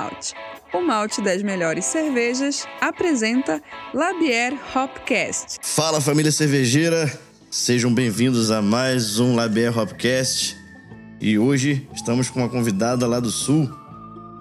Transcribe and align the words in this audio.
Malte, 0.00 0.34
o 0.72 0.80
malte 0.80 1.20
das 1.20 1.42
melhores 1.42 1.84
cervejas, 1.84 2.66
apresenta 2.80 3.62
Labier 3.92 4.54
Hopcast. 4.74 5.58
Fala 5.60 6.00
família 6.00 6.32
cervejeira, 6.32 7.12
sejam 7.50 7.92
bem-vindos 7.92 8.50
a 8.50 8.62
mais 8.62 9.18
um 9.18 9.34
Labier 9.36 9.78
Hopcast. 9.78 10.56
E 11.20 11.38
hoje 11.38 11.86
estamos 11.94 12.30
com 12.30 12.40
uma 12.40 12.48
convidada 12.48 13.06
lá 13.06 13.20
do 13.20 13.30
sul, 13.30 13.70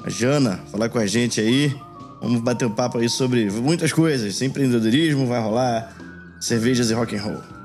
a 0.05 0.09
Jana, 0.09 0.63
falar 0.71 0.87
com 0.87 0.97
a 0.97 1.05
gente 1.05 1.41
aí. 1.41 1.75
Vamos 2.21 2.39
bater 2.39 2.65
um 2.65 2.71
papo 2.71 2.97
aí 2.97 3.09
sobre 3.09 3.51
muitas 3.51 3.91
coisas, 3.91 4.41
empreendedorismo, 4.41 5.27
vai 5.27 5.41
rolar 5.41 5.93
cervejas 6.39 6.89
e 6.89 6.93
rock 6.93 7.17
and 7.17 7.21
roll. 7.21 7.58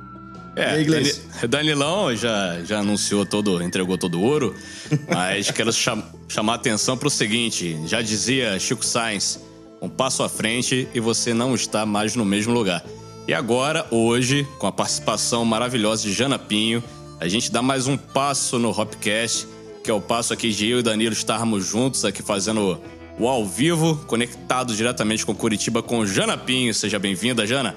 É, 0.56 1.46
Danilão 1.48 2.14
já, 2.14 2.62
já 2.64 2.78
anunciou 2.78 3.26
todo, 3.26 3.62
entregou 3.62 3.98
todo 3.98 4.20
o 4.20 4.22
ouro, 4.22 4.54
mas 5.12 5.50
quero 5.50 5.72
cham, 5.72 6.02
chamar 6.28 6.52
a 6.52 6.56
atenção 6.56 6.96
para 6.96 7.08
o 7.08 7.10
seguinte: 7.10 7.78
já 7.86 8.00
dizia 8.00 8.58
Chico 8.58 8.84
Sainz, 8.84 9.40
um 9.82 9.88
passo 9.88 10.22
à 10.22 10.28
frente 10.28 10.88
e 10.94 11.00
você 11.00 11.34
não 11.34 11.54
está 11.54 11.84
mais 11.84 12.14
no 12.14 12.24
mesmo 12.24 12.52
lugar. 12.52 12.84
E 13.26 13.32
agora, 13.32 13.86
hoje, 13.90 14.46
com 14.58 14.66
a 14.66 14.72
participação 14.72 15.44
maravilhosa 15.44 16.02
de 16.02 16.12
Jana 16.12 16.38
Pinho, 16.38 16.84
a 17.18 17.26
gente 17.26 17.50
dá 17.50 17.62
mais 17.62 17.86
um 17.86 17.96
passo 17.96 18.58
no 18.58 18.68
Hopcast, 18.68 19.48
que 19.82 19.90
é 19.90 19.94
o 19.94 20.00
passo 20.00 20.32
aqui 20.32 20.50
de 20.50 20.68
eu 20.68 20.80
e 20.80 20.82
Danilo 20.82 21.14
estarmos 21.14 21.66
juntos 21.66 22.04
aqui 22.04 22.22
fazendo 22.22 22.80
o 23.18 23.28
ao 23.28 23.44
vivo, 23.46 23.96
conectado 24.06 24.74
diretamente 24.74 25.24
com 25.24 25.34
Curitiba 25.34 25.82
com 25.82 26.04
Jana 26.04 26.36
Pinho. 26.36 26.74
Seja 26.74 26.98
bem-vinda, 26.98 27.46
Jana. 27.46 27.74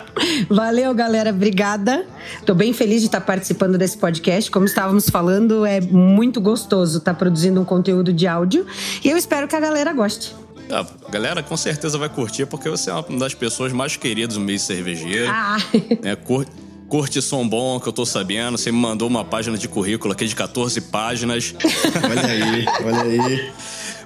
Valeu, 0.49 0.93
galera. 0.93 1.29
Obrigada. 1.29 2.05
Tô 2.45 2.55
bem 2.55 2.73
feliz 2.73 3.01
de 3.01 3.07
estar 3.07 3.21
participando 3.21 3.77
desse 3.77 3.97
podcast. 3.97 4.49
Como 4.49 4.65
estávamos 4.65 5.09
falando, 5.09 5.65
é 5.65 5.79
muito 5.79 6.41
gostoso 6.41 6.97
estar 6.97 7.13
produzindo 7.13 7.61
um 7.61 7.65
conteúdo 7.65 8.11
de 8.11 8.25
áudio 8.25 8.65
e 9.03 9.09
eu 9.09 9.17
espero 9.17 9.47
que 9.47 9.55
a 9.55 9.59
galera 9.59 9.93
goste. 9.93 10.35
A 10.69 10.85
galera 11.09 11.41
com 11.41 11.55
certeza 11.55 11.97
vai 11.97 12.09
curtir, 12.09 12.45
porque 12.45 12.69
você 12.69 12.89
é 12.89 12.93
uma 12.93 13.19
das 13.19 13.33
pessoas 13.33 13.71
mais 13.71 13.95
queridas 13.95 14.35
do 14.35 14.41
meio 14.41 14.59
cervejeiro. 14.59 15.31
Ah. 15.31 15.57
É, 16.03 16.15
curte, 16.15 16.51
curte 16.89 17.21
som 17.21 17.47
bom, 17.47 17.79
que 17.79 17.87
eu 17.87 17.93
tô 17.93 18.05
sabendo. 18.05 18.57
Você 18.57 18.71
me 18.71 18.77
mandou 18.77 19.07
uma 19.07 19.23
página 19.23 19.57
de 19.57 19.67
currículo 19.67 20.13
aqui 20.13 20.25
de 20.25 20.35
14 20.35 20.81
páginas. 20.81 21.55
olha 22.03 22.25
aí, 22.25 22.65
olha 22.83 23.01
aí. 23.03 23.51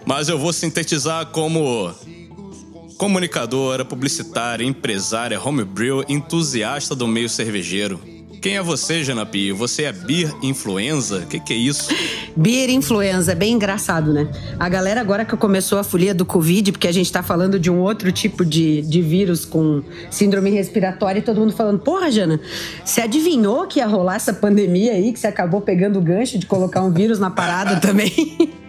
Mas 0.05 0.29
eu 0.29 0.37
vou 0.37 0.51
sintetizar 0.51 1.27
como 1.27 1.93
comunicadora, 2.97 3.83
publicitária, 3.83 4.63
empresária, 4.63 5.41
homebrew, 5.41 6.03
entusiasta 6.07 6.93
do 6.93 7.07
meio 7.07 7.27
cervejeiro. 7.27 7.99
Quem 8.41 8.57
é 8.57 8.61
você, 8.61 9.03
Janapi? 9.03 9.51
Você 9.51 9.83
é 9.83 9.91
beer 9.91 10.33
influenza? 10.41 11.19
O 11.19 11.27
que, 11.27 11.39
que 11.39 11.53
é 11.53 11.55
isso? 11.55 11.93
Beer 12.35 12.69
influenza, 12.69 13.35
bem 13.35 13.53
engraçado, 13.53 14.13
né? 14.13 14.27
A 14.57 14.69
galera 14.69 15.01
agora 15.01 15.25
que 15.25 15.35
começou 15.35 15.77
a 15.77 15.83
folia 15.83 16.13
do 16.13 16.25
Covid, 16.25 16.71
porque 16.71 16.87
a 16.87 16.91
gente 16.91 17.11
tá 17.11 17.21
falando 17.21 17.59
de 17.59 17.69
um 17.69 17.79
outro 17.79 18.11
tipo 18.11 18.45
de, 18.45 18.81
de 18.81 19.01
vírus 19.01 19.45
com 19.45 19.83
síndrome 20.09 20.49
respiratória 20.49 21.19
e 21.19 21.21
todo 21.21 21.39
mundo 21.39 21.53
falando, 21.53 21.79
porra, 21.79 22.09
Jana, 22.09 22.39
você 22.85 23.01
adivinhou 23.01 23.67
que 23.67 23.79
ia 23.79 23.85
rolar 23.85 24.15
essa 24.15 24.33
pandemia 24.33 24.93
aí, 24.93 25.11
que 25.11 25.19
você 25.19 25.27
acabou 25.27 25.61
pegando 25.61 25.99
o 25.99 26.01
gancho 26.01 26.39
de 26.39 26.45
colocar 26.45 26.81
um 26.81 26.91
vírus 26.91 27.19
na 27.19 27.29
parada 27.29 27.77
também? 27.81 28.60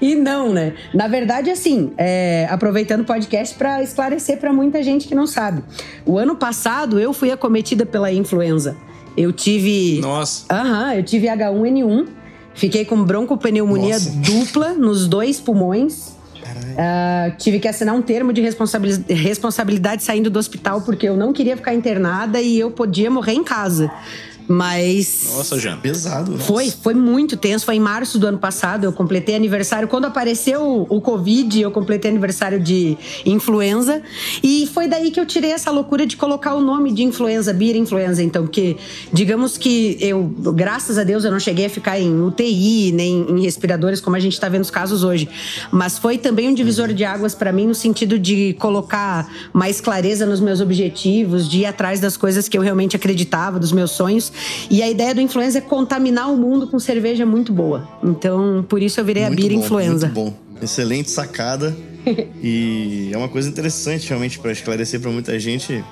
E 0.00 0.14
não, 0.14 0.52
né? 0.52 0.74
Na 0.94 1.08
verdade, 1.08 1.50
assim, 1.50 1.92
é, 1.96 2.46
aproveitando 2.50 3.00
o 3.00 3.04
podcast 3.04 3.56
para 3.56 3.82
esclarecer 3.82 4.38
para 4.38 4.52
muita 4.52 4.82
gente 4.82 5.08
que 5.08 5.14
não 5.14 5.26
sabe. 5.26 5.62
O 6.04 6.18
ano 6.18 6.36
passado 6.36 7.00
eu 7.00 7.12
fui 7.12 7.30
acometida 7.30 7.86
pela 7.86 8.12
influenza. 8.12 8.76
Eu 9.16 9.32
tive. 9.32 10.00
Nossa. 10.00 10.44
Aham, 10.50 10.94
eu 10.94 11.02
tive 11.02 11.26
H1N1. 11.26 12.06
Fiquei 12.54 12.84
com 12.84 13.02
broncopneumonia 13.02 13.94
Nossa. 13.94 14.10
dupla 14.10 14.72
nos 14.74 15.06
dois 15.06 15.40
pulmões. 15.40 16.16
Uh, 16.76 17.34
tive 17.38 17.58
que 17.58 17.66
assinar 17.66 17.94
um 17.94 18.02
termo 18.02 18.32
de 18.32 18.40
responsabilidade, 18.40 19.12
responsabilidade 19.12 20.02
saindo 20.02 20.30
do 20.30 20.38
hospital 20.38 20.82
porque 20.82 21.08
eu 21.08 21.16
não 21.16 21.32
queria 21.32 21.56
ficar 21.56 21.74
internada 21.74 22.40
e 22.40 22.58
eu 22.58 22.70
podia 22.70 23.10
morrer 23.10 23.32
em 23.32 23.42
casa. 23.42 23.90
Mas. 24.48 25.32
Nossa, 25.34 25.58
já. 25.58 25.76
Pesado, 25.76 26.32
nossa. 26.32 26.44
Foi, 26.44 26.70
foi 26.70 26.94
muito 26.94 27.36
tenso. 27.36 27.64
Foi 27.64 27.76
em 27.76 27.80
março 27.80 28.18
do 28.18 28.26
ano 28.26 28.38
passado. 28.38 28.84
Eu 28.84 28.92
completei 28.92 29.34
aniversário. 29.34 29.88
Quando 29.88 30.04
apareceu 30.04 30.86
o 30.88 31.00
Covid, 31.00 31.60
eu 31.60 31.70
completei 31.70 32.10
aniversário 32.10 32.60
de 32.60 32.96
influenza. 33.24 34.02
E 34.42 34.68
foi 34.72 34.88
daí 34.88 35.10
que 35.10 35.18
eu 35.18 35.26
tirei 35.26 35.52
essa 35.52 35.70
loucura 35.70 36.06
de 36.06 36.16
colocar 36.16 36.54
o 36.54 36.60
nome 36.60 36.92
de 36.92 37.02
influenza, 37.02 37.52
Beer 37.52 37.76
Influenza. 37.76 38.22
Então, 38.22 38.44
porque, 38.44 38.76
digamos 39.12 39.58
que 39.58 39.96
eu, 40.00 40.24
graças 40.54 40.98
a 40.98 41.04
Deus, 41.04 41.24
eu 41.24 41.30
não 41.30 41.40
cheguei 41.40 41.66
a 41.66 41.70
ficar 41.70 41.98
em 41.98 42.22
UTI, 42.22 42.92
nem 42.92 43.26
em 43.28 43.42
respiradores, 43.42 44.00
como 44.00 44.16
a 44.16 44.20
gente 44.20 44.34
está 44.34 44.48
vendo 44.48 44.62
os 44.62 44.70
casos 44.70 45.02
hoje. 45.02 45.28
Mas 45.70 45.98
foi 45.98 46.18
também 46.18 46.48
um 46.48 46.54
divisor 46.54 46.92
de 46.92 47.04
águas 47.04 47.34
para 47.34 47.52
mim, 47.52 47.66
no 47.66 47.74
sentido 47.74 48.18
de 48.18 48.54
colocar 48.58 49.28
mais 49.52 49.80
clareza 49.80 50.26
nos 50.26 50.40
meus 50.40 50.60
objetivos, 50.60 51.48
de 51.48 51.60
ir 51.60 51.66
atrás 51.66 52.00
das 52.00 52.16
coisas 52.16 52.48
que 52.48 52.56
eu 52.56 52.62
realmente 52.62 52.96
acreditava, 52.96 53.58
dos 53.58 53.72
meus 53.72 53.90
sonhos. 53.90 54.32
E 54.70 54.82
a 54.82 54.90
ideia 54.90 55.14
do 55.14 55.20
influenza 55.20 55.58
é 55.58 55.60
contaminar 55.60 56.32
o 56.32 56.36
mundo 56.36 56.66
com 56.66 56.78
cerveja 56.78 57.24
muito 57.24 57.52
boa. 57.52 57.88
Então, 58.02 58.64
por 58.68 58.82
isso 58.82 59.00
eu 59.00 59.04
virei 59.04 59.24
muito 59.26 59.32
a 59.32 59.36
Beer 59.36 59.58
bom, 59.58 59.64
Influenza. 59.64 60.06
Muito 60.06 60.14
bom. 60.14 60.34
Excelente 60.60 61.10
sacada. 61.10 61.76
e 62.42 63.10
é 63.14 63.16
uma 63.16 63.28
coisa 63.28 63.48
interessante, 63.48 64.08
realmente, 64.08 64.38
para 64.38 64.52
esclarecer 64.52 65.00
para 65.00 65.10
muita 65.10 65.38
gente 65.38 65.84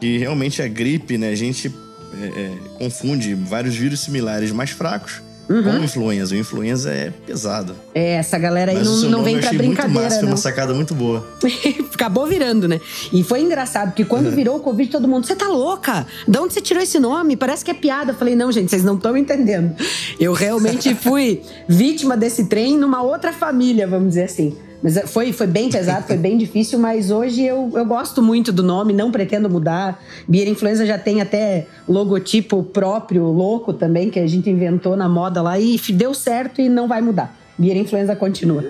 que 0.00 0.18
realmente 0.18 0.62
a 0.62 0.68
gripe, 0.68 1.18
né? 1.18 1.28
A 1.28 1.34
gente 1.34 1.72
é, 2.20 2.26
é, 2.26 2.52
confunde 2.78 3.34
vários 3.34 3.74
vírus 3.76 4.00
similares 4.00 4.50
mais 4.50 4.70
fracos 4.70 5.20
Uhum. 5.50 5.62
Com 5.64 5.84
influenza. 5.84 6.32
O 6.32 6.38
influenza 6.38 6.92
é 6.92 7.12
pesado. 7.26 7.74
É, 7.92 8.14
essa 8.14 8.38
galera 8.38 8.70
aí 8.70 8.78
Mas 8.78 8.86
não, 9.02 9.10
não 9.10 9.24
vem 9.24 9.40
pra 9.40 9.48
brincadeira. 9.52 9.88
Muito 9.88 10.02
massa, 10.04 10.20
foi 10.20 10.28
uma 10.28 10.36
sacada 10.36 10.72
muito 10.72 10.94
boa. 10.94 11.26
Acabou 11.92 12.24
virando, 12.24 12.68
né? 12.68 12.80
E 13.12 13.24
foi 13.24 13.40
engraçado, 13.40 13.88
porque 13.88 14.04
quando 14.04 14.26
uhum. 14.26 14.34
virou 14.34 14.56
o 14.58 14.60
Covid, 14.60 14.88
todo 14.88 15.08
mundo, 15.08 15.26
você 15.26 15.34
tá 15.34 15.48
louca? 15.48 16.06
De 16.26 16.38
onde 16.38 16.54
você 16.54 16.60
tirou 16.60 16.80
esse 16.80 17.00
nome? 17.00 17.36
Parece 17.36 17.64
que 17.64 17.72
é 17.72 17.74
piada. 17.74 18.12
Eu 18.12 18.16
falei, 18.16 18.36
não, 18.36 18.52
gente, 18.52 18.70
vocês 18.70 18.84
não 18.84 18.94
estão 18.94 19.16
entendendo. 19.16 19.74
Eu 20.20 20.32
realmente 20.32 20.94
fui 20.94 21.42
vítima 21.68 22.16
desse 22.16 22.44
trem 22.44 22.78
numa 22.78 23.02
outra 23.02 23.32
família, 23.32 23.88
vamos 23.88 24.10
dizer 24.10 24.24
assim. 24.24 24.56
Mas 24.82 24.96
é, 24.96 25.06
foi, 25.06 25.32
foi 25.32 25.46
bem 25.46 25.70
pesado, 25.70 26.06
foi 26.06 26.16
bem 26.16 26.38
difícil, 26.38 26.78
mas 26.78 27.10
hoje 27.10 27.44
eu, 27.44 27.70
eu 27.74 27.84
gosto 27.84 28.22
muito 28.22 28.50
do 28.52 28.62
nome, 28.62 28.92
não 28.92 29.10
pretendo 29.10 29.48
mudar. 29.48 30.02
Beer 30.26 30.48
Influenza 30.48 30.86
já 30.86 30.98
tem 30.98 31.20
até 31.20 31.66
logotipo 31.88 32.62
próprio, 32.62 33.24
louco 33.24 33.72
também, 33.72 34.10
que 34.10 34.18
a 34.18 34.26
gente 34.26 34.48
inventou 34.48 34.96
na 34.96 35.08
moda 35.08 35.42
lá 35.42 35.58
e 35.58 35.78
deu 35.92 36.14
certo 36.14 36.60
e 36.60 36.68
não 36.68 36.88
vai 36.88 37.00
mudar. 37.00 37.36
Beer 37.58 37.76
Influenza 37.76 38.16
continua. 38.16 38.64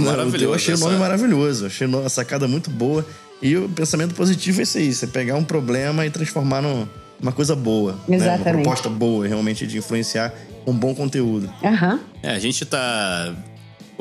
maravilhoso. 0.00 0.44
Eu 0.44 0.54
achei 0.54 0.74
o 0.74 0.78
nome 0.78 0.96
maravilhoso, 0.96 1.66
achei 1.66 1.88
a 2.04 2.08
sacada 2.08 2.48
muito 2.48 2.70
boa. 2.70 3.06
E 3.40 3.56
o 3.56 3.68
pensamento 3.68 4.14
positivo 4.14 4.60
é 4.60 4.62
isso 4.62 4.78
aí, 4.78 4.92
você 4.92 5.06
pegar 5.06 5.36
um 5.36 5.44
problema 5.44 6.06
e 6.06 6.10
transformar 6.10 6.62
numa 6.62 7.32
coisa 7.32 7.56
boa. 7.56 7.96
Exatamente. 8.08 8.44
Né? 8.44 8.52
Uma 8.52 8.62
proposta 8.62 8.88
boa, 8.88 9.26
realmente, 9.26 9.66
de 9.66 9.78
influenciar 9.78 10.32
um 10.66 10.72
bom 10.72 10.94
conteúdo. 10.94 11.52
Aham. 11.62 11.94
Uhum. 11.94 11.98
É, 12.22 12.30
a 12.30 12.38
gente 12.38 12.64
tá 12.64 13.34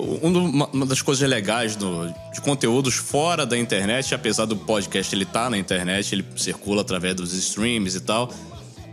uma 0.02 0.86
das 0.86 1.02
coisas 1.02 1.28
legais 1.28 1.76
do, 1.76 2.08
de 2.34 2.42
conteúdos 2.42 2.96
fora 2.96 3.46
da 3.46 3.58
internet, 3.58 4.16
apesar 4.16 4.46
do 4.46 4.56
podcast 4.56 5.14
ele 5.14 5.26
tá 5.26 5.50
na 5.50 5.58
internet, 5.58 6.14
ele 6.14 6.26
circula 6.36 6.82
através 6.82 7.16
dos 7.16 7.34
streams 7.34 7.96
e 7.96 8.00
tal, 8.02 8.32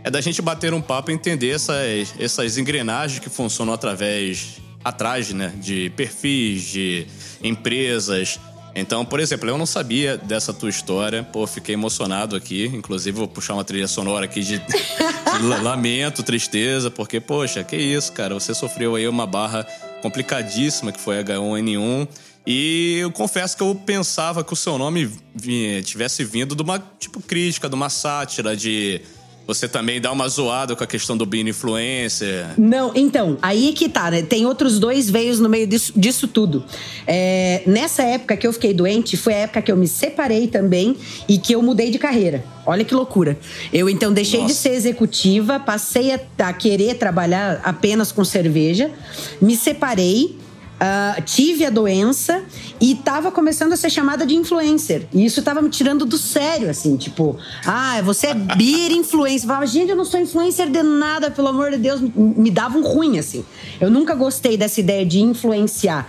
é 0.03 0.09
da 0.09 0.21
gente 0.21 0.41
bater 0.41 0.73
um 0.73 0.81
papo 0.81 1.11
e 1.11 1.13
entender 1.13 1.49
essas, 1.49 2.13
essas 2.19 2.57
engrenagens 2.57 3.19
que 3.19 3.29
funcionam 3.29 3.73
através 3.73 4.59
atrás, 4.83 5.31
né, 5.33 5.53
de 5.57 5.89
perfis, 5.95 6.63
de 6.63 7.07
empresas. 7.43 8.39
Então, 8.75 9.03
por 9.03 9.19
exemplo, 9.19 9.49
eu 9.49 9.57
não 9.57 9.65
sabia 9.65 10.15
dessa 10.17 10.53
tua 10.53 10.69
história, 10.69 11.23
pô, 11.23 11.45
fiquei 11.45 11.73
emocionado 11.73 12.35
aqui. 12.35 12.65
Inclusive, 12.67 13.17
vou 13.17 13.27
puxar 13.27 13.55
uma 13.55 13.63
trilha 13.63 13.87
sonora 13.87 14.25
aqui 14.25 14.41
de, 14.41 14.59
de 14.59 15.43
lamento, 15.61 16.23
tristeza, 16.23 16.89
porque, 16.89 17.19
poxa, 17.19 17.63
que 17.63 17.75
isso, 17.75 18.13
cara, 18.13 18.33
você 18.33 18.53
sofreu 18.53 18.95
aí 18.95 19.07
uma 19.07 19.25
barra 19.25 19.65
complicadíssima 20.01 20.91
que 20.91 20.99
foi 20.99 21.23
H1N1. 21.23 22.07
E 22.47 22.97
eu 22.99 23.11
confesso 23.11 23.55
que 23.55 23.61
eu 23.61 23.75
pensava 23.75 24.43
que 24.43 24.53
o 24.53 24.55
seu 24.55 24.77
nome 24.77 25.11
tivesse 25.83 26.23
vindo 26.23 26.55
de 26.55 26.63
uma 26.63 26.79
tipo 26.97 27.21
crítica, 27.21 27.69
de 27.69 27.75
uma 27.75 27.89
sátira, 27.89 28.55
de 28.55 29.01
você 29.49 29.67
também 29.67 29.99
dá 29.99 30.11
uma 30.11 30.29
zoada 30.29 30.75
com 30.75 30.83
a 30.83 30.85
questão 30.85 31.17
do 31.17 31.25
being 31.25 31.49
influencer. 31.49 32.45
Não, 32.55 32.91
então, 32.93 33.35
aí 33.41 33.73
que 33.73 33.89
tá, 33.89 34.11
né? 34.11 34.21
Tem 34.21 34.45
outros 34.45 34.77
dois 34.77 35.09
veios 35.09 35.39
no 35.39 35.49
meio 35.49 35.65
disso, 35.65 35.91
disso 35.95 36.27
tudo. 36.27 36.63
É, 37.07 37.63
nessa 37.65 38.03
época 38.03 38.37
que 38.37 38.45
eu 38.45 38.53
fiquei 38.53 38.75
doente, 38.75 39.17
foi 39.17 39.33
a 39.33 39.37
época 39.37 39.63
que 39.63 39.71
eu 39.71 39.75
me 39.75 39.87
separei 39.87 40.45
também 40.45 40.95
e 41.27 41.39
que 41.39 41.53
eu 41.53 41.63
mudei 41.63 41.89
de 41.89 41.97
carreira. 41.97 42.45
Olha 42.63 42.85
que 42.85 42.93
loucura. 42.93 43.39
Eu 43.73 43.89
então 43.89 44.13
deixei 44.13 44.41
Nossa. 44.41 44.53
de 44.53 44.59
ser 44.59 44.73
executiva, 44.73 45.59
passei 45.59 46.13
a, 46.13 46.19
a 46.37 46.53
querer 46.53 46.99
trabalhar 46.99 47.59
apenas 47.63 48.11
com 48.11 48.23
cerveja, 48.23 48.91
me 49.41 49.55
separei 49.55 50.37
Uh, 50.79 51.21
tive 51.23 51.65
a 51.65 51.69
doença 51.69 52.41
e 52.79 52.95
tava 52.95 53.31
começando 53.31 53.73
a 53.73 53.75
ser 53.75 53.89
chamada 53.89 54.25
de 54.25 54.33
influencer. 54.33 55.07
E 55.13 55.25
isso 55.25 55.41
tava 55.41 55.61
me 55.61 55.69
tirando 55.69 56.05
do 56.05 56.17
sério, 56.17 56.69
assim, 56.69 56.95
tipo, 56.95 57.37
ah, 57.65 58.01
você 58.01 58.27
é 58.27 58.33
beer 58.33 58.91
influencer. 58.91 59.43
Eu 59.43 59.47
falava, 59.47 59.67
gente, 59.67 59.89
eu 59.89 59.95
não 59.95 60.05
sou 60.05 60.19
influencer 60.19 60.69
de 60.69 60.81
nada, 60.81 61.29
pelo 61.29 61.49
amor 61.49 61.71
de 61.71 61.77
Deus. 61.77 61.99
Me 62.15 62.49
dava 62.49 62.77
um 62.77 62.81
ruim, 62.81 63.19
assim. 63.19 63.43
Eu 63.81 63.89
nunca 63.89 64.15
gostei 64.15 64.55
dessa 64.55 64.79
ideia 64.79 65.05
de 65.05 65.19
influenciar. 65.19 66.07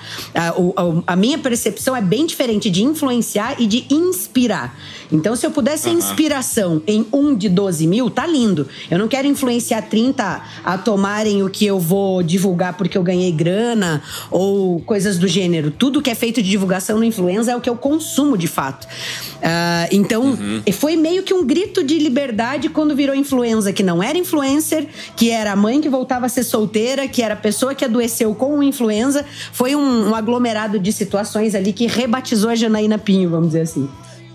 Uh, 0.56 1.02
a 1.04 1.16
minha 1.16 1.38
percepção 1.38 1.96
é 1.96 2.00
bem 2.00 2.24
diferente 2.24 2.70
de 2.70 2.84
influenciar 2.84 3.60
e 3.60 3.66
de 3.66 3.86
inspirar. 3.90 4.78
Então, 5.10 5.34
se 5.34 5.44
eu 5.44 5.50
pudesse 5.50 5.88
uhum. 5.88 5.98
inspiração 5.98 6.82
em 6.86 7.04
um 7.12 7.34
de 7.34 7.48
12 7.48 7.86
mil, 7.88 8.08
tá 8.08 8.24
lindo. 8.26 8.68
Eu 8.88 8.98
não 8.98 9.08
quero 9.08 9.26
influenciar 9.26 9.82
30 9.82 10.42
a 10.64 10.78
tomarem 10.78 11.42
o 11.42 11.50
que 11.50 11.66
eu 11.66 11.80
vou 11.80 12.22
divulgar 12.22 12.76
porque 12.76 12.96
eu 12.96 13.02
ganhei 13.02 13.32
grana 13.32 14.02
ou 14.30 14.59
coisas 14.86 15.18
do 15.18 15.28
gênero. 15.28 15.70
Tudo 15.70 16.02
que 16.02 16.10
é 16.10 16.14
feito 16.14 16.42
de 16.42 16.48
divulgação 16.48 16.98
no 16.98 17.04
influenza 17.04 17.52
é 17.52 17.56
o 17.56 17.60
que 17.60 17.68
eu 17.68 17.76
consumo 17.76 18.36
de 18.36 18.46
fato. 18.46 18.84
Uh, 18.84 19.88
então, 19.90 20.22
uhum. 20.22 20.62
foi 20.72 20.96
meio 20.96 21.22
que 21.22 21.34
um 21.34 21.46
grito 21.46 21.82
de 21.82 21.98
liberdade 21.98 22.68
quando 22.68 22.94
virou 22.94 23.14
influenza, 23.14 23.72
que 23.72 23.82
não 23.82 24.02
era 24.02 24.16
influencer, 24.16 24.86
que 25.16 25.30
era 25.30 25.52
a 25.52 25.56
mãe 25.56 25.80
que 25.80 25.88
voltava 25.88 26.26
a 26.26 26.28
ser 26.28 26.44
solteira, 26.44 27.08
que 27.08 27.22
era 27.22 27.34
a 27.34 27.36
pessoa 27.36 27.74
que 27.74 27.84
adoeceu 27.84 28.34
com 28.34 28.58
o 28.58 28.62
influenza. 28.62 29.24
Foi 29.52 29.74
um, 29.74 30.10
um 30.10 30.14
aglomerado 30.14 30.78
de 30.78 30.92
situações 30.92 31.54
ali 31.54 31.72
que 31.72 31.86
rebatizou 31.86 32.50
a 32.50 32.54
Janaína 32.54 32.98
Pinho, 32.98 33.30
vamos 33.30 33.48
dizer 33.48 33.62
assim. 33.62 33.88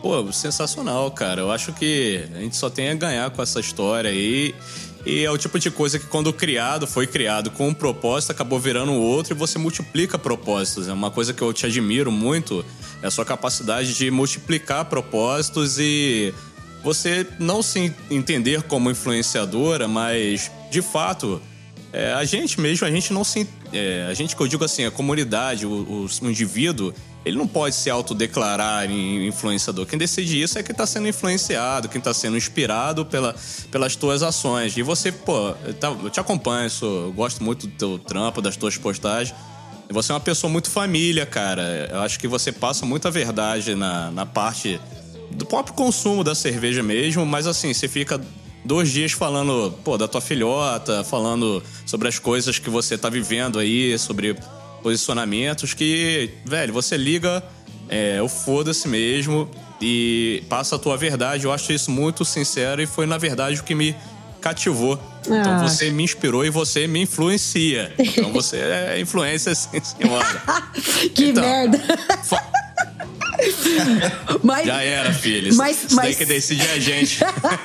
Pô, 0.06 0.32
sensacional, 0.32 1.10
cara. 1.10 1.42
Eu 1.42 1.52
acho 1.52 1.74
que 1.74 2.22
a 2.36 2.40
gente 2.40 2.56
só 2.56 2.70
tem 2.70 2.90
a 2.90 2.94
ganhar 2.94 3.30
com 3.32 3.42
essa 3.42 3.60
história 3.60 4.12
aí. 4.12 4.54
E 4.95 4.95
é 5.06 5.30
o 5.30 5.38
tipo 5.38 5.60
de 5.60 5.70
coisa 5.70 6.00
que, 6.00 6.08
quando 6.08 6.34
criado, 6.34 6.88
foi 6.88 7.06
criado 7.06 7.52
com 7.52 7.68
um 7.68 7.74
propósito, 7.74 8.32
acabou 8.32 8.60
virando 8.60 8.92
outro 8.94 9.34
e 9.34 9.38
você 9.38 9.60
multiplica 9.60 10.18
propósitos. 10.18 10.88
É 10.88 10.94
uma 10.94 11.12
coisa 11.12 11.34
que 11.34 11.42
eu 11.42 11.54
te 11.54 11.66
admiro 11.66 12.12
muito, 12.12 12.66
é 13.04 13.08
a 13.08 13.12
sua 13.12 13.24
capacidade 13.24 13.94
de 13.94 14.10
multiplicar 14.10 14.86
propósitos 14.86 15.78
e 15.80 16.34
você 16.84 17.28
não 17.40 17.62
se 17.62 17.94
entender 18.10 18.64
como 18.64 18.90
influenciadora, 18.90 19.88
mas 19.88 20.52
de 20.72 20.82
fato, 20.82 21.42
é, 21.94 22.14
a 22.14 22.24
gente 22.26 22.60
mesmo, 22.60 22.86
a 22.86 22.92
gente 22.92 23.14
não 23.14 23.24
se. 23.24 23.48
É, 23.72 24.08
a 24.10 24.14
gente 24.14 24.36
que 24.36 24.42
eu 24.42 24.48
digo 24.48 24.64
assim, 24.64 24.86
a 24.86 24.92
comunidade, 24.92 25.66
o, 25.66 25.70
o, 25.70 26.08
o 26.22 26.30
indivíduo, 26.30 26.94
ele 27.26 27.38
não 27.38 27.48
pode 27.48 27.74
se 27.74 27.90
autodeclarar 27.90 28.90
influenciador. 28.90 29.88
Quem 29.88 29.98
decide 29.98 30.40
isso 30.40 30.60
é 30.60 30.64
quem 30.64 30.74
está 30.74 30.86
sendo 30.86 31.08
influenciado, 31.08 31.90
quem 31.90 31.98
está 31.98 32.14
sendo 32.14 32.38
inspirado 32.38 33.04
pela, 33.04 33.36
pelas 33.72 33.96
tuas 33.96 34.22
ações. 34.22 34.78
E 34.78 34.84
você, 34.84 35.12
pô, 35.12 35.54
tá, 35.80 35.90
eu 36.04 36.10
te 36.12 36.20
acompanho, 36.20 36.70
eu 36.84 37.12
gosto 37.14 37.44
muito 37.44 37.66
do 37.66 37.74
teu 37.74 37.98
trampo, 37.98 38.44
das 38.44 38.56
tuas 38.56 38.78
postagens. 38.78 39.36
Você 39.90 40.12
é 40.12 40.16
uma 40.16 40.22
pessoa 40.22 40.52
muito 40.52 40.70
família, 40.70 41.26
cara. 41.26 41.90
Eu 41.92 42.02
acho 42.02 42.20
que 42.20 42.28
você 42.28 42.52
passa 42.52 42.86
muita 42.86 43.10
verdade 43.10 43.74
na, 43.74 44.12
na 44.12 44.26
parte 44.26 44.80
do 45.32 45.46
próprio 45.48 45.74
consumo 45.74 46.24
da 46.24 46.36
cerveja 46.36 46.84
mesmo, 46.84 47.26
mas 47.26 47.48
assim, 47.48 47.74
você 47.74 47.88
fica 47.88 48.22
dois 48.64 48.92
dias 48.92 49.12
falando, 49.12 49.74
pô, 49.84 49.98
da 49.98 50.08
tua 50.08 50.22
filhota, 50.22 51.04
falando 51.04 51.62
sobre 51.86 52.08
as 52.08 52.20
coisas 52.20 52.60
que 52.60 52.70
você 52.70 52.98
tá 52.98 53.10
vivendo 53.10 53.58
aí, 53.58 53.98
sobre 53.98 54.36
posicionamentos 54.86 55.74
que, 55.74 56.30
velho, 56.46 56.72
você 56.72 56.96
liga 56.96 57.44
é, 57.90 58.22
o 58.22 58.30
foda-se 58.30 58.88
mesmo 58.88 59.50
e 59.82 60.44
passa 60.48 60.76
a 60.76 60.80
tua 60.80 60.96
verdade. 60.96 61.46
Eu 61.46 61.52
acho 61.52 61.74
isso 61.74 61.90
muito 61.90 62.24
sincero 62.24 62.84
e 62.84 62.86
foi, 62.86 63.08
na 63.08 63.18
verdade, 63.18 63.60
o 63.60 63.64
que 63.64 63.74
me 63.74 63.96
cativou. 64.40 65.00
Então, 65.22 65.36
ah. 65.36 65.40
Então 65.40 65.68
você 65.68 65.90
me 65.90 66.04
inspirou 66.04 66.46
e 66.46 66.52
você 66.52 66.86
me 66.86 67.02
influencia. 67.02 67.92
Então 67.98 68.32
você 68.32 68.58
é 68.58 69.02
influência, 69.02 69.56
sim, 69.56 69.82
senhora. 69.84 70.44
que 71.16 71.30
então, 71.30 71.44
merda! 71.44 71.82
mas, 74.44 74.68
Já 74.68 74.84
era, 74.84 75.12
filho. 75.12 75.56
Mas, 75.56 75.84
isso 75.84 75.96
mas... 75.96 76.06
daí 76.06 76.16
que 76.16 76.26
decide 76.26 76.70
a 76.70 76.80
gente. 76.80 77.22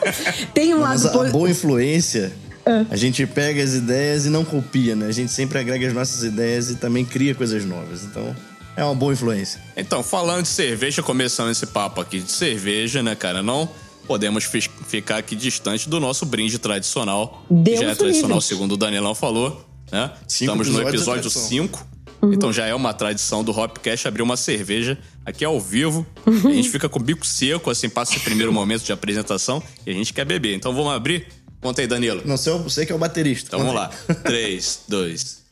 Tem 0.55 0.75
um 0.75 0.81
lado... 0.81 1.05
Mas 1.05 1.05
a 1.05 1.25
boa 1.25 1.51
influência 1.51 2.33
é. 2.71 2.87
A 2.91 2.97
gente 2.97 3.27
pega 3.27 3.63
as 3.63 3.75
ideias 3.75 4.27
e 4.27 4.31
não 4.31 4.45
copia, 4.45 4.95
né? 4.95 5.07
A 5.07 5.13
gente 5.13 5.33
sempre 5.33 5.59
agrega 5.59 5.87
as 5.87 5.93
nossas 5.93 6.23
ideias 6.23 6.71
e 6.71 6.77
também 6.77 7.05
cria 7.05 7.35
coisas 7.35 7.65
novas. 7.65 8.05
Então, 8.05 8.35
é 8.77 8.85
uma 8.85 8.95
boa 8.95 9.13
influência. 9.13 9.61
Então, 9.77 10.03
falando 10.03 10.43
de 10.43 10.49
cerveja, 10.49 11.03
começando 11.03 11.51
esse 11.51 11.67
papo 11.67 12.01
aqui 12.01 12.21
de 12.21 12.31
cerveja, 12.31 13.03
né, 13.03 13.15
cara? 13.15 13.43
Não 13.43 13.69
podemos 14.07 14.45
ficar 14.89 15.19
aqui 15.19 15.37
distante 15.37 15.89
do 15.89 16.01
nosso 16.01 16.27
brinde 16.27 16.59
tradicional. 16.59 17.45
Deus 17.49 17.81
já 17.81 17.91
é 17.91 17.95
tradicional, 17.95 18.39
livre. 18.39 18.49
segundo 18.49 18.73
o 18.73 18.77
Danielão 18.77 19.15
falou. 19.15 19.65
Né? 19.91 20.11
Estamos 20.27 20.69
no 20.69 20.89
episódio 20.89 21.31
5. 21.31 21.87
Uhum. 22.23 22.33
Então 22.33 22.53
já 22.53 22.67
é 22.67 22.75
uma 22.75 22.93
tradição 22.93 23.43
do 23.43 23.51
Hopcast 23.51 24.07
abrir 24.07 24.23
uma 24.23 24.37
cerveja 24.37 24.99
aqui 25.25 25.45
ao 25.45 25.61
vivo. 25.61 26.07
Uhum. 26.27 26.51
A 26.51 26.55
gente 26.55 26.69
fica 26.69 26.89
com 26.89 26.99
o 26.99 27.03
bico 27.03 27.27
seco, 27.27 27.71
assim, 27.71 27.89
passa 27.89 28.17
o 28.17 28.21
primeiro 28.21 28.53
momento 28.53 28.83
de 28.83 28.93
apresentação 28.93 29.63
e 29.87 29.91
a 29.91 29.95
gente 29.95 30.13
quer 30.13 30.25
beber. 30.25 30.55
Então 30.55 30.73
vamos 30.75 30.93
abrir? 30.93 31.27
Conta 31.61 31.83
aí, 31.83 31.87
Danilo. 31.87 32.23
Não 32.25 32.37
sei, 32.37 32.53
eu 32.53 32.71
sei 32.71 32.87
que 32.87 32.93
é 32.93 32.95
o 32.95 32.99
baterista. 32.99 33.49
Então 33.49 33.61
vamos 33.61 33.75
lá. 33.75 33.91
3, 34.25 34.81
2. 34.89 35.41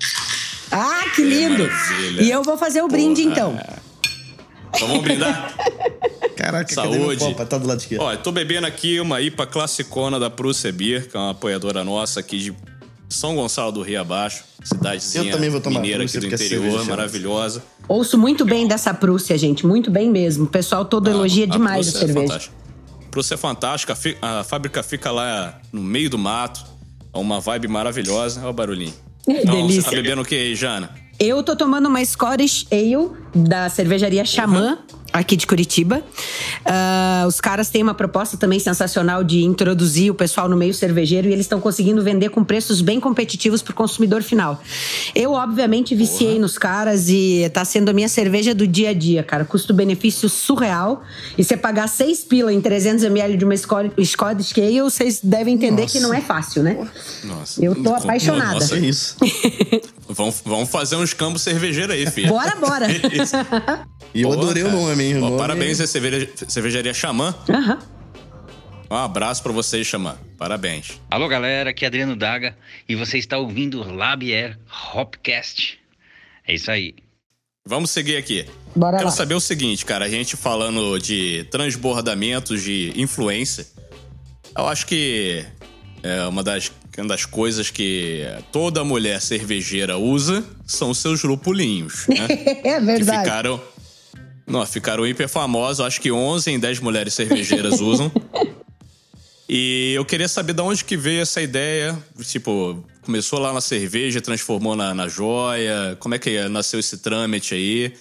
Ah, 0.70 1.04
que 1.14 1.22
lindo! 1.22 1.68
e 2.20 2.30
eu 2.30 2.42
vou 2.42 2.58
fazer 2.58 2.80
o 2.80 2.88
Porra. 2.88 2.98
brinde 2.98 3.22
então. 3.22 3.58
Então 4.74 4.88
vamos 4.88 5.02
brindar? 5.04 5.54
Caraca, 6.36 6.72
Saúde. 6.72 7.20
Copa? 7.20 7.46
Tá 7.46 7.56
do 7.56 7.66
lado 7.66 7.80
esquerdo. 7.80 8.02
Ó, 8.02 8.12
eu 8.12 8.18
tô 8.18 8.30
bebendo 8.30 8.66
aqui 8.66 9.00
uma 9.00 9.20
IPA 9.20 9.46
classicona 9.46 10.18
da 10.20 10.28
Prússia 10.28 10.70
Beer, 10.72 11.08
que 11.08 11.16
é 11.16 11.20
uma 11.20 11.30
apoiadora 11.30 11.82
nossa 11.82 12.20
aqui 12.20 12.38
de 12.38 12.54
São 13.08 13.36
Gonçalo 13.36 13.72
do 13.72 13.82
Rio 13.82 14.00
Abaixo, 14.00 14.44
cidadezinha 14.62 15.24
eu 15.24 15.30
também 15.30 15.48
vou 15.48 15.60
tomar 15.60 15.80
mineira 15.80 16.04
aqui 16.04 16.18
do 16.18 16.26
é 16.26 16.28
interior, 16.28 16.84
maravilhosa. 16.84 17.62
Ouço 17.88 18.18
muito 18.18 18.44
bem 18.44 18.66
dessa 18.66 18.92
Prússia, 18.92 19.38
gente, 19.38 19.64
muito 19.64 19.90
bem 19.90 20.10
mesmo. 20.10 20.44
O 20.44 20.48
pessoal 20.48 20.84
todo 20.84 21.08
ah, 21.08 21.12
elogia 21.12 21.46
demais 21.46 21.94
a, 21.94 21.96
a 21.96 22.00
cerveja. 22.00 22.34
É 22.34 22.65
Prússia 23.16 23.32
é 23.32 23.38
fantástica, 23.38 23.96
a 24.20 24.44
fábrica 24.44 24.82
fica 24.82 25.10
lá 25.10 25.58
no 25.72 25.80
meio 25.80 26.10
do 26.10 26.18
mato, 26.18 26.62
é 27.14 27.16
uma 27.16 27.40
vibe 27.40 27.66
maravilhosa. 27.66 28.40
Olha 28.40 28.50
o 28.50 28.52
barulhinho. 28.52 28.92
Então, 29.26 29.56
Delícia. 29.56 29.82
Você 29.82 29.90
tá 29.90 29.96
bebendo 29.96 30.20
o 30.20 30.24
que 30.24 30.34
aí, 30.34 30.54
Jana? 30.54 30.90
Eu 31.18 31.42
tô 31.42 31.56
tomando 31.56 31.88
uma 31.88 32.04
Scottish 32.04 32.66
Ale 32.70 33.10
da 33.34 33.70
cervejaria 33.70 34.24
Xamã. 34.24 34.72
Uhum 34.72 34.96
aqui 35.16 35.36
de 35.36 35.46
Curitiba. 35.46 36.02
Uh, 36.64 37.26
os 37.26 37.40
caras 37.40 37.68
têm 37.70 37.82
uma 37.82 37.94
proposta 37.94 38.36
também 38.36 38.58
sensacional 38.58 39.24
de 39.24 39.42
introduzir 39.42 40.10
o 40.10 40.14
pessoal 40.14 40.48
no 40.48 40.56
meio 40.56 40.74
cervejeiro 40.74 41.28
e 41.28 41.32
eles 41.32 41.46
estão 41.46 41.60
conseguindo 41.60 42.02
vender 42.02 42.30
com 42.30 42.44
preços 42.44 42.80
bem 42.80 43.00
competitivos 43.00 43.62
para 43.62 43.72
o 43.72 43.74
consumidor 43.74 44.22
final. 44.22 44.60
Eu, 45.14 45.32
obviamente, 45.32 45.94
viciei 45.94 46.30
Porra. 46.30 46.40
nos 46.40 46.58
caras 46.58 47.08
e 47.08 47.50
tá 47.52 47.64
sendo 47.64 47.88
a 47.88 47.92
minha 47.92 48.08
cerveja 48.08 48.54
do 48.54 48.66
dia 48.66 48.90
a 48.90 48.94
dia, 48.94 49.22
cara. 49.22 49.44
Custo-benefício 49.44 50.28
surreal. 50.28 51.02
E 51.36 51.44
você 51.44 51.56
pagar 51.56 51.88
6 51.88 52.24
pila 52.24 52.52
em 52.52 52.60
300 52.60 53.04
ml 53.04 53.36
de 53.36 53.44
uma 53.44 53.56
Scottish 53.56 54.54
Ale, 54.56 54.82
vocês 54.82 55.20
devem 55.22 55.54
entender 55.54 55.82
Nossa. 55.82 55.92
que 55.94 56.00
não 56.00 56.12
é 56.12 56.20
fácil, 56.20 56.62
né? 56.62 56.88
Nossa. 57.24 57.64
Eu 57.64 57.74
tô 57.74 57.94
apaixonada. 57.94 58.54
Nossa, 58.54 58.76
é 58.76 58.80
isso. 58.80 59.16
vamos, 60.08 60.42
vamos 60.44 60.68
fazer 60.68 60.96
uns 60.96 61.12
campos 61.12 61.42
cervejeiros 61.42 61.94
aí, 61.94 62.10
filho. 62.10 62.28
Bora, 62.28 62.56
bora. 62.56 62.86
e 64.14 64.22
eu 64.22 64.32
adorei 64.32 64.62
o 64.62 64.70
nome 64.70 65.04
hein? 65.04 65.36
Parabéns 65.36 65.80
à 65.80 65.86
cerveja, 65.86 66.28
cervejaria 66.48 66.94
Xamã. 66.94 67.34
Aham. 67.48 67.78
Um 68.88 68.96
abraço 68.96 69.42
para 69.42 69.52
vocês, 69.52 69.86
Xamã. 69.86 70.16
Parabéns. 70.38 71.00
Alô, 71.10 71.26
galera. 71.28 71.70
Aqui 71.70 71.84
é 71.84 71.88
Adriano 71.88 72.14
Daga 72.14 72.56
e 72.88 72.94
você 72.94 73.18
está 73.18 73.36
ouvindo 73.36 73.82
Labier 73.82 74.56
Hopcast. 74.94 75.78
É 76.46 76.54
isso 76.54 76.70
aí. 76.70 76.94
Vamos 77.64 77.90
seguir 77.90 78.16
aqui. 78.16 78.46
Bora 78.76 78.98
Quero 78.98 79.08
lá. 79.08 79.14
saber 79.14 79.34
o 79.34 79.40
seguinte, 79.40 79.84
cara. 79.84 80.04
A 80.04 80.08
gente 80.08 80.36
falando 80.36 80.98
de 81.00 81.44
transbordamentos 81.50 82.62
de 82.62 82.92
influência. 82.94 83.66
Eu 84.56 84.68
acho 84.68 84.86
que 84.86 85.44
é 86.04 86.22
uma 86.28 86.44
das, 86.44 86.70
uma 87.02 87.08
das 87.08 87.24
coisas 87.24 87.70
que 87.70 88.22
toda 88.50 88.84
mulher 88.84 89.20
cervejeira 89.20 89.98
usa 89.98 90.44
são 90.66 90.94
seus 90.94 91.22
lupulinhos, 91.22 92.06
né? 92.08 92.26
é 92.64 92.80
verdade. 92.80 93.18
Que 93.18 93.24
ficaram 93.24 93.60
não, 94.46 94.64
ficaram 94.64 95.06
hiper 95.06 95.28
famosos. 95.28 95.84
Acho 95.84 96.00
que 96.00 96.12
11 96.12 96.52
em 96.52 96.58
10 96.58 96.80
mulheres 96.80 97.14
cervejeiras 97.14 97.80
usam. 97.82 98.10
E 99.48 99.92
eu 99.94 100.04
queria 100.04 100.28
saber 100.28 100.52
de 100.52 100.62
onde 100.62 100.84
que 100.84 100.96
veio 100.96 101.20
essa 101.20 101.42
ideia. 101.42 101.98
Tipo, 102.22 102.84
começou 103.02 103.40
lá 103.40 103.52
na 103.52 103.60
cerveja, 103.60 104.20
transformou 104.20 104.76
na, 104.76 104.94
na 104.94 105.08
joia. 105.08 105.96
Como 105.98 106.14
é 106.14 106.18
que 106.18 106.48
nasceu 106.48 106.78
esse 106.78 106.98
trâmite 106.98 107.54
aí? 107.54 107.92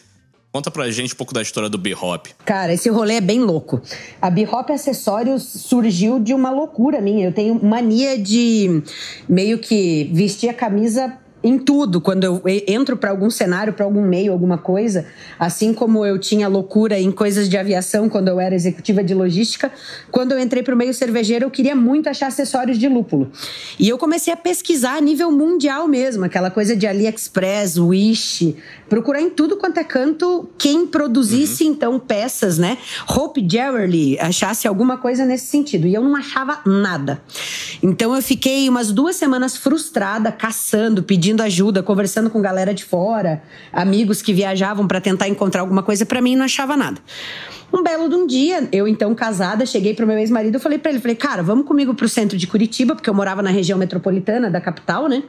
Conta 0.56 0.72
pra 0.72 0.90
gente 0.90 1.14
um 1.14 1.18
pouco 1.18 1.34
da 1.34 1.42
história 1.42 1.68
do 1.68 1.78
B-Hop. 1.78 2.28
Cara, 2.46 2.74
esse 2.74 2.88
rolê 2.88 3.16
é 3.16 3.22
bem 3.22 3.42
louco. 3.42 3.82
A 4.22 4.30
B-Hop 4.30 4.70
Acessórios 4.70 5.44
surgiu 5.44 6.18
de 6.18 6.34
uma 6.34 6.50
loucura 6.50 7.02
minha. 7.02 7.26
Eu 7.26 7.34
tenho 7.34 7.62
mania 7.62 8.18
de 8.18 8.82
meio 9.28 9.60
que 9.60 10.10
vestir 10.14 10.48
a 10.48 10.54
camisa 10.54 11.14
em 11.46 11.60
tudo. 11.60 12.02
Quando 12.02 12.24
eu 12.24 12.42
entro 12.68 12.98
para 12.98 13.12
algum 13.12 13.30
cenário, 13.30 13.72
para 13.72 13.86
algum 13.86 14.02
meio, 14.02 14.34
alguma 14.34 14.58
coisa, 14.58 15.06
assim 15.40 15.76
como 15.76 16.04
eu 16.04 16.18
tinha 16.18 16.48
loucura 16.48 17.00
em 17.00 17.12
coisas 17.12 17.48
de 17.48 17.56
aviação 17.56 18.10
quando 18.10 18.30
eu 18.30 18.40
era 18.40 18.56
executiva 18.56 19.04
de 19.04 19.14
logística, 19.14 19.72
quando 20.12 20.32
eu 20.32 20.40
entrei 20.40 20.64
para 20.64 20.74
o 20.74 20.78
meio 20.78 20.94
cervejeiro, 20.94 21.46
eu 21.46 21.52
queria 21.52 21.76
muito 21.76 22.10
achar 22.10 22.28
acessórios 22.28 22.80
de 22.80 22.90
lúpulo. 22.90 23.32
E 23.80 23.88
eu 23.88 23.98
comecei 23.98 24.34
a 24.34 24.38
pesquisar 24.38 24.98
a 24.98 25.02
nível 25.02 25.32
mundial 25.32 25.88
mesmo, 25.88 26.26
aquela 26.26 26.50
coisa 26.50 26.76
de 26.76 26.88
AliExpress, 26.88 27.78
Wish, 27.78 28.56
procurar 28.90 29.22
em 29.22 29.30
tudo 29.30 29.58
quanto 29.58 29.80
é 29.80 29.84
canto 29.84 30.50
quem 30.58 30.88
produzisse 30.88 31.64
uhum. 31.64 31.72
então 31.72 32.00
peças, 32.00 32.58
né? 32.58 32.80
Hope 33.08 33.46
Jewelry, 33.48 34.18
achasse 34.20 34.68
alguma 34.68 34.98
coisa 34.98 35.26
nesse 35.26 35.46
sentido. 35.46 35.86
E 35.86 35.94
eu 35.94 36.02
não 36.02 36.16
achava 36.16 36.62
nada. 36.66 37.22
Então 37.84 38.16
eu 38.16 38.22
fiquei 38.22 38.68
umas 38.68 38.92
duas 38.92 39.16
semanas 39.16 39.56
frustrada, 39.56 40.32
caçando, 40.32 41.04
pedindo 41.04 41.35
ajuda, 41.44 41.84
conversando 41.84 42.30
com 42.30 42.42
galera 42.42 42.74
de 42.74 42.84
fora, 42.84 43.44
amigos 43.72 44.22
que 44.22 44.34
viajavam 44.34 44.88
para 44.88 45.02
tentar 45.02 45.28
encontrar 45.28 45.62
alguma 45.62 45.84
coisa 45.84 46.06
para 46.06 46.22
mim 46.22 46.36
não 46.36 46.46
achava 46.46 46.78
nada. 46.78 47.02
Um 47.74 47.84
belo 47.84 48.08
de 48.08 48.16
um 48.16 48.26
dia, 48.26 48.70
eu 48.72 48.88
então 48.88 49.14
casada, 49.14 49.66
cheguei 49.66 49.94
pro 49.94 50.08
meu 50.08 50.18
ex-marido, 50.18 50.60
falei 50.60 50.78
para 50.78 50.92
ele, 50.92 51.00
falei: 51.00 51.16
"Cara, 51.16 51.44
vamos 51.44 51.66
comigo 51.66 51.94
pro 51.94 52.08
centro 52.08 52.38
de 52.38 52.48
Curitiba, 52.48 52.96
porque 52.96 53.10
eu 53.10 53.14
morava 53.14 53.42
na 53.42 53.50
região 53.50 53.78
metropolitana 53.78 54.50
da 54.50 54.62
capital, 54.62 55.08
né?" 55.08 55.24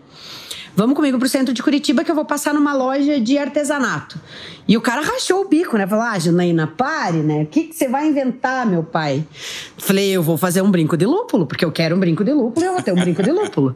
Vamos 0.76 0.94
comigo 0.94 1.18
pro 1.18 1.26
centro 1.26 1.54
de 1.54 1.62
Curitiba 1.62 2.04
que 2.04 2.10
eu 2.10 2.14
vou 2.14 2.26
passar 2.26 2.52
numa 2.52 2.74
loja 2.74 3.18
de 3.18 3.38
artesanato. 3.38 4.20
E 4.68 4.76
o 4.76 4.80
cara 4.80 5.00
rachou 5.00 5.40
o 5.40 5.48
bico, 5.48 5.78
né? 5.78 5.86
Falou: 5.86 6.04
Ah, 6.04 6.18
Janaína, 6.18 6.66
pare, 6.66 7.18
né? 7.18 7.44
O 7.44 7.46
que, 7.46 7.72
você 7.72 7.88
vai 7.88 8.08
inventar, 8.08 8.66
meu 8.66 8.82
pai? 8.82 9.24
Falei: 9.78 10.10
Eu 10.10 10.22
vou 10.22 10.36
fazer 10.36 10.60
um 10.60 10.70
brinco 10.70 10.94
de 10.94 11.06
lúpulo, 11.06 11.46
porque 11.46 11.64
eu 11.64 11.72
quero 11.72 11.96
um 11.96 11.98
brinco 11.98 12.22
de 12.22 12.32
lúpulo 12.34 12.66
eu 12.66 12.72
vou 12.74 12.82
ter 12.82 12.92
um 12.92 12.96
brinco 12.96 13.22
de 13.22 13.32
lúpulo. 13.32 13.74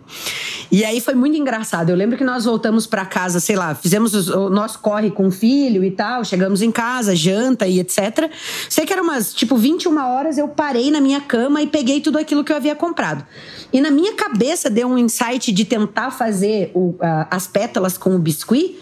E 0.71 0.85
aí 0.85 1.01
foi 1.01 1.15
muito 1.15 1.39
engraçado. 1.39 1.91
Eu 1.91 1.97
lembro 1.97 2.19
que 2.19 2.25
nós 2.25 2.45
voltamos 2.45 2.87
para 2.87 3.07
casa, 3.07 3.41
sei 3.41 3.57
lá, 3.57 3.75
fizemos 3.75 4.29
o 4.29 4.51
nosso 4.51 4.79
corre 4.81 5.11
com 5.11 5.29
o 5.29 5.31
filho 5.31 5.83
e 5.83 5.91
tal, 5.91 6.25
chegamos 6.25 6.61
em 6.61 6.71
casa, 6.71 7.17
janta 7.17 7.67
e 7.67 7.81
etc. 7.81 8.31
Sei 8.69 8.85
que 8.85 8.93
era 8.93 9.03
umas, 9.03 9.33
tipo, 9.33 9.57
21 9.57 9.97
horas, 9.99 10.39
eu 10.39 10.49
parei 10.49 10.91
na 10.91 11.01
minha 11.01 11.21
cama 11.21 11.63
e 11.63 11.67
peguei 11.67 12.01
tudo 12.01 12.19
aquilo 12.19 12.45
que 12.45 12.53
eu 12.53 12.57
havia 12.57 12.75
comprado. 12.75 13.25
E 13.73 13.81
na 13.81 13.91
minha 13.91 14.15
cabeça 14.15 14.69
deu 14.69 14.89
um 14.89 14.99
insight 14.99 15.53
de 15.53 15.65
tentar 15.65 16.11
fazer 16.11 16.71
o, 16.75 16.90
uh, 16.91 17.27
as 17.31 17.47
pétalas 17.47 17.97
com 17.97 18.15
o 18.15 18.19
biscuit. 18.19 18.79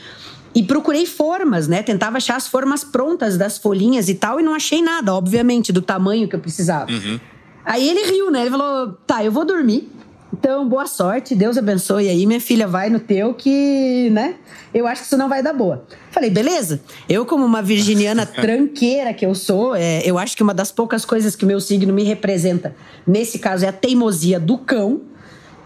E 0.55 0.63
procurei 0.63 1.07
formas, 1.07 1.69
né? 1.69 1.83
Tentava 1.83 2.17
achar 2.17 2.37
as 2.37 2.49
formas 2.49 2.83
prontas 2.83 3.37
das 3.37 3.59
folhinhas 3.59 4.09
e 4.09 4.15
tal, 4.15 4.41
e 4.41 4.43
não 4.43 4.55
achei 4.55 4.83
nada, 4.83 5.15
obviamente, 5.15 5.73
do 5.73 5.83
tamanho 5.83 6.27
que 6.27 6.35
eu 6.35 6.41
precisava. 6.41 6.91
Uhum. 6.91 7.21
Aí 7.65 7.87
ele 7.89 8.11
riu, 8.11 8.31
né? 8.31 8.41
Ele 8.41 8.51
falou: 8.51 8.93
tá, 9.07 9.23
eu 9.23 9.31
vou 9.31 9.45
dormir. 9.45 9.93
Então, 10.33 10.69
boa 10.69 10.87
sorte, 10.87 11.35
Deus 11.35 11.57
abençoe 11.57 12.09
aí, 12.09 12.27
minha 12.27 12.41
filha, 12.41 12.67
vai 12.67 12.91
no 12.91 13.01
teu 13.01 13.33
que, 13.33 14.11
né? 14.11 14.37
Eu 14.75 14.87
acho 14.87 15.01
que 15.01 15.07
isso 15.07 15.17
não 15.17 15.29
vai 15.29 15.43
dar 15.43 15.55
boa. 15.55 15.85
Falei, 16.11 16.29
beleza. 16.29 16.81
Eu, 17.09 17.25
como 17.25 17.45
uma 17.45 17.63
virginiana 17.63 18.25
tranqueira 18.27 19.15
que 19.15 19.25
eu 19.25 19.35
sou, 19.35 19.75
é, 19.75 20.03
eu 20.05 20.19
acho 20.19 20.37
que 20.37 20.43
uma 20.43 20.53
das 20.53 20.71
poucas 20.71 21.05
coisas 21.05 21.35
que 21.35 21.45
o 21.45 21.49
meu 21.49 21.61
signo 21.61 21.93
me 21.93 22.05
representa, 22.05 22.77
nesse 23.07 23.39
caso, 23.39 23.65
é 23.65 23.69
a 23.69 23.73
teimosia 23.73 24.39
do 24.39 24.59
cão. 24.59 25.01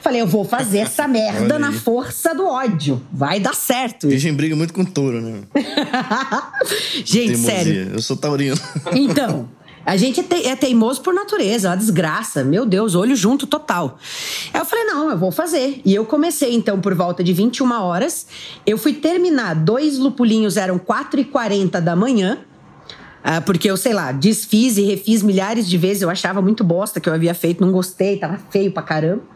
Falei, 0.02 0.20
eu 0.20 0.26
vou 0.26 0.44
fazer 0.44 0.78
essa 0.82 1.06
merda 1.06 1.58
na 1.58 1.72
força 1.72 2.34
do 2.34 2.46
ódio. 2.46 3.00
Vai 3.12 3.38
dar 3.38 3.54
certo. 3.54 4.08
Virgem 4.08 4.34
briga 4.34 4.56
muito 4.56 4.74
com 4.74 4.84
touro, 4.84 5.20
né? 5.20 5.42
Gente, 7.04 7.32
teimosia. 7.32 7.50
sério. 7.50 7.90
Eu 7.94 8.02
sou 8.02 8.16
taurino. 8.16 8.56
Então, 8.94 9.48
a 9.84 9.96
gente 9.96 10.20
é, 10.20 10.22
te, 10.22 10.46
é 10.46 10.56
teimoso 10.56 11.00
por 11.00 11.14
natureza, 11.14 11.68
é 11.68 11.70
uma 11.70 11.76
desgraça. 11.76 12.44
Meu 12.44 12.66
Deus, 12.66 12.94
olho 12.94 13.14
junto 13.16 13.46
total. 13.46 13.98
Aí 14.52 14.60
eu 14.60 14.64
falei, 14.64 14.84
não, 14.84 15.10
eu 15.10 15.18
vou 15.18 15.30
fazer. 15.30 15.80
E 15.84 15.94
eu 15.94 16.04
comecei, 16.04 16.54
então, 16.54 16.80
por 16.80 16.94
volta 16.94 17.22
de 17.22 17.32
21 17.32 17.70
horas. 17.72 18.26
Eu 18.66 18.76
fui 18.76 18.92
terminar, 18.94 19.54
dois 19.54 19.98
lupulinhos 19.98 20.56
eram 20.56 20.78
4h40 20.78 21.80
da 21.80 21.94
manhã. 21.94 22.38
Uh, 23.24 23.40
porque 23.42 23.70
eu, 23.70 23.76
sei 23.76 23.92
lá, 23.92 24.10
desfiz 24.10 24.76
e 24.76 24.82
refiz 24.82 25.22
milhares 25.22 25.68
de 25.68 25.78
vezes. 25.78 26.02
Eu 26.02 26.10
achava 26.10 26.42
muito 26.42 26.64
bosta 26.64 27.00
que 27.00 27.08
eu 27.08 27.14
havia 27.14 27.34
feito, 27.34 27.64
não 27.64 27.72
gostei, 27.72 28.16
tava 28.16 28.38
feio 28.50 28.72
pra 28.72 28.82
caramba. 28.82 29.31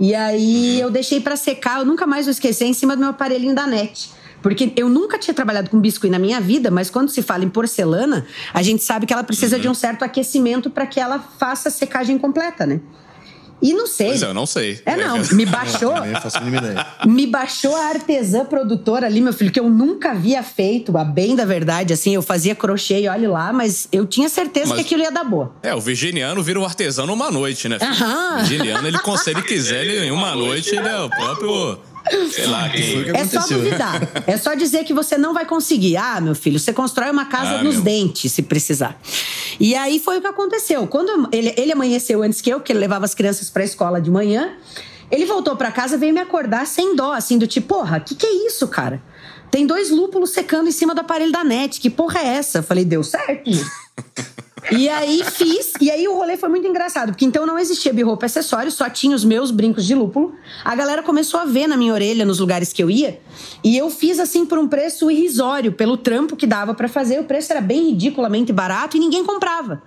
E 0.00 0.14
aí 0.14 0.80
eu 0.80 0.90
deixei 0.90 1.20
para 1.20 1.36
secar, 1.36 1.80
eu 1.80 1.84
nunca 1.84 2.06
mais 2.06 2.24
vou 2.24 2.30
esquecer, 2.30 2.64
em 2.64 2.72
cima 2.72 2.96
do 2.96 3.00
meu 3.00 3.10
aparelhinho 3.10 3.54
da 3.54 3.66
net. 3.66 4.10
Porque 4.42 4.72
eu 4.74 4.88
nunca 4.88 5.18
tinha 5.18 5.34
trabalhado 5.34 5.68
com 5.68 5.78
biscuit 5.78 6.10
na 6.10 6.18
minha 6.18 6.40
vida, 6.40 6.70
mas 6.70 6.88
quando 6.88 7.10
se 7.10 7.20
fala 7.20 7.44
em 7.44 7.48
porcelana, 7.50 8.26
a 8.54 8.62
gente 8.62 8.82
sabe 8.82 9.04
que 9.04 9.12
ela 9.12 9.22
precisa 9.22 9.56
uhum. 9.56 9.62
de 9.62 9.68
um 9.68 9.74
certo 9.74 10.02
aquecimento 10.02 10.70
para 10.70 10.86
que 10.86 10.98
ela 10.98 11.18
faça 11.18 11.68
a 11.68 11.72
secagem 11.72 12.16
completa, 12.16 12.64
né? 12.64 12.80
E 13.62 13.72
não 13.72 13.86
sei. 13.86 14.08
Pois 14.08 14.22
é, 14.22 14.26
eu 14.26 14.34
não 14.34 14.46
sei. 14.46 14.80
É, 14.86 14.96
não. 14.96 15.18
Me 15.32 15.44
baixou. 15.46 15.94
me 17.06 17.26
baixou 17.26 17.76
a 17.76 17.86
artesã 17.88 18.44
produtora 18.44 19.06
ali, 19.06 19.20
meu 19.20 19.32
filho, 19.32 19.50
que 19.50 19.60
eu 19.60 19.68
nunca 19.68 20.12
havia 20.12 20.42
feito, 20.42 20.96
a 20.96 21.04
bem 21.04 21.36
da 21.36 21.44
verdade, 21.44 21.92
assim. 21.92 22.14
Eu 22.14 22.22
fazia 22.22 22.54
crochê 22.54 23.00
e 23.00 23.08
olhe 23.08 23.26
lá, 23.26 23.52
mas 23.52 23.88
eu 23.92 24.06
tinha 24.06 24.28
certeza 24.28 24.68
mas, 24.68 24.76
que 24.76 24.86
aquilo 24.86 25.02
ia 25.02 25.10
dar 25.12 25.24
boa. 25.24 25.52
É, 25.62 25.74
o 25.74 25.80
virginiano 25.80 26.42
vira 26.42 26.58
um 26.58 26.64
artesão 26.64 27.06
numa 27.06 27.30
noite, 27.30 27.68
né? 27.68 27.78
Filho? 27.78 27.92
Aham. 27.92 28.34
O 28.34 28.38
virginiano, 28.38 28.88
ele 28.88 28.98
consegue, 28.98 29.42
quiser, 29.42 29.84
ele, 29.84 30.06
em 30.06 30.10
uma 30.10 30.34
noite, 30.36 30.74
ele 30.74 30.88
é 30.88 30.98
o 31.00 31.10
próprio 31.10 31.78
Sei 32.30 32.46
lá, 32.46 32.68
que... 32.68 33.10
É 33.10 33.24
só 33.24 33.40
duvidar. 33.46 34.00
É 34.26 34.36
só 34.36 34.54
dizer 34.54 34.84
que 34.84 34.92
você 34.92 35.18
não 35.18 35.34
vai 35.34 35.44
conseguir. 35.44 35.96
Ah, 35.96 36.20
meu 36.20 36.34
filho, 36.34 36.58
você 36.58 36.72
constrói 36.72 37.10
uma 37.10 37.26
casa 37.26 37.56
ah, 37.56 37.62
nos 37.62 37.76
meu. 37.76 37.84
dentes, 37.84 38.32
se 38.32 38.42
precisar. 38.42 39.00
E 39.58 39.74
aí 39.74 39.98
foi 39.98 40.18
o 40.18 40.20
que 40.20 40.26
aconteceu. 40.26 40.86
Quando 40.86 41.28
ele, 41.32 41.54
ele 41.56 41.72
amanheceu 41.72 42.22
antes 42.22 42.40
que 42.40 42.50
eu, 42.50 42.58
porque 42.58 42.72
ele 42.72 42.78
levava 42.78 43.04
as 43.04 43.14
crianças 43.14 43.50
para 43.50 43.62
a 43.62 43.64
escola 43.64 44.00
de 44.00 44.10
manhã, 44.10 44.52
ele 45.10 45.26
voltou 45.26 45.56
para 45.56 45.70
casa 45.72 45.98
veio 45.98 46.14
me 46.14 46.20
acordar 46.20 46.66
sem 46.66 46.94
dó, 46.94 47.12
assim, 47.12 47.36
do 47.36 47.46
tipo, 47.46 47.74
porra, 47.74 47.98
o 47.98 48.00
que, 48.00 48.14
que 48.14 48.26
é 48.26 48.46
isso, 48.46 48.66
cara? 48.68 49.02
Tem 49.50 49.66
dois 49.66 49.90
lúpulos 49.90 50.30
secando 50.30 50.68
em 50.68 50.72
cima 50.72 50.94
do 50.94 51.00
aparelho 51.00 51.32
da 51.32 51.42
net. 51.42 51.80
Que 51.80 51.90
porra 51.90 52.20
é 52.20 52.26
essa? 52.36 52.58
Eu 52.58 52.62
falei, 52.62 52.84
deu 52.84 53.02
certo. 53.02 53.50
E 54.70 54.88
aí 54.88 55.22
fiz, 55.24 55.72
e 55.80 55.90
aí 55.90 56.06
o 56.06 56.14
rolê 56.14 56.36
foi 56.36 56.48
muito 56.48 56.66
engraçado, 56.66 57.12
porque 57.12 57.24
então 57.24 57.46
não 57.46 57.58
existia 57.58 57.92
birroupa 57.92 58.26
acessório, 58.26 58.70
só 58.70 58.88
tinha 58.88 59.16
os 59.16 59.24
meus 59.24 59.50
brincos 59.50 59.84
de 59.84 59.94
lúpulo. 59.94 60.34
A 60.64 60.74
galera 60.74 61.02
começou 61.02 61.40
a 61.40 61.44
ver 61.44 61.66
na 61.66 61.76
minha 61.76 61.92
orelha 61.92 62.24
nos 62.24 62.38
lugares 62.38 62.72
que 62.72 62.82
eu 62.82 62.90
ia, 62.90 63.20
e 63.64 63.76
eu 63.76 63.90
fiz 63.90 64.18
assim 64.18 64.44
por 64.44 64.58
um 64.58 64.68
preço 64.68 65.10
irrisório, 65.10 65.72
pelo 65.72 65.96
trampo 65.96 66.36
que 66.36 66.46
dava 66.46 66.74
para 66.74 66.88
fazer. 66.88 67.20
O 67.20 67.24
preço 67.24 67.52
era 67.52 67.60
bem 67.60 67.86
ridiculamente 67.86 68.52
barato 68.52 68.96
e 68.96 69.00
ninguém 69.00 69.24
comprava. 69.24 69.82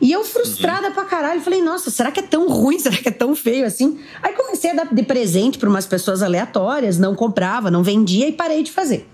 E 0.00 0.10
eu 0.10 0.24
frustrada 0.24 0.88
uhum. 0.88 0.94
pra 0.94 1.04
caralho, 1.04 1.42
falei, 1.42 1.60
nossa, 1.60 1.90
será 1.90 2.10
que 2.10 2.20
é 2.20 2.22
tão 2.22 2.48
ruim? 2.48 2.78
Será 2.78 2.96
que 2.96 3.08
é 3.08 3.12
tão 3.12 3.36
feio 3.36 3.66
assim? 3.66 4.00
Aí 4.22 4.32
comecei 4.32 4.70
a 4.70 4.74
dar 4.74 4.94
de 4.94 5.02
presente 5.02 5.58
para 5.58 5.68
umas 5.68 5.86
pessoas 5.86 6.22
aleatórias, 6.22 6.98
não 6.98 7.14
comprava, 7.14 7.70
não 7.70 7.82
vendia 7.82 8.26
e 8.26 8.32
parei 8.32 8.62
de 8.62 8.72
fazer. 8.72 9.06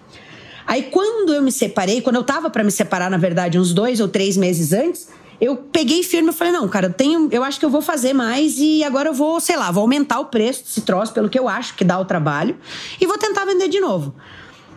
Aí 0.66 0.84
quando 0.84 1.32
eu 1.32 1.42
me 1.42 1.52
separei, 1.52 2.00
quando 2.00 2.16
eu 2.16 2.24
tava 2.24 2.50
para 2.50 2.64
me 2.64 2.70
separar, 2.70 3.10
na 3.10 3.16
verdade, 3.16 3.58
uns 3.58 3.72
dois 3.72 4.00
ou 4.00 4.08
três 4.08 4.36
meses 4.36 4.72
antes, 4.72 5.08
eu 5.40 5.56
peguei 5.56 6.02
firme 6.02 6.30
e 6.30 6.32
falei, 6.32 6.52
não, 6.52 6.66
cara, 6.68 6.86
eu 6.86 6.92
tenho, 6.92 7.28
eu 7.30 7.44
acho 7.44 7.60
que 7.60 7.64
eu 7.64 7.70
vou 7.70 7.82
fazer 7.82 8.12
mais 8.12 8.58
e 8.58 8.82
agora 8.82 9.10
eu 9.10 9.14
vou, 9.14 9.38
sei 9.38 9.56
lá, 9.56 9.70
vou 9.70 9.82
aumentar 9.82 10.18
o 10.18 10.26
preço 10.26 10.64
desse 10.64 10.80
troço 10.80 11.12
pelo 11.12 11.28
que 11.28 11.38
eu 11.38 11.48
acho 11.48 11.74
que 11.74 11.84
dá 11.84 11.98
o 11.98 12.04
trabalho 12.04 12.56
e 13.00 13.06
vou 13.06 13.18
tentar 13.18 13.44
vender 13.44 13.68
de 13.68 13.80
novo. 13.80 14.14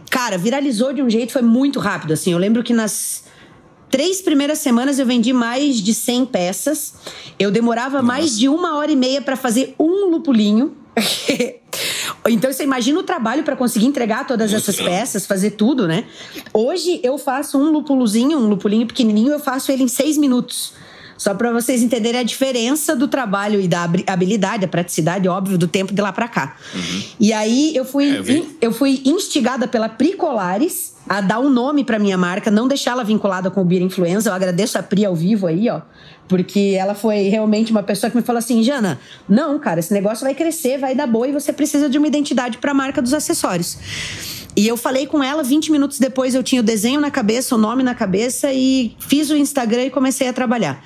Cara, 0.09 0.37
viralizou 0.37 0.91
de 0.91 1.01
um 1.01 1.09
jeito, 1.09 1.31
foi 1.31 1.41
muito 1.41 1.79
rápido, 1.79 2.13
assim. 2.13 2.31
Eu 2.31 2.39
lembro 2.39 2.63
que 2.63 2.73
nas 2.73 3.23
três 3.89 4.21
primeiras 4.21 4.59
semanas 4.59 4.99
eu 4.99 5.05
vendi 5.05 5.31
mais 5.31 5.77
de 5.77 5.93
100 5.93 6.25
peças. 6.25 6.93
Eu 7.37 7.51
demorava 7.51 8.01
Nossa. 8.01 8.03
mais 8.03 8.37
de 8.37 8.49
uma 8.49 8.75
hora 8.77 8.91
e 8.91 8.95
meia 8.95 9.21
para 9.21 9.35
fazer 9.35 9.75
um 9.79 10.09
lupulinho. 10.09 10.75
Então 12.27 12.51
você 12.51 12.63
imagina 12.63 12.99
o 12.99 13.03
trabalho 13.03 13.43
para 13.43 13.55
conseguir 13.55 13.85
entregar 13.85 14.27
todas 14.27 14.53
essas 14.53 14.75
peças, 14.75 15.25
fazer 15.25 15.51
tudo, 15.51 15.87
né? 15.87 16.03
Hoje 16.53 16.99
eu 17.03 17.17
faço 17.17 17.57
um 17.57 17.71
lupulozinho, 17.71 18.37
um 18.37 18.47
lupulinho 18.47 18.85
pequenininho, 18.85 19.31
eu 19.31 19.39
faço 19.39 19.71
ele 19.71 19.83
em 19.83 19.87
seis 19.87 20.17
minutos. 20.17 20.73
Só 21.19 21.33
para 21.33 21.51
vocês 21.51 21.83
entenderem 21.83 22.21
a 22.21 22.23
diferença 22.23 22.95
do 22.95 23.05
trabalho 23.05 23.59
e 23.59 23.67
da 23.67 23.83
habilidade, 24.07 24.63
a 24.63 24.67
praticidade, 24.69 25.27
óbvio, 25.27 25.57
do 25.57 25.67
tempo 25.67 25.93
de 25.93 26.01
lá 26.01 26.13
para 26.13 26.29
cá. 26.29 26.55
Uhum. 26.73 27.03
E 27.19 27.33
aí 27.33 27.75
eu 27.75 27.83
fui, 27.83 28.09
é, 28.09 28.19
eu, 28.21 28.47
eu 28.61 28.71
fui 28.71 29.01
instigada 29.03 29.67
pela 29.67 29.89
Pricolares 29.89 30.95
a 31.09 31.19
dar 31.19 31.41
um 31.41 31.49
nome 31.49 31.83
para 31.83 31.99
minha 31.99 32.17
marca, 32.17 32.49
não 32.49 32.69
deixá-la 32.69 33.03
vinculada 33.03 33.51
com 33.51 33.61
o 33.61 33.65
Beer 33.65 33.81
Influenza. 33.81 34.29
Eu 34.29 34.33
agradeço 34.33 34.77
a 34.77 34.83
Pri 34.83 35.03
ao 35.03 35.13
vivo 35.13 35.45
aí, 35.45 35.69
ó, 35.69 35.81
porque 36.25 36.77
ela 36.79 36.95
foi 36.95 37.23
realmente 37.23 37.71
uma 37.71 37.83
pessoa 37.83 38.09
que 38.09 38.15
me 38.15 38.23
falou 38.23 38.37
assim: 38.37 38.63
Jana, 38.63 38.97
não, 39.27 39.59
cara, 39.59 39.81
esse 39.81 39.93
negócio 39.93 40.23
vai 40.23 40.33
crescer, 40.33 40.77
vai 40.77 40.95
dar 40.95 41.07
boa 41.07 41.27
e 41.27 41.33
você 41.33 41.51
precisa 41.51 41.89
de 41.89 41.97
uma 41.97 42.07
identidade 42.07 42.59
para 42.59 42.71
a 42.71 42.73
marca 42.73 43.01
dos 43.01 43.13
acessórios. 43.13 43.77
E 44.59 44.67
eu 44.67 44.75
falei 44.75 45.07
com 45.07 45.23
ela, 45.23 45.41
20 45.41 45.71
minutos 45.71 45.99
depois 45.99 46.35
eu 46.35 46.43
tinha 46.43 46.59
o 46.59 46.63
desenho 46.63 46.99
na 46.99 47.09
cabeça, 47.09 47.55
o 47.55 47.57
nome 47.57 47.81
na 47.81 47.95
cabeça 47.95 48.51
e 48.51 48.93
fiz 48.99 49.29
o 49.29 49.37
Instagram 49.37 49.85
e 49.85 49.89
comecei 49.89 50.27
a 50.27 50.33
trabalhar. 50.33 50.85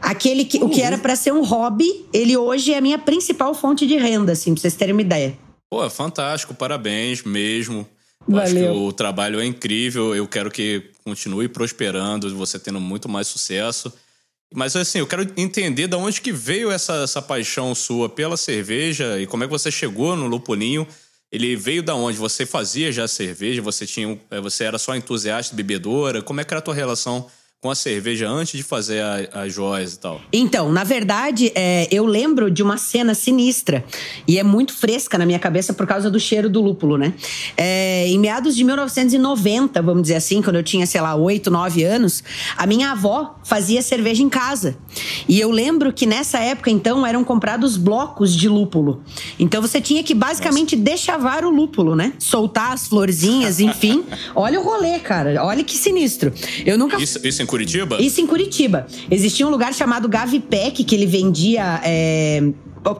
Aquele 0.00 0.44
que, 0.44 0.58
o 0.62 0.68
que 0.68 0.80
era 0.80 0.96
para 0.96 1.16
ser 1.16 1.32
um 1.32 1.42
hobby, 1.42 2.06
ele 2.12 2.36
hoje 2.36 2.72
é 2.72 2.78
a 2.78 2.80
minha 2.80 2.96
principal 2.96 3.52
fonte 3.56 3.88
de 3.88 3.96
renda, 3.96 4.30
assim, 4.30 4.54
pra 4.54 4.60
vocês 4.60 4.76
terem 4.76 4.92
uma 4.92 5.02
ideia. 5.02 5.36
Pô, 5.68 5.90
fantástico, 5.90 6.54
parabéns 6.54 7.24
mesmo. 7.24 7.88
Valeu. 8.24 8.44
Acho 8.44 8.54
que 8.54 8.78
o 8.86 8.92
trabalho 8.92 9.40
é 9.40 9.44
incrível. 9.44 10.14
Eu 10.14 10.28
quero 10.28 10.48
que 10.48 10.84
continue 11.04 11.48
prosperando, 11.48 12.32
você 12.36 12.56
tendo 12.56 12.78
muito 12.78 13.08
mais 13.08 13.26
sucesso. 13.26 13.92
Mas 14.54 14.76
assim, 14.76 15.00
eu 15.00 15.08
quero 15.08 15.28
entender 15.36 15.88
de 15.88 15.96
onde 15.96 16.20
que 16.20 16.30
veio 16.30 16.70
essa, 16.70 17.02
essa 17.02 17.20
paixão 17.20 17.74
sua 17.74 18.08
pela 18.08 18.36
cerveja 18.36 19.20
e 19.20 19.26
como 19.26 19.42
é 19.42 19.48
que 19.48 19.52
você 19.52 19.72
chegou 19.72 20.14
no 20.14 20.28
Lupulinho. 20.28 20.86
Ele 21.30 21.54
veio 21.56 21.82
da 21.82 21.94
onde? 21.94 22.16
Você 22.18 22.46
fazia 22.46 22.90
já 22.90 23.06
cerveja? 23.06 23.60
Você 23.60 23.86
tinha, 23.86 24.18
eh, 24.30 24.40
você 24.40 24.64
era 24.64 24.78
só 24.78 24.94
entusiasta, 24.96 25.54
bebedora? 25.54 26.22
Como 26.22 26.40
é 26.40 26.44
que 26.44 26.52
era 26.52 26.58
a 26.58 26.62
tua 26.62 26.74
relação 26.74 27.30
com 27.60 27.72
a 27.72 27.74
cerveja 27.74 28.28
antes 28.28 28.56
de 28.56 28.62
fazer 28.62 29.02
as 29.32 29.52
joias 29.52 29.94
e 29.94 29.98
tal? 29.98 30.20
Então, 30.32 30.70
na 30.70 30.84
verdade, 30.84 31.50
é, 31.56 31.88
eu 31.90 32.06
lembro 32.06 32.52
de 32.52 32.62
uma 32.62 32.76
cena 32.76 33.14
sinistra 33.14 33.84
e 34.28 34.38
é 34.38 34.44
muito 34.44 34.72
fresca 34.72 35.18
na 35.18 35.26
minha 35.26 35.40
cabeça 35.40 35.72
por 35.74 35.84
causa 35.84 36.08
do 36.08 36.20
cheiro 36.20 36.48
do 36.48 36.60
lúpulo, 36.60 36.96
né? 36.96 37.14
É, 37.56 38.06
em 38.06 38.16
meados 38.16 38.54
de 38.54 38.62
1990, 38.62 39.82
vamos 39.82 40.02
dizer 40.02 40.14
assim, 40.14 40.40
quando 40.40 40.54
eu 40.54 40.62
tinha, 40.62 40.86
sei 40.86 41.00
lá, 41.00 41.16
8, 41.16 41.50
9 41.50 41.82
anos, 41.82 42.22
a 42.56 42.64
minha 42.64 42.92
avó 42.92 43.40
fazia 43.42 43.82
cerveja 43.82 44.22
em 44.22 44.28
casa. 44.28 44.76
E 45.28 45.40
eu 45.40 45.50
lembro 45.50 45.92
que 45.92 46.06
nessa 46.06 46.38
época, 46.38 46.70
então, 46.70 47.04
eram 47.04 47.24
comprados 47.24 47.76
blocos 47.76 48.36
de 48.36 48.48
lúpulo. 48.48 49.02
Então 49.36 49.60
você 49.60 49.80
tinha 49.80 50.04
que 50.04 50.14
basicamente 50.14 50.76
Nossa. 50.76 50.90
deschavar 50.90 51.44
o 51.44 51.50
lúpulo, 51.50 51.96
né? 51.96 52.12
Soltar 52.20 52.72
as 52.72 52.86
florzinhas, 52.86 53.58
enfim. 53.58 54.04
Olha 54.32 54.60
o 54.60 54.62
rolê, 54.62 55.00
cara. 55.00 55.44
Olha 55.44 55.64
que 55.64 55.76
sinistro. 55.76 56.32
Eu 56.64 56.78
nunca. 56.78 57.02
Isso, 57.02 57.18
isso 57.26 57.47
Curitiba? 57.48 58.00
Isso 58.00 58.20
em 58.20 58.26
Curitiba. 58.26 58.86
Existia 59.10 59.46
um 59.46 59.50
lugar 59.50 59.74
chamado 59.74 60.08
Gavipec 60.08 60.84
que 60.84 60.94
ele 60.94 61.06
vendia. 61.06 61.80
É, 61.82 62.40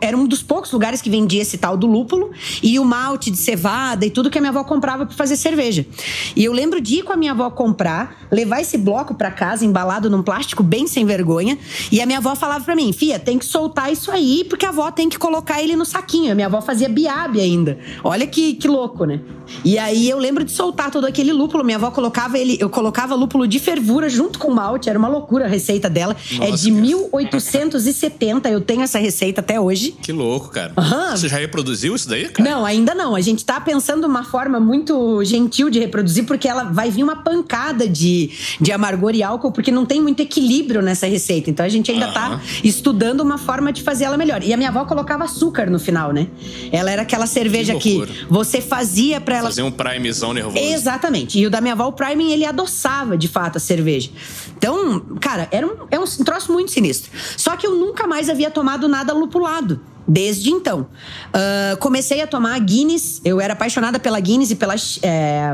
era 0.01 0.17
um 0.17 0.27
dos 0.27 0.43
poucos 0.43 0.73
lugares 0.73 1.01
que 1.01 1.11
vendia 1.11 1.43
esse 1.43 1.59
tal 1.59 1.77
do 1.77 1.87
lúpulo 1.87 2.31
e 2.63 2.79
o 2.79 2.85
malte 2.85 3.31
de 3.31 3.37
cevada 3.37 4.05
e 4.05 4.11
tudo 4.11 4.31
que 4.31 4.39
a 4.39 4.41
minha 4.41 4.51
avó 4.51 4.65
comprava 4.65 5.07
para 5.07 5.15
fazer 5.15 5.37
cerveja. 5.37 5.87
E 6.35 6.45
eu 6.45 6.53
lembro 6.53 6.81
de 6.81 6.97
ir 6.97 7.03
com 7.03 7.13
a 7.13 7.17
minha 7.17 7.33
avó 7.33 7.51
comprar, 7.51 8.17
levar 8.31 8.61
esse 8.61 8.77
bloco 8.77 9.15
para 9.15 9.31
casa 9.31 9.65
embalado 9.65 10.11
num 10.11 10.23
plástico 10.23 10.63
bem 10.63 10.87
sem 10.87 11.05
vergonha, 11.05 11.59
e 11.91 12.01
a 12.01 12.07
minha 12.07 12.19
avó 12.19 12.35
falava 12.35 12.65
para 12.65 12.75
mim: 12.75 12.93
"Fia, 12.93 13.19
tem 13.19 13.39
que 13.39 13.45
soltar 13.45 13.93
isso 13.93 14.11
aí, 14.11 14.45
porque 14.45 14.67
a 14.67 14.71
avó 14.71 14.91
tem 14.91 15.09
que 15.09 15.19
colocar 15.19 15.63
ele 15.63 15.77
no 15.77 15.85
saquinho". 15.85 16.33
A 16.33 16.35
minha 16.35 16.47
avó 16.47 16.61
fazia 16.61 16.89
biabe 16.89 17.41
ainda. 17.41 17.79
Olha 18.03 18.27
que, 18.27 18.55
que 18.55 18.69
louco, 18.69 19.05
né? 19.05 19.21
E 19.65 19.79
aí 19.79 20.09
eu 20.09 20.19
lembro 20.19 20.45
de 20.45 20.53
soltar 20.53 20.91
todo 20.91 21.07
aquele 21.07 21.33
lúpulo, 21.33 21.65
minha 21.65 21.77
avó 21.77 21.91
colocava 21.91 22.39
ele, 22.39 22.57
eu 22.61 22.69
colocava 22.69 23.15
lúpulo 23.15 23.47
de 23.47 23.59
fervura 23.59 24.09
junto 24.09 24.39
com 24.39 24.51
malte, 24.51 24.89
era 24.89 24.99
uma 24.99 25.09
loucura 25.09 25.47
a 25.47 25.49
receita 25.49 25.89
dela. 25.89 26.17
Nossa, 26.33 26.45
é 26.45 26.51
de 26.51 26.71
1870, 26.71 28.49
eu 28.51 28.61
tenho 28.61 28.83
essa 28.83 28.99
receita 28.99 29.41
até 29.41 29.59
hoje. 29.61 29.68
Que 30.03 30.13
louco, 30.13 30.49
cara. 30.49 30.73
Uhum. 30.77 31.17
Você 31.17 31.29
já 31.29 31.39
reproduziu 31.39 31.95
isso 31.95 32.09
daí, 32.09 32.29
cara? 32.29 32.49
Não, 32.49 32.65
ainda 32.65 32.95
não. 32.95 33.15
A 33.15 33.21
gente 33.21 33.45
tá 33.45 33.61
pensando 33.61 34.07
uma 34.07 34.25
forma 34.25 34.61
muito 34.61 35.23
gentil 35.25 35.71
de 35.71 35.79
reproduzir, 35.79 36.25
porque 36.25 36.49
ela 36.49 36.65
vai 36.65 36.91
vir 36.91 37.03
uma 37.03 37.17
pancada 37.17 37.89
de, 37.89 38.31
de 38.61 38.73
amargor 38.73 39.15
e 39.15 39.23
álcool, 39.23 39.53
porque 39.53 39.71
não 39.71 39.85
tem 39.85 40.01
muito 40.01 40.21
equilíbrio 40.21 40.83
nessa 40.83 41.07
receita. 41.07 41.51
Então 41.51 41.65
a 41.65 41.69
gente 41.69 41.91
ainda 41.91 42.07
uhum. 42.09 42.13
tá 42.13 42.41
estudando 42.63 43.21
uma 43.21 43.39
forma 43.39 43.73
de 43.73 43.83
fazer 43.83 44.05
ela 44.05 44.17
melhor. 44.17 44.43
E 44.43 44.53
a 44.53 44.57
minha 44.57 44.69
avó 44.69 44.85
colocava 44.85 45.25
açúcar 45.25 45.71
no 45.71 45.79
final, 45.79 46.13
né? 46.13 46.29
Ela 46.73 46.91
era 46.91 47.03
aquela 47.03 47.27
cerveja 47.27 47.75
que, 47.75 48.07
que 48.07 48.27
você 48.29 48.61
fazia 48.61 49.21
para 49.21 49.37
ela. 49.37 49.49
Fazer 49.49 49.63
um 49.63 49.71
primezão 49.71 50.33
nervoso. 50.33 50.59
Exatamente. 50.59 51.39
E 51.39 51.47
o 51.47 51.51
da 51.51 51.61
minha 51.61 51.75
avó, 51.75 51.87
o 51.89 51.93
priming, 51.93 52.33
ele 52.33 52.45
adoçava 52.45 53.17
de 53.17 53.29
fato 53.29 53.57
a 53.57 53.61
cerveja. 53.61 54.11
Então, 54.59 55.01
cara, 55.21 55.49
era 55.53 55.67
um, 55.67 55.87
é 55.89 55.99
um 55.99 56.05
troço 56.25 56.53
muito 56.53 56.73
sinistro. 56.73 57.11
Só 57.37 57.57
que 57.57 57.67
eu 57.67 57.77
nunca 57.77 58.07
mais 58.07 58.29
havia 58.29 58.51
tomado 58.51 58.89
nada 58.89 59.13
lupulado. 59.13 59.81
Desde 60.07 60.51
então. 60.51 60.89
Uh, 61.29 61.77
comecei 61.79 62.21
a 62.21 62.27
tomar 62.27 62.59
Guinness. 62.61 63.21
Eu 63.25 63.41
era 63.41 63.53
apaixonada 63.53 64.01
pela 64.01 64.19
Guinness 64.19 64.51
e 64.51 64.57
pela 64.57 64.75
é, 65.03 65.53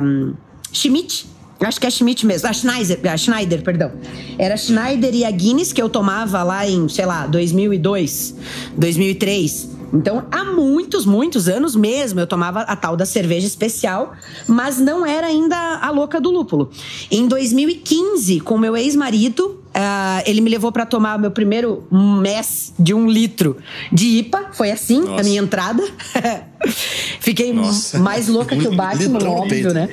Schmidt. 0.73 1.27
Acho 1.61 1.81
que 1.81 1.87
é 1.87 1.91
Schmidt 1.91 2.25
mesmo. 2.25 2.49
A 2.49 2.53
Schneider, 2.53 3.13
a 3.13 3.17
Schneider, 3.17 3.63
perdão. 3.63 3.93
Era 4.39 4.55
a 4.55 4.57
Schneider 4.57 5.15
e 5.15 5.25
a 5.25 5.31
Guinness 5.31 5.73
que 5.73 5.83
eu 5.83 5.89
tomava 5.89 6.43
lá 6.43 6.67
em, 6.67 6.89
sei 6.89 7.05
lá, 7.05 7.27
2002, 7.27 8.35
2003. 8.77 9.74
Então, 9.95 10.27
há 10.31 10.45
muitos, 10.45 11.07
muitos 11.07 11.49
anos 11.49 11.77
mesmo, 11.77 12.19
eu 12.19 12.27
tomava 12.27 12.63
a 12.63 12.75
tal 12.75 12.97
da 12.97 13.07
cerveja 13.07 13.47
especial, 13.47 14.15
mas 14.49 14.79
não 14.79 15.07
era 15.07 15.29
ainda 15.29 15.57
a 15.81 15.91
louca 15.91 16.21
do 16.21 16.31
lúpulo. 16.31 16.69
Em 17.11 17.29
2015, 17.29 18.41
com 18.41 18.59
meu 18.59 18.77
ex-marido, 18.77 19.64
Uh, 19.75 20.23
ele 20.25 20.41
me 20.41 20.49
levou 20.49 20.71
para 20.71 20.87
tomar 20.87 21.19
meu 21.19 21.33
primeiro 21.33 21.85
mês 21.91 22.73
de 22.79 22.95
um 22.95 23.09
litro 23.09 23.57
de 23.93 24.19
IPA. 24.19 24.51
Foi 24.53 24.71
assim 24.71 25.01
Nossa. 25.01 25.21
a 25.21 25.25
minha 25.25 25.41
entrada. 25.41 25.83
Fiquei 27.19 27.53
Nossa. 27.53 27.99
mais 27.99 28.29
louca 28.29 28.57
que 28.57 28.69
o 28.69 28.75
Batman, 28.75 29.19
óbvio, 29.29 29.75
né? 29.75 29.89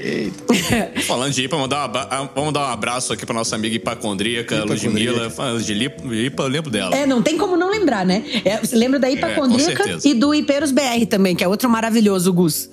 Falando 1.08 1.34
de 1.34 1.44
IPA, 1.44 1.56
vamos 1.56 1.70
dar, 1.70 1.90
um, 2.22 2.30
vamos 2.36 2.54
dar 2.54 2.62
um 2.62 2.72
abraço 2.72 3.12
aqui 3.12 3.26
pra 3.26 3.34
nossa 3.34 3.56
amiga 3.56 3.76
hipacondríaca, 3.76 4.64
Ludmilla. 4.64 5.30
Falando 5.32 5.64
de 5.64 5.74
IPA, 5.74 6.44
eu 6.44 6.48
lembro 6.48 6.70
dela. 6.70 6.96
É, 6.96 7.08
não 7.08 7.22
tem 7.22 7.38
como 7.38 7.58
não 7.58 7.70
lembrar, 7.70 8.06
né? 8.06 8.24
É, 8.46 8.60
lembro 8.74 9.00
da 9.00 9.10
hipacondríaca 9.10 9.90
é, 9.90 9.98
e 10.04 10.14
do 10.14 10.34
Iperos 10.34 10.72
BR 10.72 11.06
também, 11.10 11.36
que 11.36 11.44
é 11.44 11.48
outro 11.48 11.70
maravilhoso, 11.70 12.32
Gus. 12.32 12.70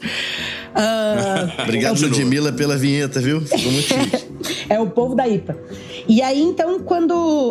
Uh, 0.78 1.62
Obrigado, 1.62 2.00
Ludmilla, 2.00 2.52
pela 2.52 2.76
vinheta, 2.76 3.20
viu? 3.20 3.40
Ficou 3.40 3.72
muito 3.72 3.88
chique. 3.88 4.28
é 4.68 4.78
o 4.78 4.86
povo 4.88 5.14
da 5.14 5.26
IPA. 5.26 5.56
E 6.06 6.22
aí, 6.22 6.40
então, 6.40 6.80
quando. 6.80 6.97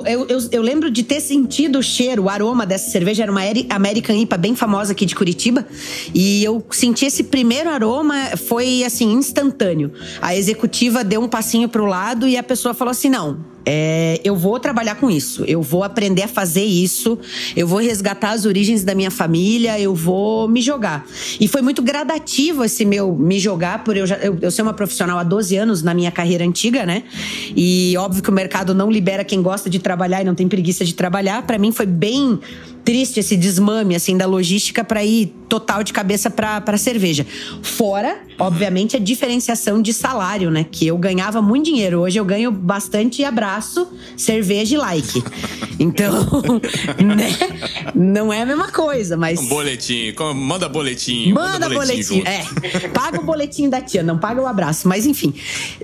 Eu, 0.05 0.25
eu, 0.27 0.49
eu, 0.51 0.61
lembro 0.61 0.91
de 0.91 1.03
ter 1.03 1.19
sentido 1.19 1.79
o 1.79 1.83
cheiro, 1.83 2.23
o 2.23 2.29
aroma 2.29 2.65
dessa 2.65 2.89
cerveja. 2.91 3.23
Era 3.23 3.31
uma 3.31 3.41
American 3.69 4.15
IPA 4.15 4.37
bem 4.37 4.55
famosa 4.55 4.91
aqui 4.91 5.05
de 5.05 5.15
Curitiba. 5.15 5.65
E 6.13 6.43
eu 6.43 6.63
senti 6.71 7.05
esse 7.05 7.23
primeiro 7.23 7.69
aroma, 7.69 8.15
foi 8.35 8.83
assim, 8.83 9.11
instantâneo. 9.13 9.91
A 10.21 10.35
executiva 10.35 11.03
deu 11.03 11.21
um 11.21 11.27
passinho 11.27 11.69
pro 11.69 11.85
lado 11.85 12.27
e 12.27 12.37
a 12.37 12.43
pessoa 12.43 12.73
falou 12.73 12.91
assim: 12.91 13.09
não, 13.09 13.39
é, 13.69 14.21
eu 14.23 14.33
vou 14.33 14.57
trabalhar 14.61 14.95
com 14.95 15.11
isso, 15.11 15.43
eu 15.43 15.61
vou 15.61 15.83
aprender 15.83 16.23
a 16.23 16.27
fazer 16.29 16.63
isso, 16.63 17.19
eu 17.53 17.67
vou 17.67 17.79
resgatar 17.79 18.31
as 18.31 18.45
origens 18.45 18.81
da 18.81 18.95
minha 18.95 19.11
família, 19.11 19.77
eu 19.77 19.93
vou 19.93 20.47
me 20.47 20.61
jogar. 20.61 21.05
E 21.37 21.49
foi 21.49 21.61
muito 21.61 21.81
gradativo 21.81 22.63
esse 22.63 22.85
meu 22.85 23.13
me 23.13 23.37
jogar, 23.37 23.83
por 23.83 23.97
eu, 23.97 24.07
já, 24.07 24.15
eu, 24.19 24.37
eu 24.41 24.49
ser 24.51 24.61
uma 24.61 24.73
profissional 24.73 25.19
há 25.19 25.23
12 25.23 25.57
anos 25.57 25.83
na 25.83 25.93
minha 25.93 26.09
carreira 26.09 26.45
antiga, 26.45 26.85
né? 26.85 27.03
E 27.53 27.93
óbvio 27.97 28.23
que 28.23 28.29
o 28.29 28.33
mercado 28.33 28.73
não 28.73 28.89
libera 28.89 29.25
quem 29.25 29.41
gosta 29.41 29.69
de 29.69 29.79
trabalhar 29.79 30.21
e 30.21 30.23
não 30.23 30.33
tem 30.33 30.47
preguiça 30.47 30.85
de 30.85 30.93
trabalhar. 30.93 31.41
Para 31.41 31.57
mim 31.57 31.73
foi 31.73 31.85
bem 31.85 32.39
triste 32.87 33.19
esse 33.19 33.35
desmame 33.35 33.95
assim 33.95 34.15
da 34.15 34.25
logística 34.25 34.81
para 34.81 35.03
ir 35.03 35.35
total 35.49 35.83
de 35.83 35.91
cabeça 35.91 36.29
para 36.29 36.77
cerveja. 36.77 37.25
Fora, 37.61 38.19
obviamente, 38.39 38.95
a 38.95 38.99
diferenciação 38.99 39.81
de 39.81 39.93
salário, 39.93 40.49
né? 40.49 40.65
Que 40.69 40.87
eu 40.87 40.97
ganhava 40.97 41.41
muito 41.41 41.65
dinheiro. 41.65 41.99
Hoje 41.99 42.17
eu 42.17 42.23
ganho 42.23 42.49
bastante 42.49 43.25
abraço, 43.25 43.89
cerveja 44.15 44.75
e 44.75 44.77
like. 44.77 45.23
Então, 45.77 46.13
né? 47.03 47.37
Não 47.93 48.31
é 48.31 48.41
a 48.41 48.45
mesma 48.45 48.71
coisa, 48.71 49.17
mas. 49.17 49.39
Um 49.39 49.47
boletim. 49.47 50.13
Manda 50.33 50.69
boletim. 50.69 51.33
Manda, 51.33 51.67
manda 51.67 51.69
boletim. 51.69 52.21
boletim 52.21 52.29
é. 52.29 52.87
Paga 52.89 53.19
o 53.19 53.23
boletim 53.23 53.69
da 53.69 53.81
tia, 53.81 54.03
não 54.03 54.17
paga 54.17 54.41
o 54.41 54.47
abraço. 54.47 54.87
Mas 54.87 55.05
enfim, 55.05 55.33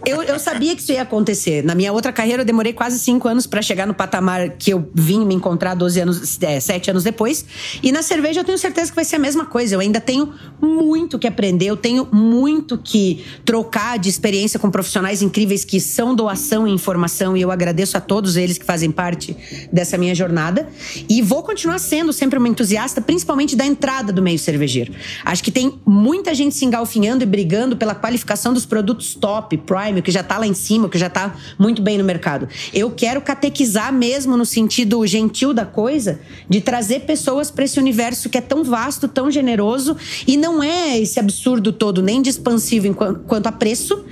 eu, 0.05 0.23
eu 0.23 0.39
sabia 0.39 0.73
que 0.73 0.81
isso 0.81 0.93
ia 0.93 1.01
acontecer. 1.01 1.63
Na 1.63 1.75
minha 1.75 1.91
outra 1.91 2.13
carreira, 2.13 2.43
eu 2.43 2.45
demorei 2.45 2.71
quase 2.71 2.97
cinco 2.97 3.27
anos 3.27 3.45
para 3.45 3.61
chegar 3.61 3.85
no 3.85 3.93
patamar 3.93 4.51
que 4.51 4.71
eu 4.71 4.89
vim 4.93 5.25
me 5.25 5.35
encontrar 5.35 5.75
12 5.75 5.99
anos, 5.99 6.41
é, 6.41 6.59
7 6.59 6.91
anos 6.91 6.92
depois. 7.01 7.45
E 7.81 7.91
na 7.91 8.03
cerveja 8.03 8.41
eu 8.41 8.43
tenho 8.43 8.57
certeza 8.57 8.91
que 8.91 8.95
vai 8.95 9.05
ser 9.05 9.15
a 9.15 9.19
mesma 9.19 9.45
coisa. 9.45 9.73
Eu 9.73 9.79
ainda 9.79 10.01
tenho 10.01 10.33
muito 10.61 11.17
que 11.17 11.25
aprender, 11.25 11.67
eu 11.67 11.77
tenho 11.77 12.07
muito 12.11 12.77
que 12.77 13.23
trocar 13.45 13.97
de 13.97 14.09
experiência 14.09 14.59
com 14.59 14.69
profissionais 14.69 15.21
incríveis 15.21 15.63
que 15.63 15.79
são 15.79 16.13
doação 16.13 16.67
e 16.67 16.71
informação. 16.71 17.35
E 17.37 17.41
eu 17.41 17.49
agradeço 17.49 17.97
a 17.97 18.01
todos 18.01 18.35
eles 18.35 18.57
que 18.57 18.65
fazem 18.65 18.91
parte 18.91 19.35
dessa 19.71 19.97
minha 19.97 20.13
jornada. 20.13 20.67
E 21.09 21.21
vou 21.21 21.41
continuar 21.41 21.79
sendo 21.79 22.11
sempre 22.11 22.37
uma 22.37 22.49
entusiasta, 22.49 23.01
principalmente 23.01 23.55
da 23.55 23.65
entrada 23.65 24.11
do 24.11 24.21
meio 24.21 24.37
cervejeiro. 24.37 24.93
Acho 25.23 25.43
que 25.43 25.51
tem 25.51 25.79
muita 25.85 26.35
gente 26.35 26.55
se 26.55 26.65
engalfinhando 26.65 27.23
e 27.23 27.25
brigando 27.25 27.77
pela 27.77 27.95
qualificação 27.95 28.53
dos 28.53 28.65
produtos 28.65 29.15
top, 29.15 29.57
prime, 29.57 30.01
que 30.01 30.11
já 30.11 30.19
está 30.19 30.37
lá 30.37 30.45
em 30.45 30.53
cima, 30.53 30.89
que 30.89 30.97
já 30.97 31.07
está 31.07 31.35
muito 31.57 31.81
bem 31.81 31.97
no 31.97 32.03
mercado. 32.03 32.47
Eu 32.73 32.91
quero 32.91 33.21
catequizar 33.21 33.93
mesmo 33.93 34.35
no 34.35 34.45
sentido 34.45 35.05
gentil 35.07 35.53
da 35.53 35.65
coisa, 35.65 36.19
de 36.49 36.59
trazer 36.59 36.82
trazer 36.83 37.01
pessoas 37.01 37.49
para 37.49 37.63
esse 37.63 37.79
universo 37.79 38.29
que 38.29 38.37
é 38.37 38.41
tão 38.41 38.61
vasto, 38.61 39.07
tão 39.07 39.31
generoso 39.31 39.95
e 40.27 40.35
não 40.35 40.61
é 40.61 40.99
esse 40.99 41.17
absurdo 41.17 41.71
todo, 41.71 42.01
nem 42.01 42.21
de 42.21 42.29
expansivo 42.29 42.93
quanto 43.25 43.47
a 43.47 43.53
preço, 43.53 44.03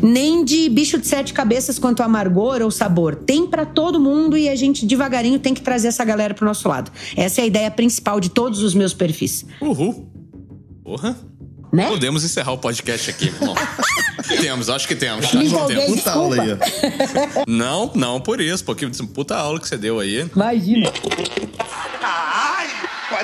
nem 0.00 0.44
de 0.44 0.68
bicho 0.68 0.96
de 0.96 1.08
sete 1.08 1.32
cabeças 1.32 1.76
quanto 1.76 2.02
a 2.02 2.04
amargor 2.04 2.62
ou 2.62 2.70
sabor. 2.70 3.16
Tem 3.16 3.48
para 3.48 3.66
todo 3.66 3.98
mundo 3.98 4.36
e 4.36 4.48
a 4.48 4.54
gente 4.54 4.86
devagarinho 4.86 5.40
tem 5.40 5.52
que 5.52 5.60
trazer 5.60 5.88
essa 5.88 6.04
galera 6.04 6.32
pro 6.32 6.46
nosso 6.46 6.68
lado. 6.68 6.92
Essa 7.16 7.40
é 7.40 7.44
a 7.44 7.46
ideia 7.48 7.70
principal 7.70 8.20
de 8.20 8.28
todos 8.28 8.62
os 8.62 8.76
meus 8.76 8.94
perfis. 8.94 9.44
Uhul. 9.60 10.08
Porra. 10.84 11.18
Né? 11.72 11.88
Podemos 11.88 12.24
encerrar 12.24 12.52
o 12.52 12.58
podcast 12.58 13.10
aqui. 13.10 13.30
Bom, 13.40 13.54
temos, 14.40 14.70
acho 14.70 14.86
que 14.86 14.94
temos. 14.94 15.24
Acho 15.24 15.38
que 15.38 15.74
temos. 15.74 15.96
Puta 15.96 16.12
aula 16.12 16.42
aí, 16.42 16.58
Não, 17.46 17.90
não 17.94 18.20
por 18.20 18.40
isso, 18.40 18.64
porque 18.64 18.88
puta 19.12 19.36
aula 19.36 19.58
que 19.58 19.68
você 19.68 19.76
deu 19.76 19.98
aí. 19.98 20.28
Imagina. 20.34 20.92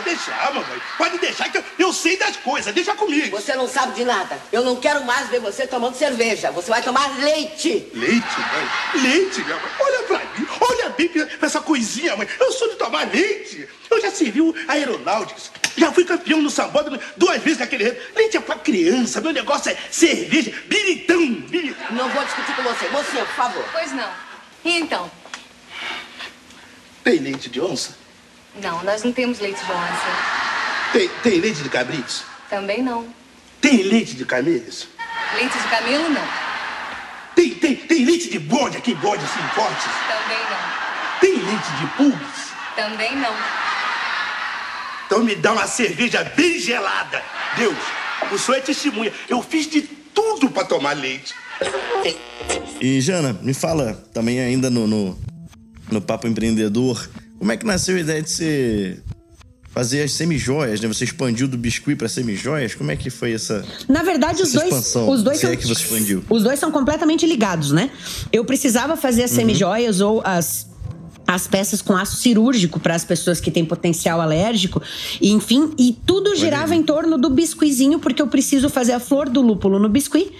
Deixar, 0.06 0.54
mamãe. 0.54 0.80
Pode 0.96 1.18
deixar 1.18 1.48
que 1.50 1.58
eu, 1.58 1.64
eu 1.80 1.92
sei 1.92 2.16
das 2.16 2.36
coisas. 2.36 2.72
Deixa 2.72 2.94
comigo. 2.94 3.36
Você 3.36 3.56
não 3.56 3.66
sabe 3.66 3.92
de 3.94 4.04
nada. 4.04 4.38
Eu 4.52 4.62
não 4.62 4.76
quero 4.76 5.04
mais 5.04 5.28
ver 5.28 5.40
você 5.40 5.66
tomando 5.66 5.96
cerveja. 5.96 6.52
Você 6.52 6.70
vai 6.70 6.80
tomar 6.80 7.18
leite. 7.18 7.90
Leite, 7.92 8.38
mãe? 8.38 9.02
Leite, 9.02 9.42
minha 9.42 9.56
mãe? 9.56 9.70
Olha 9.80 10.02
pra 10.04 10.18
mim. 10.18 10.46
Olha 10.60 10.90
bem 10.90 11.08
pra 11.08 11.26
essa 11.42 11.60
coisinha, 11.60 12.14
mãe. 12.16 12.28
Eu 12.38 12.52
sou 12.52 12.68
de 12.68 12.76
tomar 12.76 13.12
leite. 13.12 13.68
Eu 13.90 14.00
já 14.00 14.12
servi 14.12 14.40
a 14.68 14.74
aeronáutica. 14.74 15.40
Já 15.76 15.90
fui 15.90 16.04
campeão 16.04 16.40
no 16.40 16.50
sambódromo 16.50 17.00
duas 17.16 17.42
vezes 17.42 17.58
naquele 17.58 17.82
rei. 17.82 18.00
Leite 18.14 18.36
é 18.36 18.40
pra 18.40 18.54
criança. 18.54 19.20
Meu 19.20 19.32
negócio 19.32 19.72
é 19.72 19.76
cerveja. 19.90 20.52
Biritão. 20.66 21.34
biritão. 21.48 21.86
Não 21.90 22.08
vou 22.10 22.24
discutir 22.24 22.54
com 22.54 22.62
você. 22.62 22.88
Mocinha, 22.90 23.24
por 23.24 23.34
favor. 23.34 23.64
Pois 23.72 23.92
não. 23.92 24.08
E 24.64 24.78
então? 24.78 25.10
Tem 27.02 27.18
leite 27.18 27.50
de 27.50 27.60
onça? 27.60 28.05
Não, 28.62 28.82
nós 28.84 29.02
não 29.02 29.12
temos 29.12 29.38
leite 29.40 29.58
de 29.64 29.72
onça. 29.72 30.36
Tem, 30.92 31.08
tem 31.22 31.40
leite 31.40 31.62
de 31.62 31.68
cabritos? 31.68 32.24
Também 32.48 32.82
não. 32.82 33.06
Tem 33.60 33.82
leite 33.82 34.14
de 34.14 34.24
camelos? 34.24 34.88
Leite 35.34 35.58
de 35.58 35.68
camelo, 35.68 36.08
não. 36.08 36.28
Tem, 37.34 37.50
tem, 37.50 37.76
tem 37.76 38.04
leite 38.04 38.30
de 38.30 38.38
bode 38.38 38.76
aqui, 38.76 38.94
bode 38.94 39.22
assim, 39.24 39.40
fortes? 39.54 39.84
Também 40.08 40.38
não. 40.50 41.20
Tem 41.20 41.32
leite 41.32 41.70
de 41.80 41.86
pulgas? 41.96 42.46
Também 42.74 43.16
não. 43.16 43.34
Então 45.06 45.22
me 45.22 45.34
dá 45.34 45.52
uma 45.52 45.66
cerveja 45.66 46.24
bem 46.36 46.58
gelada. 46.58 47.22
Deus, 47.56 47.76
o 48.32 48.38
senhor 48.38 48.58
é 48.58 48.60
testemunha. 48.60 49.12
Eu 49.28 49.42
fiz 49.42 49.68
de 49.68 49.82
tudo 49.82 50.50
para 50.50 50.64
tomar 50.64 50.94
leite. 50.94 51.34
E, 52.80 53.00
Jana, 53.00 53.32
me 53.42 53.54
fala 53.54 53.94
também 54.12 54.40
ainda 54.40 54.70
no, 54.70 54.86
no, 54.86 55.18
no 55.90 56.00
Papo 56.00 56.26
Empreendedor, 56.26 57.08
como 57.38 57.52
é 57.52 57.56
que 57.56 57.64
nasceu 57.66 57.96
a 57.96 58.00
ideia 58.00 58.22
de 58.22 58.30
você 58.30 58.98
fazer 59.70 60.02
as 60.02 60.12
semijoias, 60.12 60.80
né? 60.80 60.88
Você 60.88 61.04
expandiu 61.04 61.46
do 61.46 61.58
biscuit 61.58 61.96
para 61.96 62.08
semijoias? 62.08 62.74
Como 62.74 62.90
é 62.90 62.96
que 62.96 63.10
foi 63.10 63.32
essa 63.34 63.62
Na 63.86 64.02
verdade, 64.02 64.42
os 64.42 64.48
essa 64.48 64.58
dois, 64.60 64.68
expansão? 64.72 65.08
os 65.10 65.22
dois 65.22 65.36
Se 65.36 65.42
são, 65.42 65.52
é 65.52 65.56
que 65.56 65.66
você 65.66 65.82
expandiu. 65.82 66.24
Os 66.30 66.42
dois 66.42 66.58
são 66.58 66.70
completamente 66.70 67.26
ligados, 67.26 67.72
né? 67.72 67.90
Eu 68.32 68.44
precisava 68.44 68.96
fazer 68.96 69.24
as 69.24 69.30
semijoias 69.32 70.00
ou 70.00 70.22
as 70.24 70.66
as 71.26 71.46
peças 71.46 71.82
com 71.82 71.96
aço 71.96 72.16
cirúrgico 72.16 72.78
para 72.78 72.94
as 72.94 73.04
pessoas 73.04 73.40
que 73.40 73.50
têm 73.50 73.64
potencial 73.64 74.20
alérgico, 74.20 74.80
e, 75.20 75.32
enfim, 75.32 75.72
e 75.78 75.96
tudo 76.06 76.34
girava 76.36 76.74
em 76.74 76.82
torno 76.82 77.18
do 77.18 77.28
biscuizinho, 77.28 77.98
porque 77.98 78.22
eu 78.22 78.26
preciso 78.26 78.68
fazer 78.68 78.92
a 78.92 79.00
flor 79.00 79.28
do 79.28 79.40
lúpulo 79.40 79.78
no 79.78 79.88
biscuit. 79.88 80.32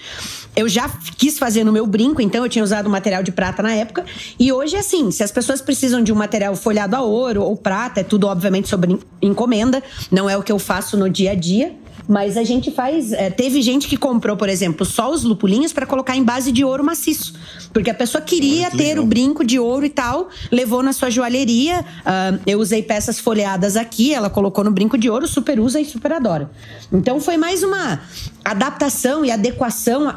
Eu 0.55 0.67
já 0.67 0.89
quis 1.17 1.37
fazer 1.37 1.63
no 1.63 1.71
meu 1.71 1.85
brinco, 1.85 2.19
então 2.19 2.43
eu 2.43 2.49
tinha 2.49 2.63
usado 2.63 2.89
material 2.89 3.21
de 3.21 3.31
prata 3.31 3.61
na 3.61 3.73
época. 3.73 4.03
E 4.39 4.51
hoje, 4.51 4.75
assim, 4.75 5.11
se 5.11 5.21
as 5.21 5.31
pessoas 5.31 5.61
precisam 5.61 6.01
de 6.01 6.11
um 6.11 6.15
material 6.15 6.55
folhado 6.55 6.95
a 6.95 7.01
ouro 7.01 7.43
ou 7.43 7.55
prata, 7.55 7.99
é 7.99 8.03
tudo, 8.03 8.25
obviamente, 8.25 8.67
sobre 8.67 8.97
encomenda. 9.21 9.83
Não 10.09 10.27
é 10.27 10.35
o 10.35 10.41
que 10.41 10.51
eu 10.51 10.57
faço 10.57 10.97
no 10.97 11.07
dia 11.07 11.33
a 11.33 11.35
dia. 11.35 11.75
Mas 12.07 12.37
a 12.37 12.43
gente 12.43 12.71
faz. 12.71 13.11
é, 13.11 13.29
teve 13.29 13.61
gente 13.61 13.87
que 13.87 13.97
comprou, 13.97 14.37
por 14.37 14.47
exemplo, 14.47 14.85
só 14.85 15.11
os 15.11 15.23
lupulinhos 15.23 15.73
para 15.73 15.85
colocar 15.85 16.15
em 16.15 16.23
base 16.23 16.51
de 16.51 16.63
ouro 16.63 16.83
maciço. 16.83 17.33
Porque 17.73 17.89
a 17.89 17.93
pessoa 17.93 18.21
queria 18.21 18.71
ter 18.71 18.97
o 18.97 19.05
brinco 19.05 19.43
de 19.43 19.59
ouro 19.59 19.85
e 19.85 19.89
tal, 19.89 20.29
levou 20.51 20.81
na 20.81 20.93
sua 20.93 21.09
joalheria. 21.09 21.85
ah, 22.05 22.37
eu 22.45 22.59
usei 22.59 22.81
peças 22.81 23.19
folheadas 23.19 23.75
aqui, 23.75 24.13
ela 24.13 24.29
colocou 24.29 24.63
no 24.63 24.71
brinco 24.71 24.97
de 24.97 25.09
ouro, 25.09 25.27
super 25.27 25.59
usa 25.59 25.79
e 25.79 25.85
super 25.85 26.13
adora. 26.13 26.49
Então 26.91 27.19
foi 27.19 27.37
mais 27.37 27.63
uma 27.63 28.01
adaptação 28.43 29.25
e 29.25 29.31
adequação 29.31 30.13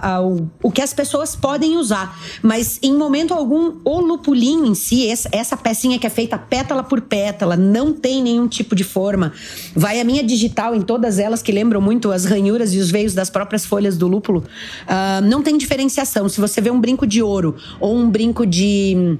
ao 0.00 0.46
o 0.62 0.70
que 0.70 0.80
as 0.80 0.92
pessoas 0.92 1.34
podem 1.34 1.76
usar. 1.76 2.16
Mas 2.42 2.78
em 2.82 2.94
momento 2.94 3.34
algum, 3.34 3.76
o 3.84 4.00
lupulinho 4.00 4.66
em 4.66 4.74
si, 4.74 5.08
essa, 5.08 5.28
essa 5.32 5.56
pecinha 5.56 5.98
que 5.98 6.06
é 6.06 6.10
feita 6.10 6.38
pétala 6.38 6.82
por 6.82 7.00
pétala, 7.00 7.56
não 7.56 7.92
tem 7.92 8.22
nenhum 8.22 8.46
tipo 8.46 8.74
de 8.74 8.84
forma. 8.84 9.32
Vai 9.74 10.00
a 10.00 10.04
minha 10.04 10.22
digital 10.22 10.74
em 10.74 10.80
todas 10.80 11.15
elas, 11.18 11.42
que 11.42 11.52
lembram 11.52 11.80
muito 11.80 12.10
as 12.12 12.24
ranhuras 12.24 12.72
e 12.74 12.78
os 12.78 12.90
veios 12.90 13.14
das 13.14 13.30
próprias 13.30 13.64
folhas 13.64 13.96
do 13.96 14.06
lúpulo. 14.08 14.44
ah, 14.86 15.20
não 15.22 15.42
tem 15.42 15.56
diferenciação. 15.58 16.28
Se 16.28 16.40
você 16.40 16.60
vê 16.60 16.70
um 16.70 16.80
brinco 16.80 17.06
de 17.06 17.22
ouro 17.22 17.56
ou 17.80 17.96
um 17.96 18.08
brinco 18.10 18.46
de 18.46 18.94
hum, 18.96 19.18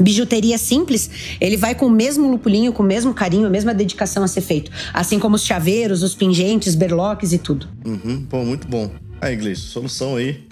bijuteria 0.00 0.56
simples, 0.58 1.10
ele 1.40 1.56
vai 1.56 1.74
com 1.74 1.86
o 1.86 1.90
mesmo 1.90 2.30
lupulinho, 2.30 2.72
com 2.72 2.82
o 2.82 2.86
mesmo 2.86 3.12
carinho, 3.14 3.46
a 3.46 3.50
mesma 3.50 3.74
dedicação 3.74 4.22
a 4.24 4.28
ser 4.28 4.40
feito. 4.40 4.70
Assim 4.92 5.18
como 5.18 5.36
os 5.36 5.44
chaveiros, 5.44 6.02
os 6.02 6.14
pingentes, 6.14 6.74
berloques 6.74 7.32
e 7.32 7.38
tudo. 7.38 7.68
Uhum, 7.84 8.24
pô, 8.28 8.44
muito 8.44 8.66
bom. 8.66 8.90
Aí, 9.20 9.36
Gleice, 9.36 9.62
solução 9.62 10.16
aí. 10.16 10.44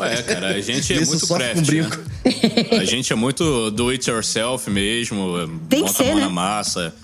É, 0.00 0.22
cara, 0.22 0.48
a 0.48 0.60
gente 0.60 0.92
é 0.92 0.96
Isso 1.00 1.10
muito 1.12 1.26
craft, 1.28 1.64
brinco. 1.64 1.96
né? 1.96 2.78
A 2.80 2.84
gente 2.84 3.12
é 3.12 3.16
muito 3.16 3.70
do 3.70 3.88
it 3.90 4.10
yourself 4.10 4.68
mesmo, 4.68 5.48
Tem 5.68 5.84
que 5.84 5.86
bota 5.86 6.02
a 6.02 6.04
ser, 6.04 6.10
mão 6.10 6.14
né? 6.16 6.20
na 6.22 6.28
massa. 6.30 6.94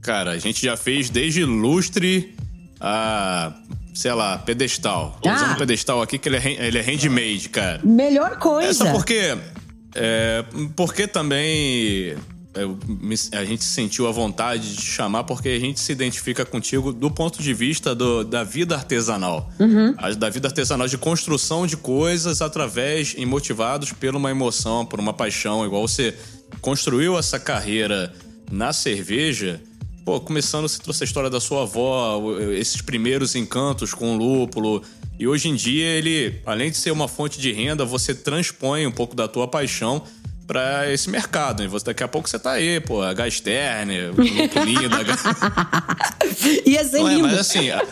Cara, 0.00 0.30
a 0.30 0.38
gente 0.38 0.64
já 0.64 0.76
fez 0.76 1.10
desde 1.10 1.44
lustre 1.44 2.34
a, 2.80 3.52
sei 3.94 4.12
lá, 4.12 4.38
pedestal. 4.38 5.18
Tô 5.22 5.28
Ah. 5.28 5.34
usando 5.34 5.52
um 5.52 5.56
pedestal 5.56 6.02
aqui 6.02 6.18
que 6.18 6.28
ele 6.28 6.36
é, 6.36 6.66
ele 6.66 6.78
é 6.78 6.82
handmade, 6.82 7.48
cara. 7.48 7.80
Melhor 7.84 8.38
coisa. 8.38 8.68
Essa 8.70 8.92
porque. 8.92 9.36
É, 9.94 10.44
porque 10.76 11.06
também 11.06 12.16
me- 12.86 13.14
a 13.32 13.44
gente 13.44 13.64
sentiu 13.64 14.06
a 14.06 14.12
vontade 14.12 14.70
de 14.70 14.76
te 14.76 14.82
chamar 14.90 15.24
porque 15.24 15.48
a 15.48 15.58
gente 15.58 15.78
se 15.80 15.90
identifica 15.92 16.44
contigo 16.44 16.92
do 16.92 17.10
ponto 17.10 17.42
de 17.42 17.52
vista 17.54 17.94
do- 17.94 18.22
da 18.24 18.44
vida 18.44 18.74
artesanal. 18.74 19.50
A- 19.98 20.10
Da 20.12 20.28
vida 20.30 20.48
artesanal 20.48 20.86
de 20.88 20.98
construção 20.98 21.66
de 21.66 21.76
coisas 21.76 22.40
através 22.42 23.14
e 23.16 23.24
motivados 23.26 23.92
por 23.92 24.14
uma 24.14 24.30
emoção, 24.30 24.84
por 24.84 25.00
uma 25.00 25.12
paixão. 25.14 25.64
Igual 25.64 25.86
você 25.86 26.14
construiu 26.60 27.18
essa 27.18 27.38
carreira 27.40 28.12
na 28.50 28.72
cerveja. 28.72 29.60
Pô, 30.06 30.20
começando, 30.20 30.68
você 30.68 30.78
trouxe 30.80 31.02
a 31.02 31.04
história 31.04 31.28
da 31.28 31.40
sua 31.40 31.62
avó, 31.62 32.22
esses 32.52 32.80
primeiros 32.80 33.34
encantos 33.34 33.92
com 33.92 34.14
o 34.14 34.16
lúpulo. 34.16 34.80
E 35.18 35.26
hoje 35.26 35.48
em 35.48 35.56
dia, 35.56 35.84
ele, 35.84 36.40
além 36.46 36.70
de 36.70 36.76
ser 36.76 36.92
uma 36.92 37.08
fonte 37.08 37.40
de 37.40 37.50
renda, 37.50 37.84
você 37.84 38.14
transpõe 38.14 38.86
um 38.86 38.92
pouco 38.92 39.16
da 39.16 39.26
tua 39.26 39.48
paixão 39.48 40.04
pra 40.46 40.88
esse 40.92 41.10
mercado. 41.10 41.64
E 41.64 41.66
você, 41.66 41.86
daqui 41.86 42.04
a 42.04 42.08
pouco 42.08 42.28
você 42.28 42.38
tá 42.38 42.52
aí, 42.52 42.78
pô, 42.78 43.02
a 43.02 43.12
Gasterne, 43.12 44.10
o 44.10 44.42
lupulinho 44.42 44.88
da 44.88 44.98
Ia 46.64 46.84
ser 46.84 46.98
não 46.98 47.08
é, 47.08 47.14
lindo. 47.14 47.26
mas 47.26 47.38
assim, 47.40 47.70
a, 47.70 47.84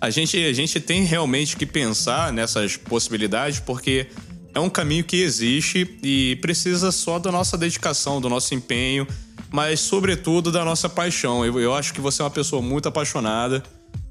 a 0.00 0.08
gente, 0.08 0.42
a 0.42 0.54
gente 0.54 0.80
tem 0.80 1.04
realmente 1.04 1.58
que 1.58 1.66
pensar 1.66 2.32
nessas 2.32 2.78
possibilidades 2.78 3.60
porque 3.60 4.06
é 4.54 4.60
um 4.60 4.70
caminho 4.70 5.04
que 5.04 5.16
existe 5.20 5.98
e 6.02 6.36
precisa 6.36 6.90
só 6.90 7.18
da 7.18 7.30
nossa 7.30 7.58
dedicação, 7.58 8.18
do 8.18 8.30
nosso 8.30 8.54
empenho, 8.54 9.06
mas 9.52 9.80
sobretudo 9.80 10.50
da 10.52 10.64
nossa 10.64 10.88
paixão. 10.88 11.44
Eu, 11.44 11.58
eu 11.60 11.74
acho 11.74 11.92
que 11.92 12.00
você 12.00 12.22
é 12.22 12.24
uma 12.24 12.30
pessoa 12.30 12.60
muito 12.62 12.88
apaixonada 12.88 13.62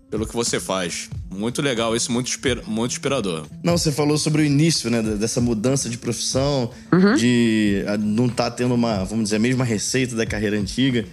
pelo 0.09 0.25
que 0.25 0.33
você 0.33 0.59
faz. 0.59 1.09
Muito 1.31 1.61
legal 1.61 1.95
isso, 1.95 2.11
muito, 2.11 2.27
inspira- 2.27 2.63
muito 2.65 2.91
inspirador. 2.93 3.45
Não, 3.63 3.77
você 3.77 3.91
falou 3.91 4.17
sobre 4.17 4.41
o 4.41 4.45
início, 4.45 4.89
né? 4.89 5.01
Dessa 5.01 5.39
mudança 5.39 5.87
de 5.89 5.97
profissão, 5.97 6.71
de 7.15 7.83
ah, 7.87 7.97
não 7.97 8.25
estar 8.25 8.49
tendo 8.51 8.73
uma, 8.73 9.03
vamos 9.05 9.25
dizer, 9.25 9.35
a 9.35 9.39
mesma 9.39 9.63
receita 9.63 10.15
da 10.15 10.25
carreira 10.25 10.57
antiga. 10.59 11.05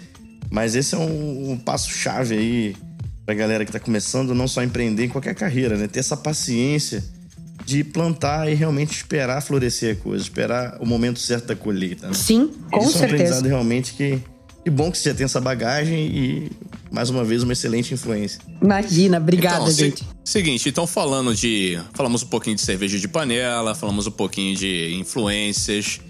Mas 0.50 0.74
esse 0.74 0.94
é 0.94 0.98
um, 0.98 1.52
um 1.52 1.56
passo-chave 1.58 2.34
aí 2.36 2.76
pra 3.26 3.34
galera 3.34 3.64
que 3.66 3.72
tá 3.72 3.80
começando, 3.80 4.34
não 4.34 4.48
só 4.48 4.60
a 4.60 4.64
empreender 4.64 5.04
em 5.04 5.08
qualquer 5.08 5.34
carreira, 5.34 5.76
né? 5.76 5.86
Ter 5.88 5.98
essa 6.00 6.16
paciência 6.16 7.04
de 7.66 7.82
plantar 7.84 8.48
e 8.50 8.54
realmente 8.54 8.92
esperar 8.92 9.42
florescer 9.42 9.96
a 9.98 10.00
coisa, 10.00 10.22
esperar 10.22 10.78
o 10.80 10.86
momento 10.86 11.18
certo 11.18 11.46
da 11.48 11.56
colheita. 11.56 12.06
Né? 12.06 12.14
Sim, 12.14 12.46
com 12.70 12.78
Isso 12.78 12.86
é 12.86 12.88
um 12.88 12.90
certeza. 12.92 13.04
aprendizado 13.04 13.46
realmente 13.46 13.92
que. 13.94 14.20
Que 14.64 14.70
bom 14.70 14.90
que 14.90 14.98
você 14.98 15.10
já 15.10 15.14
tem 15.14 15.24
essa 15.24 15.40
bagagem 15.40 15.96
e, 16.08 16.50
mais 16.90 17.08
uma 17.08 17.22
vez, 17.24 17.44
uma 17.44 17.52
excelente 17.52 17.94
influência. 17.94 18.40
Imagina, 18.60 19.18
obrigada, 19.18 19.58
Então, 19.58 19.66
se- 19.68 19.76
gente. 19.84 20.04
Seguinte, 20.24 20.68
então 20.68 20.86
falando 20.88 21.32
de. 21.34 21.78
Falamos 21.94 22.22
um 22.24 22.26
pouquinho 22.26 22.56
de 22.56 22.62
cerveja 22.62 22.98
de 22.98 23.06
panela, 23.06 23.74
falamos 23.76 24.06
um 24.08 24.10
pouquinho 24.10 24.56
de 24.56 24.92
influências. 24.94 26.00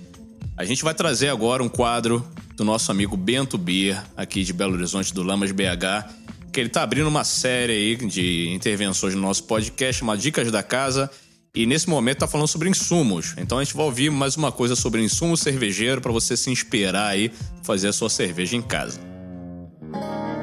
A 0.56 0.64
gente 0.64 0.82
vai 0.82 0.94
trazer 0.94 1.28
agora 1.28 1.62
um 1.62 1.68
quadro 1.68 2.26
do 2.56 2.64
nosso 2.64 2.90
amigo 2.90 3.14
Bento 3.14 3.58
Beer, 3.58 4.02
aqui 4.16 4.42
de 4.42 4.54
Belo 4.54 4.72
Horizonte, 4.74 5.12
do 5.12 5.22
Lamas 5.22 5.52
BH, 5.52 6.08
que 6.50 6.58
ele 6.58 6.70
tá 6.70 6.82
abrindo 6.82 7.08
uma 7.08 7.24
série 7.24 7.72
aí 7.74 7.96
de 8.08 8.48
intervenções 8.54 9.14
no 9.14 9.20
nosso 9.20 9.44
podcast, 9.44 10.00
chamada 10.00 10.18
Dicas 10.18 10.50
da 10.50 10.62
Casa. 10.62 11.10
E 11.56 11.64
nesse 11.64 11.88
momento 11.88 12.18
tá 12.18 12.26
falando 12.26 12.48
sobre 12.48 12.68
insumos. 12.68 13.34
Então 13.38 13.56
a 13.56 13.64
gente 13.64 13.74
vai 13.74 13.86
ouvir 13.86 14.10
mais 14.10 14.36
uma 14.36 14.52
coisa 14.52 14.76
sobre 14.76 15.02
insumo 15.02 15.38
cervejeiro 15.38 16.02
para 16.02 16.12
você 16.12 16.36
se 16.36 16.50
inspirar 16.50 17.06
aí, 17.06 17.32
fazer 17.62 17.88
a 17.88 17.92
sua 17.94 18.10
cerveja 18.10 18.54
em 18.54 18.60
casa. 18.60 19.00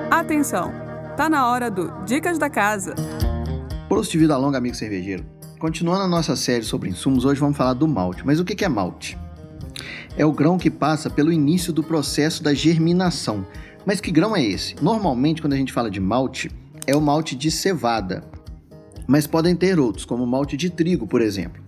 Atenção! 0.10 0.71
Tá 1.15 1.30
na 1.30 1.47
hora 1.47 1.69
do 1.69 2.04
Dicas 2.04 2.39
da 2.39 2.49
Casa. 2.49 2.95
Prost 3.88 4.12
de 4.12 4.17
vida 4.17 4.36
longa, 4.36 4.58
amigo 4.58 4.73
cervejeiro. 4.73 5.23
Continuando 5.60 6.02
a 6.02 6.08
nossa 6.08 6.36
série 6.36 6.63
sobre 6.63 6.89
insumos, 6.89 7.26
hoje 7.26 7.39
vamos 7.39 7.56
falar 7.56 7.73
do 7.73 7.88
malte. 7.88 8.26
Mas 8.26 8.39
o 8.39 8.43
que 8.43 8.56
que 8.56 8.65
é 8.65 8.69
malte? 8.69 9.15
É 10.17 10.26
o 10.26 10.32
grão 10.32 10.58
que 10.58 10.71
passa 10.71 11.12
pelo 11.12 11.32
início 11.32 11.71
do 11.71 11.84
processo 11.84 12.41
da 12.41 12.56
germinação. 12.56 13.45
Mas 13.86 14.02
que 14.02 14.10
grão 14.10 14.36
é 14.36 14.43
esse? 14.43 14.76
Normalmente, 14.82 15.43
quando 15.43 15.54
a 15.54 15.58
gente 15.58 15.71
fala 15.71 15.91
de 15.91 15.99
malte, 15.99 16.49
é 16.88 16.95
o 16.95 17.02
malte 17.02 17.36
de 17.36 17.52
cevada. 17.52 18.23
Mas 19.08 19.28
podem 19.28 19.56
ter 19.56 19.80
outros, 19.80 20.06
como 20.06 20.26
malte 20.26 20.56
de 20.56 20.70
trigo, 20.70 21.06
por 21.06 21.22
exemplo. 21.22 21.62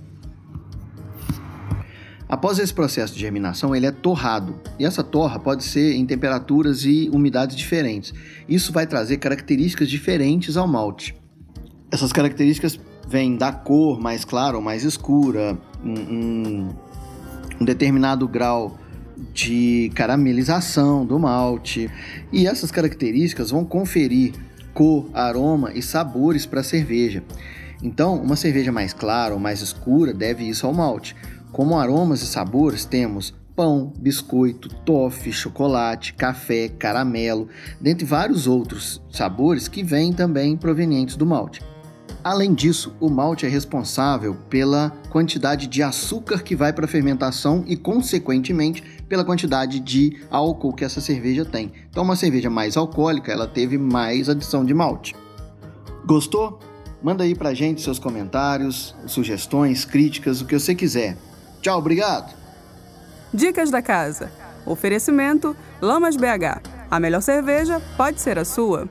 Após 2.27 2.57
esse 2.57 2.73
processo 2.73 3.13
de 3.13 3.19
germinação, 3.19 3.75
ele 3.75 3.85
é 3.85 3.91
torrado. 3.91 4.55
E 4.79 4.85
essa 4.85 5.03
torra 5.03 5.39
pode 5.39 5.63
ser 5.63 5.93
em 5.93 6.05
temperaturas 6.05 6.83
e 6.83 7.09
umidades 7.13 7.55
diferentes. 7.55 8.13
Isso 8.49 8.73
vai 8.73 8.87
trazer 8.87 9.17
características 9.17 9.89
diferentes 9.89 10.57
ao 10.57 10.67
malte. 10.67 11.15
Essas 11.91 12.11
características 12.11 12.79
vêm 13.07 13.37
da 13.37 13.51
cor 13.51 14.01
mais 14.01 14.25
clara 14.25 14.55
ou 14.55 14.61
mais 14.61 14.83
escura, 14.83 15.55
um, 15.83 16.69
um 17.61 17.65
determinado 17.65 18.27
grau 18.27 18.75
de 19.31 19.91
caramelização 19.93 21.05
do 21.05 21.19
malte. 21.19 21.89
E 22.31 22.47
essas 22.47 22.71
características 22.71 23.51
vão 23.51 23.63
conferir 23.63 24.33
cor, 24.75 25.09
aroma 25.13 25.71
e 25.73 25.81
sabores 25.81 26.45
para 26.45 26.59
a 26.59 26.63
cerveja. 26.63 27.23
Então, 27.81 28.21
uma 28.21 28.35
cerveja 28.35 28.71
mais 28.73 28.93
clara 28.93 29.33
ou 29.33 29.39
mais 29.39 29.61
escura 29.61 30.13
deve 30.13 30.43
isso 30.43 30.67
ao 30.67 30.73
malte. 30.73 31.15
Como 31.51 31.79
aromas 31.79 32.21
e 32.21 32.27
sabores, 32.27 32.83
temos 32.83 33.33
pão, 33.55 33.93
biscoito, 33.97 34.67
toffee, 34.67 35.31
chocolate, 35.31 36.13
café, 36.13 36.67
caramelo, 36.67 37.47
dentre 37.79 38.05
vários 38.05 38.47
outros 38.47 39.01
sabores 39.09 39.69
que 39.69 39.81
vêm 39.81 40.11
também 40.11 40.57
provenientes 40.57 41.15
do 41.15 41.25
malte. 41.25 41.61
Além 42.25 42.55
disso, 42.55 42.91
o 42.99 43.07
malte 43.07 43.45
é 43.45 43.49
responsável 43.49 44.35
pela 44.49 44.91
quantidade 45.11 45.67
de 45.67 45.83
açúcar 45.83 46.41
que 46.41 46.55
vai 46.55 46.73
para 46.73 46.85
a 46.85 46.87
fermentação 46.87 47.63
e, 47.67 47.77
consequentemente, 47.77 48.81
pela 49.07 49.23
quantidade 49.23 49.79
de 49.79 50.17
álcool 50.31 50.73
que 50.73 50.83
essa 50.83 50.99
cerveja 50.99 51.45
tem. 51.45 51.71
Então, 51.87 52.01
uma 52.01 52.15
cerveja 52.15 52.49
mais 52.49 52.75
alcoólica, 52.77 53.31
ela 53.31 53.45
teve 53.45 53.77
mais 53.77 54.27
adição 54.27 54.65
de 54.65 54.73
malte. 54.73 55.15
Gostou? 56.03 56.59
Manda 56.99 57.23
aí 57.23 57.35
pra 57.35 57.53
gente 57.53 57.83
seus 57.83 57.99
comentários, 57.99 58.95
sugestões, 59.05 59.85
críticas, 59.85 60.41
o 60.41 60.47
que 60.47 60.57
você 60.57 60.73
quiser. 60.73 61.15
Tchau, 61.61 61.77
obrigado. 61.77 62.33
Dicas 63.31 63.69
da 63.69 63.83
casa. 63.83 64.31
Oferecimento 64.65 65.55
Lamas 65.79 66.15
BH. 66.15 66.87
A 66.89 66.99
melhor 66.99 67.21
cerveja 67.21 67.79
pode 67.95 68.19
ser 68.19 68.39
a 68.39 68.45
sua. 68.45 68.89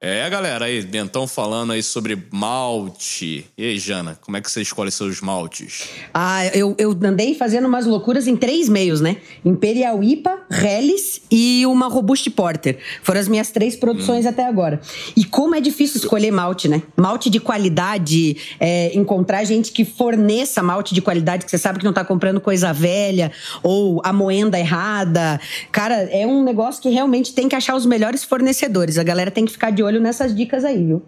É, 0.00 0.30
galera, 0.30 0.66
aí, 0.66 0.80
Bentão 0.82 1.26
falando 1.26 1.72
aí 1.72 1.82
sobre 1.82 2.16
malte. 2.30 3.44
E 3.58 3.64
aí, 3.64 3.78
Jana, 3.80 4.16
como 4.20 4.36
é 4.36 4.40
que 4.40 4.48
você 4.48 4.62
escolhe 4.62 4.92
seus 4.92 5.20
maltes? 5.20 5.88
Ah, 6.14 6.46
eu, 6.54 6.76
eu 6.78 6.96
andei 7.02 7.34
fazendo 7.34 7.66
umas 7.66 7.84
loucuras 7.84 8.28
em 8.28 8.36
três 8.36 8.68
meios, 8.68 9.00
né? 9.00 9.16
Imperial 9.44 10.00
IPA, 10.00 10.38
Helles 10.52 11.20
e 11.28 11.66
uma 11.66 11.88
Robust 11.88 12.30
Porter. 12.30 12.78
Foram 13.02 13.18
as 13.18 13.26
minhas 13.26 13.50
três 13.50 13.74
produções 13.74 14.24
hum. 14.24 14.28
até 14.28 14.46
agora. 14.46 14.80
E 15.16 15.24
como 15.24 15.56
é 15.56 15.60
difícil 15.60 15.96
escolher 15.96 16.30
malte, 16.30 16.68
né? 16.68 16.80
Malte 16.96 17.28
de 17.28 17.40
qualidade, 17.40 18.36
é, 18.60 18.96
encontrar 18.96 19.42
gente 19.42 19.72
que 19.72 19.84
forneça 19.84 20.62
malte 20.62 20.94
de 20.94 21.02
qualidade, 21.02 21.44
que 21.44 21.50
você 21.50 21.58
sabe 21.58 21.80
que 21.80 21.84
não 21.84 21.92
tá 21.92 22.04
comprando 22.04 22.40
coisa 22.40 22.72
velha 22.72 23.32
ou 23.64 24.00
a 24.04 24.12
moenda 24.12 24.60
errada. 24.60 25.40
Cara, 25.72 25.94
é 26.12 26.24
um 26.24 26.44
negócio 26.44 26.80
que 26.80 26.88
realmente 26.88 27.34
tem 27.34 27.48
que 27.48 27.56
achar 27.56 27.74
os 27.74 27.84
melhores 27.84 28.22
fornecedores. 28.22 28.96
A 28.96 29.02
galera 29.02 29.32
tem 29.32 29.44
que 29.44 29.50
ficar 29.50 29.72
de 29.72 29.87
olho 29.87 29.87
nessas 29.98 30.34
dicas 30.34 30.64
aí, 30.64 30.84
viu? 30.84 31.02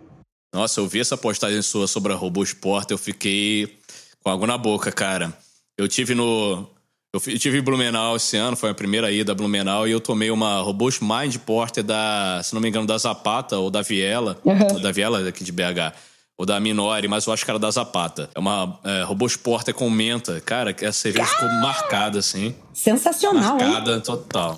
Nossa, 0.52 0.80
eu 0.80 0.88
vi 0.88 1.00
essa 1.00 1.16
postagem 1.16 1.62
sua 1.62 1.86
sobre 1.86 2.12
a 2.12 2.16
Robô 2.16 2.42
Sport, 2.42 2.90
eu 2.90 2.98
fiquei 2.98 3.78
com 4.22 4.30
água 4.30 4.46
na 4.46 4.58
boca, 4.58 4.90
cara. 4.90 5.32
Eu 5.78 5.88
tive 5.88 6.14
no. 6.14 6.66
Eu 7.12 7.20
tive 7.20 7.58
em 7.58 7.62
Blumenau 7.62 8.14
esse 8.14 8.36
ano, 8.36 8.56
foi 8.56 8.70
a 8.70 8.74
primeira 8.74 9.10
ida 9.10 9.32
a 9.32 9.34
Blumenau, 9.34 9.86
e 9.86 9.90
eu 9.90 10.00
tomei 10.00 10.30
uma 10.30 10.60
Robust 10.60 11.02
Mind 11.02 11.36
Porter 11.38 11.82
da, 11.82 12.40
se 12.44 12.54
não 12.54 12.60
me 12.60 12.68
engano, 12.68 12.86
da 12.86 12.96
Zapata 12.96 13.58
ou 13.58 13.68
da 13.68 13.82
Viela, 13.82 14.38
uhum. 14.44 14.80
da 14.80 14.92
Viela 14.92 15.20
daqui 15.24 15.42
de 15.42 15.50
BH, 15.50 15.92
ou 16.38 16.46
da 16.46 16.60
Minori, 16.60 17.08
mas 17.08 17.26
eu 17.26 17.32
acho 17.32 17.44
que 17.44 17.50
era 17.50 17.58
da 17.58 17.68
Zapata. 17.68 18.30
É 18.32 18.38
uma 18.38 18.78
é, 18.84 19.02
Robust 19.02 19.38
Porter 19.38 19.74
com 19.74 19.90
menta. 19.90 20.40
Cara, 20.40 20.70
essa 20.80 21.00
cerveja 21.00 21.26
ficou 21.26 21.48
marcada, 21.60 22.20
assim. 22.20 22.54
Sensacional, 22.72 23.58
Marcada 23.58 23.94
hein? 23.94 24.00
total. 24.00 24.56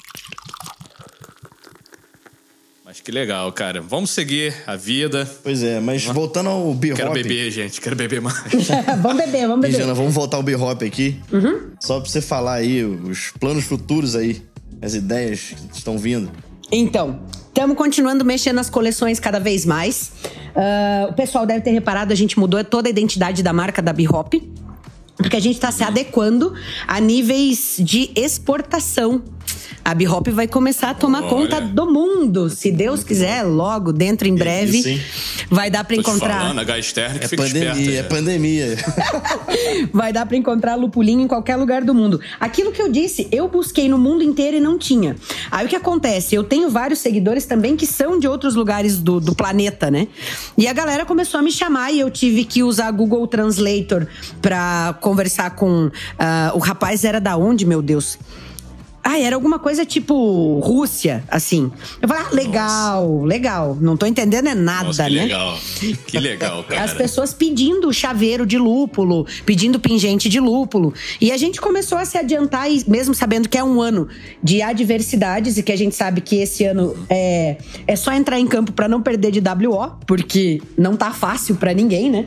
Mas 2.92 3.00
que 3.00 3.10
legal, 3.10 3.50
cara. 3.52 3.80
Vamos 3.80 4.10
seguir 4.10 4.54
a 4.66 4.76
vida. 4.76 5.26
Pois 5.42 5.62
é, 5.62 5.80
mas 5.80 6.04
voltando 6.04 6.50
ao 6.50 6.74
B-Hop... 6.74 6.98
Quero 6.98 7.12
beber, 7.14 7.50
gente. 7.50 7.80
Quero 7.80 7.96
beber 7.96 8.20
mais. 8.20 8.36
vamos 9.00 9.16
beber, 9.16 9.48
vamos 9.48 9.62
beber. 9.62 9.78
Jana, 9.78 9.94
vamos 9.94 10.12
voltar 10.12 10.36
ao 10.36 10.42
B-Hop 10.42 10.82
aqui. 10.82 11.18
Uhum. 11.32 11.70
Só 11.80 11.98
pra 11.98 12.10
você 12.10 12.20
falar 12.20 12.56
aí 12.56 12.84
os 12.84 13.32
planos 13.40 13.64
futuros 13.64 14.14
aí. 14.14 14.42
As 14.82 14.92
ideias 14.92 15.54
que 15.70 15.78
estão 15.78 15.96
vindo. 15.96 16.30
Então, 16.70 17.20
estamos 17.48 17.78
continuando 17.78 18.26
mexendo 18.26 18.56
nas 18.56 18.68
coleções 18.68 19.18
cada 19.18 19.40
vez 19.40 19.64
mais. 19.64 20.12
Uh, 20.54 21.12
o 21.12 21.14
pessoal 21.14 21.46
deve 21.46 21.62
ter 21.62 21.70
reparado, 21.70 22.12
a 22.12 22.16
gente 22.16 22.38
mudou 22.38 22.62
toda 22.62 22.88
a 22.88 22.90
identidade 22.90 23.42
da 23.42 23.54
marca 23.54 23.80
da 23.80 23.94
B-Hop. 23.94 24.34
Porque 25.16 25.36
a 25.36 25.40
gente 25.40 25.54
está 25.54 25.72
se 25.72 25.82
adequando 25.82 26.52
a 26.86 27.00
níveis 27.00 27.76
de 27.78 28.10
exportação 28.14 29.22
a 29.84 29.94
Bihop 29.94 30.30
vai 30.30 30.46
começar 30.46 30.90
a 30.90 30.94
tomar 30.94 31.22
Olha. 31.22 31.28
conta 31.28 31.60
do 31.60 31.90
mundo. 31.90 32.48
Se 32.48 32.70
Deus 32.70 33.02
quiser, 33.02 33.42
logo, 33.42 33.92
dentro, 33.92 34.28
em 34.28 34.34
breve, 34.34 34.78
Isso, 34.78 35.46
vai 35.50 35.70
dar 35.70 35.84
para 35.84 35.96
encontrar. 35.96 36.40
Falando, 36.40 36.60
H 36.60 36.78
externo 36.78 37.18
que 37.18 37.24
é 37.24 37.28
fica 37.28 37.42
pandemia, 37.42 37.70
esperto, 37.72 37.98
é 37.98 38.02
pandemia. 38.02 38.76
vai 39.92 40.12
dar 40.12 40.26
para 40.26 40.36
encontrar 40.36 40.76
lupulinho 40.76 41.20
em 41.20 41.28
qualquer 41.28 41.56
lugar 41.56 41.82
do 41.82 41.94
mundo. 41.94 42.20
Aquilo 42.38 42.70
que 42.72 42.80
eu 42.80 42.90
disse, 42.90 43.28
eu 43.32 43.48
busquei 43.48 43.88
no 43.88 43.98
mundo 43.98 44.22
inteiro 44.22 44.56
e 44.56 44.60
não 44.60 44.78
tinha. 44.78 45.16
Aí 45.50 45.66
o 45.66 45.68
que 45.68 45.76
acontece? 45.76 46.34
Eu 46.34 46.44
tenho 46.44 46.70
vários 46.70 47.00
seguidores 47.00 47.44
também 47.44 47.76
que 47.76 47.86
são 47.86 48.18
de 48.18 48.28
outros 48.28 48.54
lugares 48.54 48.98
do, 48.98 49.20
do 49.20 49.34
planeta, 49.34 49.90
né? 49.90 50.06
E 50.56 50.68
a 50.68 50.72
galera 50.72 51.04
começou 51.04 51.40
a 51.40 51.42
me 51.42 51.50
chamar 51.50 51.90
e 51.92 52.00
eu 52.00 52.10
tive 52.10 52.44
que 52.44 52.62
usar 52.62 52.90
Google 52.92 53.26
Translator 53.26 54.06
para 54.40 54.96
conversar 55.00 55.50
com. 55.50 55.86
Uh, 55.86 55.90
o 56.54 56.58
rapaz 56.58 57.04
era 57.04 57.20
da 57.20 57.36
onde, 57.36 57.66
meu 57.66 57.82
Deus? 57.82 58.18
Ah, 59.04 59.18
era 59.18 59.34
alguma 59.34 59.58
coisa 59.58 59.84
tipo 59.84 60.60
Rússia, 60.60 61.24
assim. 61.28 61.72
Eu 62.00 62.08
falei, 62.08 62.24
ah, 62.24 62.34
legal, 62.34 63.08
Nossa. 63.08 63.26
legal. 63.26 63.78
Não 63.80 63.96
tô 63.96 64.06
entendendo 64.06 64.48
é 64.48 64.54
nada, 64.54 64.84
Nossa, 64.84 65.04
que 65.04 65.14
né? 65.14 65.22
Legal. 65.22 65.58
Que 66.06 66.18
legal, 66.20 66.64
cara. 66.68 66.84
As 66.84 66.94
pessoas 66.94 67.34
pedindo 67.34 67.92
chaveiro 67.92 68.46
de 68.46 68.56
lúpulo, 68.58 69.26
pedindo 69.44 69.80
pingente 69.80 70.28
de 70.28 70.38
lúpulo. 70.38 70.94
E 71.20 71.32
a 71.32 71.36
gente 71.36 71.60
começou 71.60 71.98
a 71.98 72.04
se 72.04 72.16
adiantar, 72.16 72.68
mesmo 72.86 73.14
sabendo 73.14 73.48
que 73.48 73.58
é 73.58 73.64
um 73.64 73.80
ano 73.82 74.08
de 74.42 74.62
adversidades 74.62 75.58
e 75.58 75.62
que 75.62 75.72
a 75.72 75.76
gente 75.76 75.96
sabe 75.96 76.20
que 76.20 76.36
esse 76.36 76.64
ano 76.64 76.96
é, 77.10 77.56
é 77.86 77.96
só 77.96 78.12
entrar 78.12 78.38
em 78.38 78.46
campo 78.46 78.72
para 78.72 78.86
não 78.86 79.02
perder 79.02 79.32
de 79.32 79.40
WO, 79.40 79.96
porque 80.06 80.62
não 80.78 80.96
tá 80.96 81.10
fácil 81.10 81.56
para 81.56 81.74
ninguém, 81.74 82.08
né? 82.08 82.26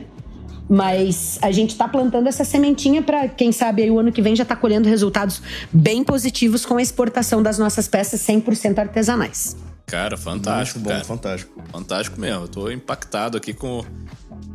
Mas 0.68 1.38
a 1.42 1.50
gente 1.50 1.70
está 1.70 1.86
plantando 1.86 2.26
essa 2.26 2.44
sementinha 2.44 3.02
para, 3.02 3.28
quem 3.28 3.52
sabe, 3.52 3.82
aí 3.82 3.90
o 3.90 3.98
ano 3.98 4.10
que 4.10 4.20
vem 4.20 4.34
já 4.34 4.44
tá 4.44 4.56
colhendo 4.56 4.88
resultados 4.88 5.40
bem 5.72 6.02
positivos 6.02 6.66
com 6.66 6.76
a 6.76 6.82
exportação 6.82 7.42
das 7.42 7.58
nossas 7.58 7.86
peças 7.86 8.20
100% 8.20 8.78
artesanais. 8.78 9.56
Cara, 9.86 10.16
fantástico. 10.16 10.80
Muito 10.80 10.88
bom, 10.88 10.94
cara. 10.94 11.04
fantástico. 11.04 11.62
Fantástico 11.70 12.20
mesmo. 12.20 12.44
Eu 12.44 12.48
tô 12.48 12.70
impactado 12.70 13.36
aqui 13.36 13.54
com 13.54 13.84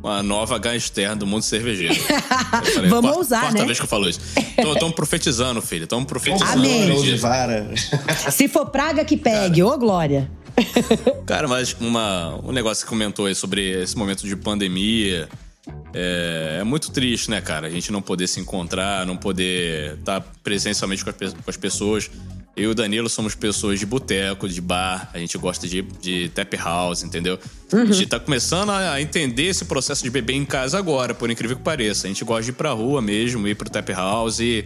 a 0.04 0.22
nova 0.22 0.58
gangster 0.60 1.16
do 1.16 1.26
mundo 1.26 1.44
cervejeiro. 1.44 1.96
Falei, 2.74 2.90
Vamos 2.90 3.12
quarta, 3.12 3.20
usar, 3.20 3.42
quarta 3.42 3.60
né? 3.60 3.66
vez 3.66 3.80
que 3.80 3.86
eu 3.86 3.90
falo 3.90 4.10
isso. 4.10 4.20
Estamos 4.58 4.94
profetizando, 4.94 5.62
filho. 5.62 5.84
Estamos 5.86 6.06
profetizando. 6.06 6.52
Amém. 6.52 7.16
Vara. 7.18 7.72
Se 8.30 8.50
for 8.50 8.66
praga 8.66 9.06
que 9.06 9.16
pegue, 9.16 9.64
ô 9.64 9.78
glória. 9.78 10.30
Cara, 11.26 11.48
mas 11.48 11.74
uma, 11.80 12.38
um 12.44 12.52
negócio 12.52 12.84
que 12.84 12.90
comentou 12.90 13.26
aí 13.26 13.34
sobre 13.34 13.82
esse 13.82 13.98
momento 13.98 14.28
de 14.28 14.36
pandemia 14.36 15.30
é, 15.94 16.58
é, 16.62 16.64
muito 16.64 16.92
triste, 16.92 17.30
né, 17.30 17.42
cara? 17.42 17.68
A 17.68 17.70
gente 17.70 17.92
não 17.92 18.02
poder 18.02 18.28
se 18.28 18.40
encontrar, 18.40 19.06
não 19.06 19.16
poder 19.16 19.98
estar 20.00 20.22
presencialmente 20.44 21.04
com 21.04 21.10
as, 21.10 21.34
com 21.34 21.50
as 21.50 21.58
pessoas. 21.58 22.10
Eu 22.56 22.66
e 22.66 22.68
o 22.68 22.76
Danilo 22.76 23.08
somos 23.10 23.34
pessoas 23.34 23.80
de 23.80 23.86
boteco, 23.86 24.48
de 24.48 24.60
bar, 24.60 25.10
a 25.14 25.18
gente 25.18 25.38
gosta 25.38 25.68
de, 25.68 25.82
de 25.82 26.30
tap 26.30 26.54
house, 26.56 27.02
entendeu? 27.02 27.40
Uhum. 27.72 27.84
A 27.84 27.86
gente 27.86 28.08
tá 28.08 28.20
começando 28.20 28.72
a 28.72 29.02
entender 29.02 29.46
esse 29.46 29.64
processo 29.64 30.04
de 30.04 30.10
beber 30.10 30.34
em 30.34 30.44
casa 30.44 30.78
agora, 30.78 31.14
por 31.14 31.30
incrível 31.32 31.56
que 31.56 31.64
pareça. 31.64 32.08
A 32.08 32.10
gente 32.10 32.26
gosta 32.26 32.44
de 32.44 32.50
ir 32.50 32.54
pra 32.54 32.72
rua 32.72 33.02
mesmo, 33.02 33.48
ir 33.48 33.56
pro 33.56 33.70
tap 33.70 33.90
house 33.92 34.40
e 34.40 34.66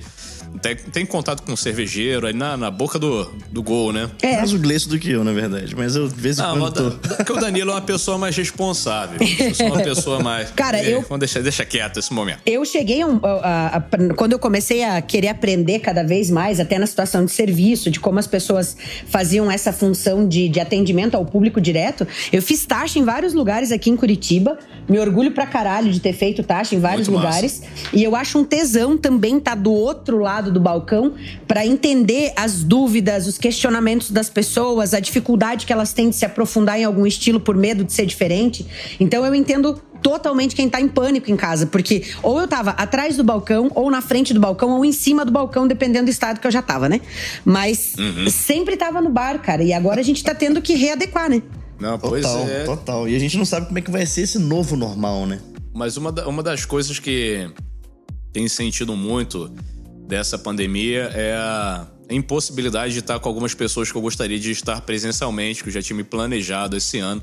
tem, 0.62 0.76
tem 0.76 1.06
contato 1.06 1.44
com 1.44 1.54
o 1.54 1.58
cervejeiro 1.58 2.28
aí 2.28 2.34
na, 2.34 2.58
na 2.58 2.72
boca 2.72 2.98
do, 2.98 3.26
do 3.52 3.62
gol, 3.62 3.94
né? 3.94 4.10
É. 4.22 4.38
Mais 4.38 4.54
o 4.54 4.60
Gleice 4.60 4.90
do 4.90 4.98
que 4.98 5.12
eu, 5.12 5.24
na 5.24 5.32
verdade. 5.32 5.76
Mas 5.76 5.96
eu, 5.96 6.08
de 6.08 6.16
vez 6.16 6.40
em 6.40 6.42
Não, 6.42 6.60
quando, 6.60 6.92
tô... 6.92 7.16
Porque 7.16 7.32
o 7.34 7.40
Danilo 7.40 7.72
é 7.72 7.74
uma 7.74 7.82
pessoa 7.82 8.18
mais 8.18 8.36
responsável. 8.36 9.20
Eu 9.22 9.54
sou 9.54 9.68
uma 9.68 9.82
pessoa 9.84 10.20
mais... 10.20 10.52
Cara, 10.52 10.80
é, 10.80 10.94
eu... 10.94 11.02
Vamos 11.02 11.20
deixar, 11.20 11.42
deixa 11.42 11.66
quieto 11.66 12.00
esse 12.00 12.14
momento. 12.14 12.40
Eu 12.46 12.64
cheguei 12.66 13.02
a, 13.02 13.08
a, 13.08 13.78
a, 13.78 13.82
quando 14.16 14.34
eu 14.34 14.40
comecei 14.40 14.84
a 14.84 15.02
querer 15.02 15.28
aprender 15.28 15.80
cada 15.80 16.04
vez 16.04 16.30
mais, 16.30 16.60
até 16.60 16.80
na 16.80 16.88
situação 16.88 17.26
de 17.26 17.32
serviço, 17.32 17.92
de 17.92 18.00
como 18.00 18.20
as 18.20 18.28
pessoas 18.28 18.76
faziam 19.08 19.52
essa 19.52 19.72
função 19.74 20.28
de, 20.28 20.50
de 20.50 20.60
atendimento 20.60 21.16
ao 21.16 21.26
público 21.26 21.60
direto, 21.60 22.08
eu 22.32 22.42
fiz 22.42 22.66
taxa 22.66 23.00
em 23.00 23.04
vários 23.04 23.34
lugares 23.34 23.72
aqui 23.72 23.90
em 23.90 23.96
Curitiba. 23.96 24.58
Me 24.88 25.00
orgulho 25.00 25.32
pra 25.32 25.46
caralho 25.46 25.92
de 25.92 26.00
ter 26.00 26.14
feito 26.14 26.44
taxa 26.44 26.76
em 26.76 26.80
vários 26.80 27.08
Muito 27.08 27.20
lugares. 27.20 27.60
Massa. 27.60 27.90
E 27.94 28.04
eu 28.04 28.16
acho 28.16 28.40
um 28.40 28.44
tesão 28.44 28.98
também 28.98 29.38
estar 29.38 29.52
tá 29.52 29.56
do 29.56 29.72
outro 29.72 30.20
lado 30.20 30.35
do 30.42 30.60
balcão 30.60 31.14
para 31.48 31.66
entender 31.66 32.32
as 32.36 32.64
dúvidas, 32.64 33.28
os 33.28 33.38
questionamentos 33.38 34.12
das 34.12 34.30
pessoas, 34.30 34.94
a 34.94 35.00
dificuldade 35.00 35.66
que 35.66 35.74
elas 35.74 35.94
têm 35.94 36.10
de 36.10 36.16
se 36.16 36.26
aprofundar 36.26 36.80
em 36.80 36.84
algum 36.84 37.06
estilo 37.06 37.40
por 37.40 37.56
medo 37.56 37.84
de 37.84 37.94
ser 37.94 38.06
diferente. 38.06 38.66
Então 39.00 39.26
eu 39.26 39.34
entendo 39.36 39.82
totalmente 40.02 40.56
quem 40.56 40.70
tá 40.70 40.80
em 40.80 40.88
pânico 40.88 41.32
em 41.32 41.36
casa, 41.36 41.66
porque 41.66 42.04
ou 42.22 42.40
eu 42.40 42.48
tava 42.48 42.72
atrás 42.72 43.18
do 43.18 43.24
balcão, 43.24 43.72
ou 43.74 43.90
na 43.90 44.02
frente 44.02 44.34
do 44.36 44.40
balcão, 44.40 44.70
ou 44.72 44.86
em 44.86 44.92
cima 44.92 45.26
do 45.26 45.32
balcão, 45.32 45.68
dependendo 45.68 46.06
do 46.06 46.12
estado 46.12 46.40
que 46.40 46.46
eu 46.46 46.52
já 46.52 46.62
tava, 46.62 46.88
né? 46.88 47.02
Mas 47.44 47.96
Uhum. 47.98 48.30
sempre 48.30 48.78
tava 48.78 49.02
no 49.02 49.10
bar, 49.10 49.42
cara. 49.42 49.64
E 49.64 49.74
agora 49.74 50.00
a 50.00 50.04
gente 50.04 50.24
tá 50.24 50.36
tendo 50.36 50.62
que 50.62 50.76
readequar, 50.76 51.28
né? 51.30 51.42
Não, 51.80 51.98
pois 51.98 52.24
Total, 52.24 52.48
é. 52.48 52.64
total. 52.64 53.10
E 53.10 53.16
a 53.16 53.20
gente 53.20 53.36
não 53.38 53.46
sabe 53.46 53.66
como 53.66 53.80
é 53.80 53.82
que 53.82 53.90
vai 53.92 54.06
ser 54.06 54.22
esse 54.22 54.38
novo 54.38 54.76
normal, 54.78 55.26
né? 55.26 55.40
Mas 55.74 55.98
uma, 55.98 56.12
da- 56.12 56.28
uma 56.28 56.44
das 56.44 56.64
coisas 56.66 57.00
que 57.00 57.50
tem 58.32 58.48
sentido 58.48 58.96
muito 58.96 59.52
dessa 60.08 60.38
pandemia 60.38 61.10
é 61.14 61.34
a 61.36 61.88
impossibilidade 62.10 62.94
de 62.94 63.00
estar 63.00 63.20
com 63.20 63.28
algumas 63.30 63.54
pessoas 63.54 63.92
que 63.92 63.98
eu 63.98 64.02
gostaria 64.02 64.40
de 64.40 64.52
estar 64.52 64.80
presencialmente, 64.82 65.64
que 65.64 65.70
eu 65.70 65.74
já 65.74 65.82
tinha 65.82 65.98
me 65.98 66.04
planejado 66.04 66.78
esse 66.78 67.00
ano 67.00 67.22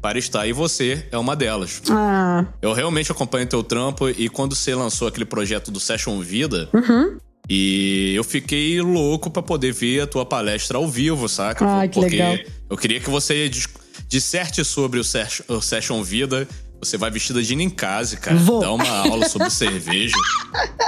para 0.00 0.18
estar, 0.18 0.46
e 0.46 0.52
você 0.52 1.06
é 1.12 1.18
uma 1.18 1.36
delas. 1.36 1.82
Ah. 1.90 2.46
Eu 2.62 2.72
realmente 2.72 3.12
acompanho 3.12 3.46
teu 3.46 3.62
trampo 3.62 4.08
e 4.08 4.28
quando 4.30 4.54
você 4.54 4.74
lançou 4.74 5.06
aquele 5.08 5.26
projeto 5.26 5.70
do 5.70 5.78
Session 5.78 6.18
Vida, 6.20 6.70
Uhum. 6.72 7.18
e 7.48 8.12
eu 8.14 8.24
fiquei 8.24 8.80
louco 8.80 9.28
pra 9.30 9.42
poder 9.42 9.72
ver 9.72 10.00
a 10.00 10.06
tua 10.06 10.24
palestra 10.24 10.78
ao 10.78 10.88
vivo, 10.88 11.28
saca? 11.28 11.66
Ai, 11.66 11.88
que 11.88 12.00
Porque 12.00 12.16
legal. 12.16 12.38
eu 12.70 12.76
queria 12.78 12.98
que 13.00 13.10
você 13.10 13.48
dis- 13.48 13.68
disserte 14.08 14.64
sobre 14.64 14.98
o 15.00 15.60
Session 15.60 16.02
Vida. 16.02 16.48
Você 16.80 16.96
vai 16.96 17.10
vestida 17.10 17.42
de 17.42 17.54
Ninkasi, 17.54 18.16
cara. 18.16 18.36
Vou. 18.36 18.60
Dá 18.60 18.72
uma 18.72 18.88
aula 18.88 19.28
sobre 19.28 19.50
cerveja. 19.50 20.16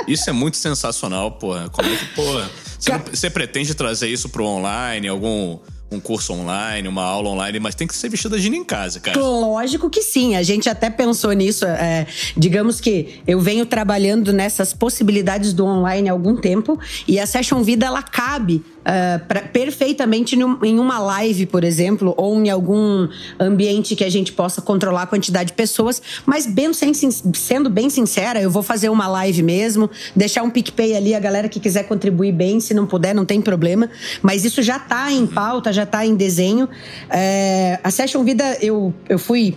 Isso 0.09 0.28
é 0.28 0.33
muito 0.33 0.57
sensacional, 0.57 1.33
porra. 1.33 1.68
Como 1.68 1.88
é 1.88 1.96
que, 1.96 2.07
porra. 2.14 2.50
Você, 2.78 2.92
não- 2.92 3.00
você 3.12 3.31
pretende 3.31 3.74
trazer 3.74 4.09
isso 4.09 4.28
pro 4.28 4.44
online, 4.44 5.07
algum 5.09 5.59
um 5.90 6.00
curso 6.00 6.33
online, 6.33 6.88
uma 6.88 7.02
aula 7.05 7.28
online, 7.28 7.61
mas 7.61 7.74
tem 7.74 7.87
que 7.87 7.94
ser 7.94 8.09
vestida 8.09 8.38
de 8.40 8.48
Ninkasi, 8.48 8.98
cara. 9.00 9.20
Lógico 9.20 9.90
que 9.90 10.00
sim, 10.00 10.35
a 10.37 10.42
gente 10.42 10.66
até 10.66 10.88
pensou 10.88 11.33
nisso. 11.33 11.66
é, 11.66 12.07
digamos 12.35 12.81
que 12.81 13.20
eu 13.26 13.38
venho 13.38 13.66
trabalhando 13.66 14.33
nessas 14.33 14.72
possibilidades 14.72 15.52
do 15.52 15.66
online 15.66 16.09
há 16.09 16.12
algum 16.12 16.35
tempo 16.35 16.81
e 17.07 17.20
a 17.20 17.26
Session 17.26 17.62
Vida 17.62 17.85
ela 17.85 18.02
cabe 18.02 18.64
é, 18.84 19.18
pra- 19.18 19.42
perfeitamente 19.42 20.36
num- 20.36 20.58
em 20.64 20.78
uma 20.78 20.98
live, 20.98 21.46
por 21.46 21.64
exemplo, 21.64 22.14
ou 22.16 22.40
em 22.40 22.50
algum 22.50 23.08
ambiente 23.38 23.94
que 23.94 24.04
a 24.04 24.10
gente 24.10 24.32
possa 24.32 24.60
controlar 24.60 25.02
a 25.02 25.06
quantidade 25.06 25.48
de 25.48 25.52
pessoas. 25.54 26.00
Mas 26.26 26.46
bem, 26.46 26.72
sem- 26.72 26.92
sendo 26.92 27.70
bem 27.70 27.88
sincera, 27.88 28.40
eu 28.40 28.50
vou 28.50 28.62
fazer 28.62 28.88
uma 28.88 29.06
live 29.08 29.42
mesmo, 29.42 29.90
deixar 30.16 30.42
um 30.42 30.50
PicPay 30.50 30.96
ali, 30.96 31.14
a 31.14 31.20
galera 31.20 31.48
que 31.48 31.60
quiser 31.60 31.84
contribuir 31.84 32.32
bem, 32.32 32.60
se 32.60 32.74
não 32.74 32.86
puder, 32.86 33.14
não 33.14 33.24
tem 33.24 33.40
problema. 33.40 33.88
Mas 34.20 34.44
isso 34.44 34.62
já 34.62 34.78
tá 34.78 35.10
em 35.12 35.26
pauta, 35.26 35.72
já 35.72 35.86
tá 35.86 36.04
em 36.04 36.14
desenho. 36.14 36.68
É, 37.08 37.78
a 37.82 37.90
Session 37.90 38.22
Vida, 38.24 38.56
eu, 38.60 38.92
eu 39.08 39.18
fui 39.18 39.56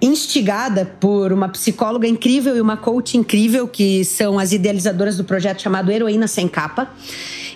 instigada 0.00 0.84
por 0.84 1.32
uma 1.32 1.48
psicóloga 1.48 2.06
incrível 2.06 2.56
e 2.56 2.60
uma 2.60 2.76
coach 2.76 3.16
incrível, 3.16 3.66
que 3.66 4.04
são 4.04 4.38
as 4.38 4.52
idealizadoras 4.52 5.16
do 5.16 5.24
projeto 5.24 5.62
chamado 5.62 5.90
Heroína 5.90 6.26
Sem 6.26 6.48
Capa. 6.48 6.90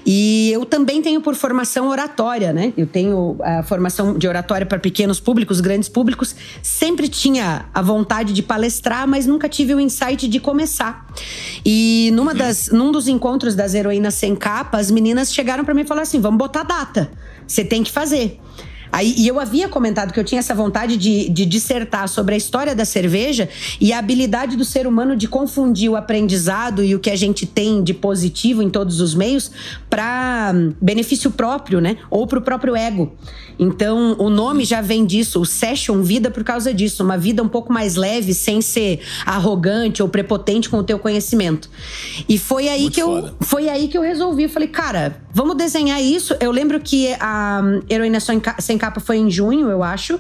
E 0.05 0.51
eu 0.53 0.65
também 0.65 1.03
tenho 1.03 1.21
por 1.21 1.35
formação 1.35 1.89
oratória, 1.89 2.53
né? 2.53 2.73
Eu 2.77 2.87
tenho 2.87 3.37
a 3.43 3.63
formação 3.63 4.17
de 4.17 4.27
oratória 4.27 4.67
para 4.67 4.79
pequenos 4.79 5.21
públicos, 5.21 5.61
grandes 5.61 5.89
públicos. 5.89 6.35
Sempre 6.63 7.09
tinha 7.09 7.67
a 7.73 7.83
vontade 7.83 8.33
de 8.33 8.43
palestrar, 8.43 9.07
mas 9.07 9.27
nunca 9.27 9.49
tive 9.49 9.75
o 9.75 9.81
insight 9.81 10.27
de 10.27 10.41
começar. 10.41 11.07
E 11.65 12.11
numa 12.15 12.35
das, 12.35 12.69
num 12.69 12.91
dos 12.91 13.09
encontros 13.09 13.55
das 13.55 13.75
Heroínas 13.75 14.15
Sem 14.15 14.35
Capa, 14.35 14.79
as 14.79 14.91
meninas 14.91 15.35
chegaram 15.35 15.65
para 15.65 15.75
mim 15.75 15.83
e 15.83 15.87
falaram 15.87 16.05
assim: 16.05 16.21
vamos 16.21 16.39
botar 16.39 16.63
data. 16.63 17.11
Você 17.47 17.65
tem 17.65 17.83
que 17.83 17.91
fazer. 17.91 18.41
Aí, 18.93 19.15
e 19.17 19.29
eu 19.29 19.39
havia 19.39 19.69
comentado 19.69 20.13
que 20.13 20.19
eu 20.19 20.25
tinha 20.25 20.39
essa 20.39 20.55
vontade 20.55 20.97
de, 20.97 21.29
de 21.29 21.47
dissertar 21.47 22.09
sobre 22.09 22.35
a 22.35 22.39
história 22.39 22.75
da 22.75 22.85
cerveja 22.85 23.49
e 23.81 23.93
a 23.93 23.99
habilidade 23.99 24.57
do 24.57 24.65
ser 24.65 24.87
humano 24.87 25.17
de 25.17 25.29
confundir 25.29 25.91
o 25.91 25.97
aprendizado 25.97 26.83
e 26.83 26.95
o 26.95 26.99
que 26.99 27.11
a 27.11 27.17
gente 27.17 27.47
tem 27.47 27.83
de 27.83 27.95
positivo 27.95 28.63
em 28.63 28.71
todos 28.71 29.01
os 29.01 29.15
meios 29.15 29.51
para 29.89 30.53
benefício 30.81 31.31
próprio, 31.31 31.81
né? 31.81 31.97
Ou 32.11 32.27
para 32.27 32.39
o 32.39 32.43
próprio 32.43 32.75
ego. 32.75 33.13
Então, 33.59 34.17
o 34.19 34.31
nome 34.31 34.65
já 34.65 34.81
vem 34.81 35.05
disso, 35.05 35.41
o 35.41 35.45
Session 35.45 36.03
Vida 36.03 36.31
por 36.31 36.43
causa 36.43 36.73
disso, 36.73 37.05
uma 37.05 37.19
vida 37.19 37.43
um 37.43 37.49
pouco 37.49 37.73
mais 37.73 37.95
leve, 37.95 38.33
sem 38.33 38.63
ser 38.63 39.01
arrogante 39.27 40.03
ou 40.03 40.09
prepotente 40.09 40.69
com 40.69 40.79
o 40.79 40.83
teu 40.83 40.99
conhecimento. 40.99 41.69
E 42.29 42.39
foi 42.39 42.69
aí 42.69 42.89
que 42.91 43.01
eu 43.01 43.31
foi 43.41 43.69
aí 43.69 43.87
que 43.89 43.99
eu 43.99 44.03
resolvi. 44.03 44.45
Eu 44.45 44.49
falei, 44.49 44.69
cara, 44.69 45.21
vamos 45.33 45.57
desenhar 45.57 46.03
isso. 46.03 46.35
Eu 46.41 46.51
lembro 46.51 46.81
que 46.81 47.15
a 47.21 47.61
hum, 47.63 47.83
Heroína 47.89 48.19
Sem 48.21 48.79
Capa 48.81 48.99
foi 48.99 49.19
em 49.19 49.31
junho, 49.31 49.69
eu 49.69 49.83
acho. 49.83 50.19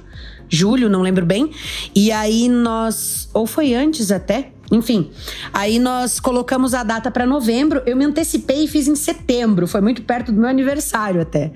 Julho, 0.48 0.88
não 0.88 1.00
lembro 1.00 1.24
bem. 1.24 1.50
E 1.94 2.12
aí 2.12 2.48
nós. 2.48 3.28
Ou 3.32 3.46
foi 3.46 3.74
antes 3.74 4.12
até. 4.12 4.52
Enfim, 4.70 5.10
aí 5.52 5.80
nós 5.80 6.20
colocamos 6.20 6.74
a 6.74 6.84
data 6.84 7.10
para 7.10 7.26
novembro. 7.26 7.82
Eu 7.86 7.96
me 7.96 8.04
antecipei 8.04 8.64
e 8.64 8.68
fiz 8.68 8.86
em 8.86 8.94
setembro. 8.94 9.66
Foi 9.66 9.80
muito 9.80 10.02
perto 10.02 10.30
do 10.30 10.40
meu 10.40 10.48
aniversário 10.48 11.20
até. 11.20 11.52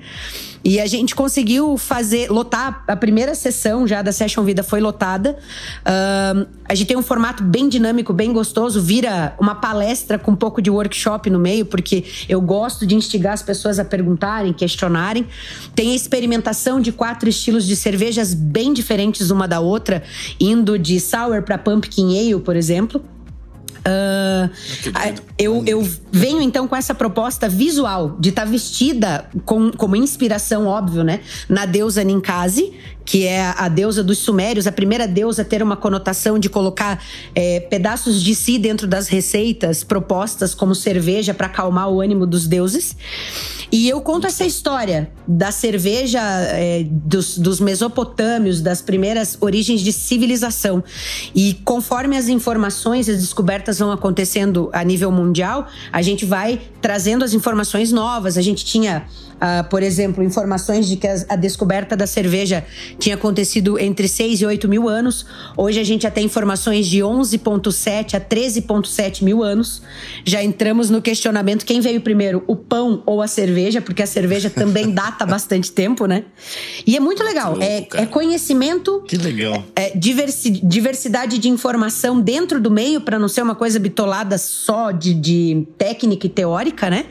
E 0.65 0.81
a 0.81 0.87
gente 0.87 1.15
conseguiu 1.15 1.77
fazer, 1.77 2.31
lotar 2.31 2.83
a 2.89 2.97
primeira 2.97 3.35
sessão 3.35 3.87
já 3.87 4.01
da 4.01 4.13
Session 4.13 4.43
Vida 4.45 4.63
foi 4.63 4.81
lotada. 4.81 5.37
Ahn, 5.85 6.47
a 6.67 6.75
gente 6.75 6.89
tem 6.89 6.97
um 6.97 7.03
formato 7.03 7.43
bem 7.43 7.69
dinâmico, 7.69 8.15
bem 8.15 8.33
gostoso, 8.33 8.81
vira 8.81 9.35
uma 9.39 9.55
palestra 9.55 10.19
com 10.19 10.31
um 10.31 10.37
pouco 10.37 10.63
de 10.63 10.71
workshop 10.71 11.29
no 11.29 11.39
meio, 11.39 11.67
porque 11.67 12.05
eu 12.29 12.41
gosto 12.41 12.87
de 12.87 12.95
instigar 12.95 13.35
as 13.35 13.43
pessoas 13.43 13.79
a 13.79 13.85
perguntarem, 13.85 14.55
questionarem. 14.55 15.27
Tem 15.75 15.93
a 15.93 15.95
experimentação 15.95 16.81
de 16.81 16.93
quatro 16.93 17.29
estilos 17.29 17.67
de 17.67 17.77
cervejas 17.77 18.33
bem 18.33 18.73
diferentes 18.73 19.31
uma 19.31 19.47
da 19.47 19.61
outra, 19.61 20.03
indo 20.41 20.79
de 20.79 20.99
sour 20.99 21.43
para 21.43 21.59
pumpkin 21.59 22.19
ale, 22.19 22.41
por 22.41 22.57
exemplo. 22.57 23.05
Ah, 23.87 24.49
eu, 25.39 25.63
eu 25.67 25.87
venho 26.11 26.41
então 26.41 26.67
com 26.67 26.75
essa 26.75 26.95
proposta 26.95 27.49
visual 27.49 28.17
de 28.19 28.31
estar 28.31 28.47
vestida 28.47 29.29
com, 29.45 29.71
como 29.73 29.95
inspiração, 29.95 30.67
óbvio, 30.67 31.05
né? 31.05 31.21
Na 31.49 31.67
deusa 31.67 32.03
Ninkasi, 32.03 32.73
que 33.05 33.27
é 33.27 33.55
a 33.57 33.69
deusa 33.69 34.03
dos 34.03 34.19
sumérios, 34.19 34.67
a 34.67 34.73
primeira 34.73 35.07
deusa 35.07 35.43
a 35.43 35.45
ter 35.45 35.63
uma 35.63 35.77
conotação 35.77 36.39
de 36.39 36.49
colocar 36.49 37.03
eh, 37.35 37.61
pedaços 37.61 38.23
de 38.23 38.35
si 38.35 38.59
dentro 38.59 38.87
das 38.87 39.09
receitas 39.09 39.85
propostas 39.85 40.55
como 40.55 40.75
cerveja 40.75 41.35
para 41.35 41.47
acalmar 41.47 41.91
o 41.91 42.01
ânimo 42.01 42.27
dos 42.27 42.47
deuses. 42.47 42.97
E 43.71 43.89
eu 43.89 44.01
conto 44.01 44.27
essa 44.27 44.45
história 44.45 45.11
da 45.27 45.51
cerveja 45.51 46.21
eh, 46.23 46.87
dos, 46.89 47.37
dos 47.37 47.61
mesopotâmios, 47.61 48.61
das 48.61 48.81
primeiras 48.81 49.37
origens 49.41 49.81
de 49.81 49.93
civilização. 49.93 50.83
E 51.35 51.55
conforme 51.65 52.17
as 52.17 52.29
informações 52.29 53.09
e 53.09 53.11
as 53.11 53.19
descobertas 53.19 53.79
vão 53.79 53.91
acontecendo 53.91 54.71
a 54.73 54.85
nível 54.85 55.11
mundial, 55.11 55.67
a 55.93 56.03
gente 56.03 56.25
vai 56.25 56.61
trazendo 56.81 57.25
as 57.25 57.35
informações 57.35 57.93
novas. 57.93 58.39
A 58.39 58.43
gente 58.43 58.65
tinha, 58.65 59.07
ah, 59.41 59.65
por 59.69 59.83
exemplo, 59.83 60.23
informações 60.23 60.87
de 60.89 60.97
que 60.97 61.07
as- 61.07 61.25
a 61.29 61.37
descoberta 61.37 61.97
da 61.97 62.07
cerveja 62.07 62.65
tinha 62.99 63.15
acontecido 63.15 63.79
entre 63.79 64.09
6 64.09 64.41
e 64.41 64.47
8 64.47 64.69
mil 64.69 64.89
anos. 64.89 65.27
Hoje 65.57 65.81
a 65.81 65.85
gente 65.85 66.03
já 66.03 66.11
tem 66.11 66.25
informações 66.27 66.87
de 66.87 66.99
11,7 67.03 68.15
a 68.17 68.21
13,7 68.21 69.23
mil 69.25 69.43
anos. 69.43 69.83
Já 70.25 70.43
entramos 70.43 70.91
no 70.91 71.01
questionamento: 71.03 71.65
quem 71.65 71.81
veio 71.81 72.01
primeiro, 72.01 72.43
o 72.47 72.57
pão 72.57 73.03
ou 73.07 73.21
a 73.23 73.27
cerveja? 73.27 73.81
Porque 73.81 74.03
a 74.03 74.07
cerveja 74.07 74.49
também 74.51 74.91
data 74.93 75.25
bastante 75.27 75.71
tempo, 75.73 76.07
né? 76.07 76.25
E 76.87 76.97
é 76.97 77.01
muito 77.01 77.23
legal. 77.23 77.57
é, 77.61 77.87
é 77.95 78.07
conhecimento 78.07 79.03
Que 79.07 79.17
legal. 79.17 79.65
é, 79.77 79.91
diversi- 79.97 80.51
diversidade 80.63 81.39
de 81.39 81.49
informação 81.49 82.21
dentro 82.21 82.61
do 82.61 82.71
meio 82.71 83.01
para 83.01 83.19
não 83.19 83.29
ser 83.29 83.43
uma 83.43 83.55
coisa 83.55 83.79
bitolada 83.79 84.39
só 84.39 84.91
de, 84.91 85.15
de 85.15 85.67
técnica 85.79 86.27
e 86.27 86.31
teórica, 86.31 86.89
né? 86.91 87.07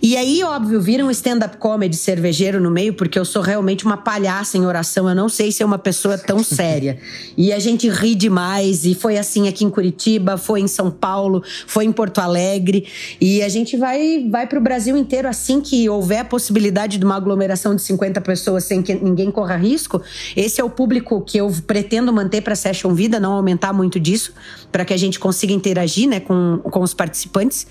E 0.00 0.16
aí, 0.16 0.42
óbvio, 0.42 0.80
vira 0.80 1.04
um 1.04 1.10
stand-up 1.52 1.58
comedy 1.58 1.96
cervejeiro 1.96 2.60
no 2.60 2.70
meio, 2.70 2.94
porque 2.94 3.18
eu 3.18 3.24
sou 3.24 3.42
realmente 3.42 3.84
uma 3.84 3.96
palhaça 3.96 4.56
em 4.56 4.64
oração. 4.64 5.08
Eu 5.08 5.14
não 5.14 5.28
sei 5.28 5.52
ser 5.52 5.64
uma 5.64 5.78
pessoa 5.78 6.16
tão 6.16 6.42
séria. 6.44 6.98
E 7.36 7.52
a 7.52 7.58
gente 7.58 7.88
ri 7.88 8.14
demais. 8.14 8.84
E 8.84 8.94
foi 8.94 9.18
assim 9.18 9.48
aqui 9.48 9.64
em 9.64 9.70
Curitiba, 9.70 10.36
foi 10.36 10.60
em 10.60 10.68
São 10.68 10.90
Paulo, 10.90 11.42
foi 11.66 11.84
em 11.84 11.92
Porto 11.92 12.18
Alegre. 12.18 12.86
E 13.20 13.42
a 13.42 13.48
gente 13.48 13.76
vai, 13.76 14.26
vai 14.28 14.46
para 14.46 14.58
o 14.58 14.62
Brasil 14.62 14.96
inteiro 14.96 15.28
assim 15.28 15.60
que 15.60 15.88
houver 15.88 16.20
a 16.20 16.24
possibilidade 16.24 16.98
de 16.98 17.04
uma 17.04 17.16
aglomeração 17.16 17.74
de 17.74 17.82
50 17.82 18.20
pessoas 18.20 18.64
sem 18.64 18.82
que 18.82 18.94
ninguém 18.94 19.30
corra 19.30 19.56
risco. 19.56 20.00
Esse 20.36 20.60
é 20.60 20.64
o 20.64 20.70
público 20.70 21.20
que 21.20 21.38
eu 21.38 21.52
pretendo 21.66 22.12
manter 22.12 22.40
para 22.40 22.54
a 22.54 22.56
Session 22.56 22.94
Vida, 22.94 23.20
não 23.20 23.32
aumentar 23.32 23.72
muito 23.72 23.98
disso, 23.98 24.32
para 24.72 24.84
que 24.84 24.94
a 24.94 24.96
gente 24.96 25.20
consiga 25.20 25.52
interagir 25.52 26.08
né, 26.08 26.18
com, 26.18 26.58
com 26.58 26.80
os 26.80 26.94
participantes. 26.94 27.66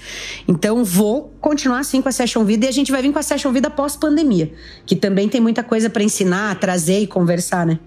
Então, 0.47 0.85
vou 0.85 1.33
continuar 1.41 1.79
assim 1.79 2.01
com 2.01 2.07
a 2.07 2.11
Session 2.11 2.45
Vida 2.45 2.67
e 2.67 2.69
a 2.69 2.71
gente 2.71 2.91
vai 2.91 3.01
vir 3.01 3.11
com 3.11 3.19
a 3.19 3.23
Session 3.23 3.51
Vida 3.51 3.69
pós-pandemia, 3.69 4.53
que 4.85 4.95
também 4.95 5.27
tem 5.27 5.41
muita 5.41 5.63
coisa 5.63 5.89
para 5.89 6.03
ensinar, 6.03 6.59
trazer 6.59 6.99
e 6.99 7.07
conversar, 7.07 7.65
né? 7.65 7.79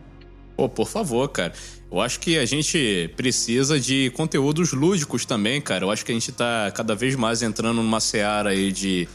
Pô, 0.57 0.69
por 0.69 0.89
favor, 0.89 1.29
cara. 1.29 1.53
Eu 1.91 2.01
acho 2.01 2.19
que 2.19 2.39
a 2.39 2.45
gente 2.45 3.09
precisa 3.17 3.79
de 3.79 4.11
conteúdos 4.11 4.73
lúdicos 4.73 5.25
também, 5.25 5.61
cara. 5.61 5.85
Eu 5.85 5.91
acho 5.93 6.05
que 6.05 6.11
a 6.11 6.15
gente 6.15 6.33
tá 6.33 6.71
cada 6.75 6.95
vez 6.95 7.15
mais 7.15 7.41
entrando 7.41 7.83
numa 7.83 8.01
seara 8.01 8.51
aí 8.51 8.73
de. 8.73 9.09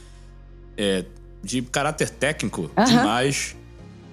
é, 0.78 1.04
de 1.44 1.62
caráter 1.62 2.10
técnico 2.10 2.72
demais. 2.88 3.56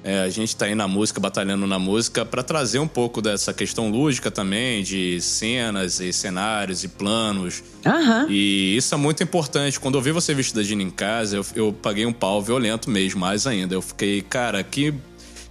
É, 0.07 0.21
a 0.21 0.29
gente 0.29 0.55
tá 0.55 0.67
aí 0.67 0.75
na 0.77 0.87
música, 0.87 1.19
batalhando 1.19 1.67
na 1.67 1.81
música, 1.81 2.25
para 2.25 2.41
trazer 2.41 2.79
um 2.79 2.87
pouco 2.87 3.21
dessa 3.21 3.53
questão 3.53 3.91
lúdica 3.91 4.31
também, 4.31 4.81
de 4.85 5.21
cenas 5.21 5.99
e 5.99 6.13
cenários 6.13 6.85
e 6.85 6.89
planos. 6.89 7.65
Aham. 7.85 8.29
E 8.31 8.77
isso 8.77 8.95
é 8.95 8.99
muito 8.99 9.25
importante. 9.25 9.81
Quando 9.81 9.99
eu 9.99 10.01
vi 10.01 10.13
você 10.13 10.33
vestida 10.33 10.63
de 10.63 10.77
Nina 10.77 10.89
em 10.89 10.93
casa, 10.93 11.39
eu, 11.39 11.47
eu 11.57 11.73
paguei 11.73 12.07
um 12.07 12.13
pau 12.13 12.41
violento 12.41 12.89
mesmo, 12.89 13.19
mais 13.19 13.49
ainda. 13.49 13.75
Eu 13.75 13.83
fiquei, 13.83 14.23
cara, 14.23 14.63
que, 14.63 14.95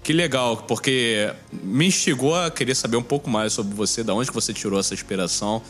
que 0.02 0.14
legal, 0.14 0.56
porque 0.56 1.34
me 1.52 1.88
instigou 1.88 2.34
a 2.34 2.50
querer 2.50 2.76
saber 2.76 2.96
um 2.96 3.04
pouco 3.04 3.30
mais 3.30 3.52
sobre 3.52 3.76
você, 3.76 4.06
da 4.06 4.14
onde 4.14 4.30
que 4.30 4.34
você 4.34 4.54
tirou 4.54 4.80
essa 4.80 4.94
inspiração. 4.94 5.62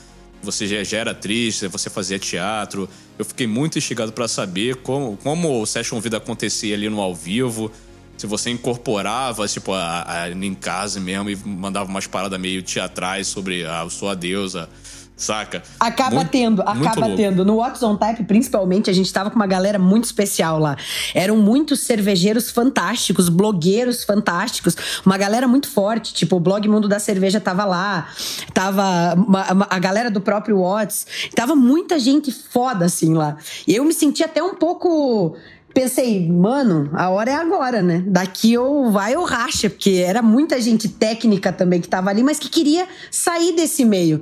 Você 0.44 0.68
já, 0.68 0.84
já 0.84 1.00
era 1.00 1.10
atriz, 1.10 1.60
você 1.60 1.90
fazia 1.90 2.20
teatro. 2.20 2.88
Eu 3.18 3.26
fiquei 3.26 3.48
muito 3.48 3.80
instigado 3.80 4.14
para 4.14 4.28
saber 4.28 4.76
como, 4.76 5.18
como 5.24 5.60
o 5.60 5.66
Session 5.66 6.00
Vida 6.00 6.18
acontecia 6.18 6.76
ali 6.76 6.88
no 6.88 7.02
ao 7.02 7.16
vivo. 7.16 7.72
Se 8.18 8.26
você 8.28 8.50
incorporava, 8.50 9.48
tipo, 9.48 9.74
a, 9.74 10.06
a 10.24 10.30
em 10.30 10.54
casa 10.54 11.00
mesmo 11.00 11.30
e 11.30 11.36
mandava 11.36 11.90
umas 11.90 12.08
paradas 12.08 12.40
meio 12.40 12.64
teatrais 12.64 13.28
sobre 13.28 13.66
a 13.66 13.88
sua 13.90 14.16
deusa, 14.16 14.70
saca? 15.18 15.62
Acaba 15.80 16.16
Muito- 16.18 16.30
tendo, 16.30 16.62
acaba 16.62 17.10
tendo. 17.16 17.44
No 17.46 17.58
What's 17.58 17.84
on 17.84 17.96
Type, 17.98 18.24
principalmente, 18.24 18.90
a 18.90 18.94
gente 18.94 19.12
tava 19.12 19.30
com 19.30 19.36
uma 19.36 19.46
galera 19.48 19.78
muito 19.78 20.06
especial 20.06 20.58
lá. 20.60 20.78
Eram 21.14 21.36
muitos 21.38 21.82
cervejeiros 21.82 22.50
fantásticos, 22.52 23.28
blogueiros 23.30 24.04
fantásticos, 24.06 24.76
uma 25.06 25.18
galera 25.18 25.46
muito 25.48 25.70
forte. 25.70 26.14
Tipo, 26.14 26.38
o 26.38 26.40
blog 26.40 26.68
Mundo 26.70 26.88
da 26.88 27.00
Cerveja 27.00 27.40
tava 27.42 27.66
lá, 27.66 28.08
tava 28.54 29.14
uma- 29.16 29.52
uma- 29.54 29.68
a 29.70 29.78
galera 29.80 30.10
do 30.10 30.22
próprio 30.22 30.60
What's. 30.60 31.06
Tava 31.36 31.54
muita 31.56 32.00
gente 32.00 32.32
foda, 32.32 32.86
assim, 32.86 33.14
lá. 33.14 33.38
E 33.68 33.76
eu 33.76 33.84
me 33.84 33.94
senti 33.94 34.24
até 34.24 34.42
um 34.42 34.56
pouco. 34.56 35.36
Pensei, 35.76 36.26
mano, 36.32 36.90
a 36.94 37.10
hora 37.10 37.32
é 37.32 37.36
agora, 37.36 37.82
né? 37.82 38.02
Daqui 38.08 38.58
ou 38.58 38.90
vai 38.94 39.18
ou 39.18 39.26
racha, 39.26 39.70
porque 39.70 40.02
era 40.08 40.22
muita 40.22 40.60
gente 40.62 40.88
técnica 40.88 41.52
também 41.52 41.82
que 41.82 41.88
tava 41.90 42.10
ali, 42.10 42.24
mas 42.24 42.40
que 42.40 42.48
queria 42.48 42.88
sair 43.12 43.52
desse 43.54 43.84
meio. 43.84 44.22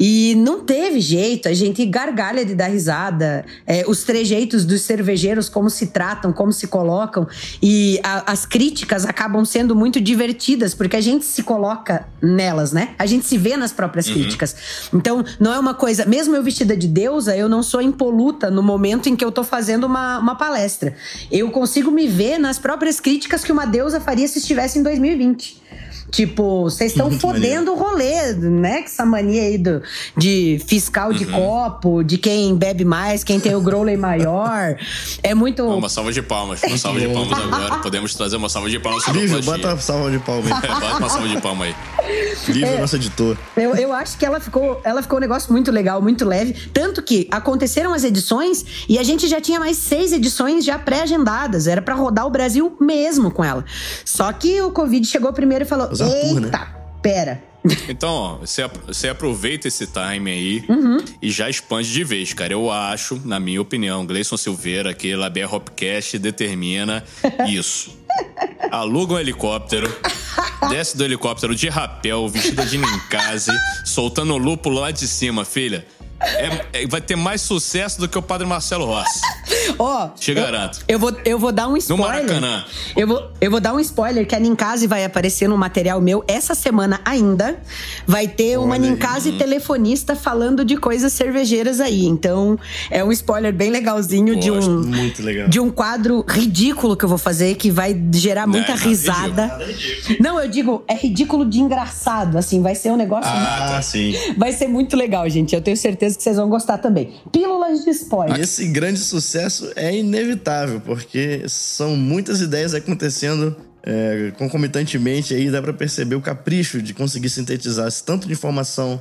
E 0.00 0.34
não 0.34 0.64
teve 0.64 1.00
jeito, 1.00 1.48
a 1.48 1.54
gente 1.54 1.86
gargalha 1.86 2.44
de 2.44 2.56
dar 2.56 2.66
risada, 2.66 3.44
é, 3.64 3.84
os 3.86 4.02
trejeitos 4.02 4.64
dos 4.64 4.80
cervejeiros, 4.82 5.48
como 5.48 5.70
se 5.70 5.86
tratam, 5.86 6.32
como 6.32 6.52
se 6.52 6.66
colocam, 6.66 7.24
e 7.62 8.00
a- 8.02 8.32
as 8.32 8.44
críticas 8.44 9.04
acabam 9.06 9.44
sendo 9.44 9.76
muito 9.76 10.00
divertidas, 10.00 10.74
porque 10.74 10.96
a 10.96 11.00
gente 11.00 11.24
se 11.24 11.44
coloca 11.44 12.04
nelas, 12.20 12.72
né? 12.72 12.96
A 12.98 13.06
gente 13.06 13.24
se 13.26 13.38
vê 13.38 13.56
nas 13.56 13.70
próprias 13.72 14.08
Uhum. 14.08 14.14
críticas. 14.14 14.56
Então, 14.92 15.24
não 15.38 15.54
é 15.54 15.58
uma 15.60 15.72
coisa. 15.74 16.04
Mesmo 16.04 16.34
eu 16.34 16.42
vestida 16.42 16.76
de 16.76 16.88
deusa, 16.88 17.36
eu 17.36 17.48
não 17.48 17.62
sou 17.62 17.80
impoluta 17.80 18.50
no 18.50 18.60
momento 18.60 19.08
em 19.08 19.14
que 19.14 19.24
eu 19.24 19.30
tô 19.30 19.44
fazendo 19.44 19.84
uma, 19.84 20.18
uma 20.18 20.34
palestra. 20.34 20.79
Eu 21.30 21.50
consigo 21.50 21.90
me 21.90 22.06
ver 22.06 22.38
nas 22.38 22.58
próprias 22.58 23.00
críticas 23.00 23.44
que 23.44 23.52
uma 23.52 23.66
deusa 23.66 24.00
faria 24.00 24.26
se 24.26 24.38
estivesse 24.38 24.78
em 24.78 24.82
2020. 24.82 25.60
Tipo, 26.10 26.64
vocês 26.64 26.92
estão 26.92 27.10
fodendo 27.18 27.72
o 27.72 27.76
rolê, 27.76 28.32
né? 28.34 28.78
Com 28.78 28.84
essa 28.84 29.06
mania 29.06 29.42
aí 29.42 29.56
do, 29.56 29.82
de 30.16 30.60
fiscal 30.66 31.12
de 31.12 31.24
copo, 31.24 32.02
de 32.02 32.18
quem 32.18 32.54
bebe 32.56 32.84
mais, 32.84 33.22
quem 33.22 33.38
tem 33.38 33.54
o 33.54 33.60
growler 33.60 33.98
maior. 33.98 34.76
É 35.22 35.34
muito. 35.34 35.64
Uma 35.66 35.88
salva 35.88 36.12
de 36.12 36.22
palmas, 36.22 36.62
uma 36.62 36.78
salva 36.78 36.98
de 36.98 37.08
palmas 37.08 37.38
agora. 37.38 37.76
Podemos 37.82 38.14
trazer 38.14 38.36
uma 38.36 38.48
salva 38.48 38.70
de 38.70 38.78
palmas 38.78 39.06
Lívio, 39.08 39.42
bota 39.42 39.68
uma 39.68 39.78
salva 39.78 40.10
de 40.10 40.18
palmas 40.18 40.52
aí. 40.52 40.60
Bota 40.60 40.96
uma 40.96 41.08
salva 41.08 41.28
de 41.28 41.40
palmas 41.40 41.68
aí. 41.68 41.74
Lívio 42.48 42.66
é 42.66 42.74
É. 42.76 42.80
nosso 42.80 42.96
editor. 42.96 43.36
Eu, 43.56 43.74
eu 43.76 43.92
acho 43.92 44.16
que 44.18 44.24
ela 44.26 44.40
ficou, 44.40 44.80
ela 44.84 45.02
ficou 45.02 45.18
um 45.18 45.20
negócio 45.20 45.52
muito 45.52 45.70
legal, 45.70 46.00
muito 46.02 46.24
leve. 46.24 46.54
Tanto 46.72 47.02
que 47.02 47.28
aconteceram 47.30 47.92
as 47.92 48.04
edições 48.04 48.64
e 48.88 48.98
a 48.98 49.02
gente 49.02 49.28
já 49.28 49.40
tinha 49.40 49.58
mais 49.60 49.76
seis 49.76 50.12
edições 50.12 50.64
já 50.64 50.78
pré-agendadas. 50.78 51.66
Era 51.66 51.82
pra 51.82 51.94
rodar 51.94 52.26
o 52.26 52.30
Brasil 52.30 52.76
mesmo 52.80 53.30
com 53.30 53.44
ela. 53.44 53.64
Só 54.04 54.32
que 54.32 54.60
o 54.62 54.70
Covid 54.70 55.06
chegou 55.06 55.32
primeiro 55.32 55.64
e 55.64 55.68
falou: 55.68 55.94
Zapur, 55.94 56.40
né? 56.40 56.46
Eita, 56.48 56.68
pera. 57.02 57.42
Então, 57.90 58.08
ó, 58.10 58.36
você, 58.38 58.66
você 58.86 59.08
aproveita 59.10 59.68
esse 59.68 59.86
time 59.86 60.30
aí 60.30 60.64
Uhum. 60.66 60.96
e 61.20 61.30
já 61.30 61.50
expande 61.50 61.92
de 61.92 62.02
vez, 62.02 62.32
cara. 62.32 62.54
Eu 62.54 62.70
acho, 62.70 63.20
na 63.22 63.38
minha 63.38 63.60
opinião, 63.60 64.06
Gleison 64.06 64.38
Silveira, 64.38 64.94
que 64.94 65.14
Laber 65.14 65.54
Hopcast 65.54 66.18
determina 66.18 67.04
isso. 67.46 67.99
Aluga 68.70 69.14
um 69.14 69.18
helicóptero, 69.18 69.92
desce 70.68 70.96
do 70.96 71.04
helicóptero 71.04 71.54
de 71.54 71.68
rapel, 71.68 72.28
vestida 72.28 72.64
de 72.64 72.78
Ninkase, 72.78 73.50
soltando 73.84 74.34
o 74.34 74.38
lúpulo 74.38 74.80
lá 74.80 74.90
de 74.90 75.08
cima, 75.08 75.44
filha. 75.44 75.86
É- 76.20 76.82
é- 76.82 76.86
vai 76.86 77.00
ter 77.00 77.16
mais 77.16 77.40
sucesso 77.40 77.98
do 78.00 78.08
que 78.08 78.18
o 78.18 78.22
Padre 78.22 78.46
Marcelo 78.46 78.84
Rossi. 78.86 79.20
Ó, 79.78 80.08
Te 80.08 80.34
garanto. 80.34 80.80
eu 80.86 80.98
vou, 80.98 81.12
eu 81.24 81.38
vou 81.38 81.50
dar 81.50 81.66
um 81.68 81.72
No 81.72 81.78
spoiler. 81.78 82.06
Maracanã. 82.08 82.64
Eu 82.96 83.06
vou, 83.06 83.30
eu 83.40 83.50
vou 83.50 83.60
dar 83.60 83.72
um 83.74 83.80
spoiler 83.80 84.26
que 84.26 84.34
a 84.34 84.38
Ninkase 84.38 84.86
vai 84.86 85.04
aparecer 85.04 85.48
no 85.48 85.56
material 85.56 86.00
meu 86.00 86.22
essa 86.28 86.54
semana 86.54 87.00
ainda. 87.04 87.58
Vai 88.06 88.28
ter 88.28 88.58
uma 88.58 88.74
Olha 88.74 88.84
aí. 88.84 88.90
Ninkase 88.90 89.32
telefonista 89.32 90.14
falando 90.14 90.64
de 90.64 90.76
coisas 90.76 91.12
cervejeiras 91.12 91.80
aí. 91.80 92.04
Então, 92.04 92.58
é 92.90 93.02
um 93.02 93.10
spoiler 93.12 93.52
bem 93.52 93.70
legalzinho 93.70 94.38
de 94.38 94.50
um 94.50 94.82
Muito 94.82 95.22
legal. 95.22 95.48
de 95.48 95.58
um 95.58 95.70
quadro 95.70 96.24
ridículo 96.28 96.96
que 96.96 97.04
eu 97.04 97.08
vou 97.08 97.18
fazer 97.18 97.54
que 97.54 97.70
vai 97.70 97.98
gerar 98.14 98.46
muita 98.46 98.72
Não, 98.72 98.78
não, 98.78 98.84
risada. 98.86 99.58
Não, 100.20 100.40
eu 100.40 100.48
digo, 100.48 100.84
é 100.86 100.94
ridículo 100.94 101.44
de 101.46 101.60
engraçado, 101.60 102.36
assim, 102.36 102.60
vai 102.62 102.74
ser 102.74 102.90
um 102.90 102.96
negócio 102.96 103.30
Ah, 103.32 103.80
sim. 103.82 104.14
Vai 104.36 104.52
ser 104.52 104.68
muito 104.68 104.96
legal, 104.96 105.28
gente. 105.30 105.54
Eu 105.54 105.60
tenho 105.62 105.76
certeza 105.76 106.09
que 106.16 106.22
vocês 106.22 106.36
vão 106.36 106.48
gostar 106.48 106.78
também. 106.78 107.12
Pílulas 107.32 107.84
de 107.84 107.90
spoiler. 107.90 108.38
E 108.38 108.42
esse 108.42 108.66
grande 108.68 108.98
sucesso 109.00 109.70
é 109.76 109.94
inevitável, 109.96 110.80
porque 110.80 111.42
são 111.48 111.96
muitas 111.96 112.40
ideias 112.40 112.74
acontecendo 112.74 113.56
é, 113.82 114.32
concomitantemente 114.36 115.34
aí, 115.34 115.50
dá 115.50 115.62
pra 115.62 115.72
perceber 115.72 116.14
o 116.14 116.20
capricho 116.20 116.82
de 116.82 116.92
conseguir 116.92 117.30
sintetizar 117.30 117.88
esse 117.88 118.04
tanto 118.04 118.26
de 118.26 118.32
informação 118.34 119.00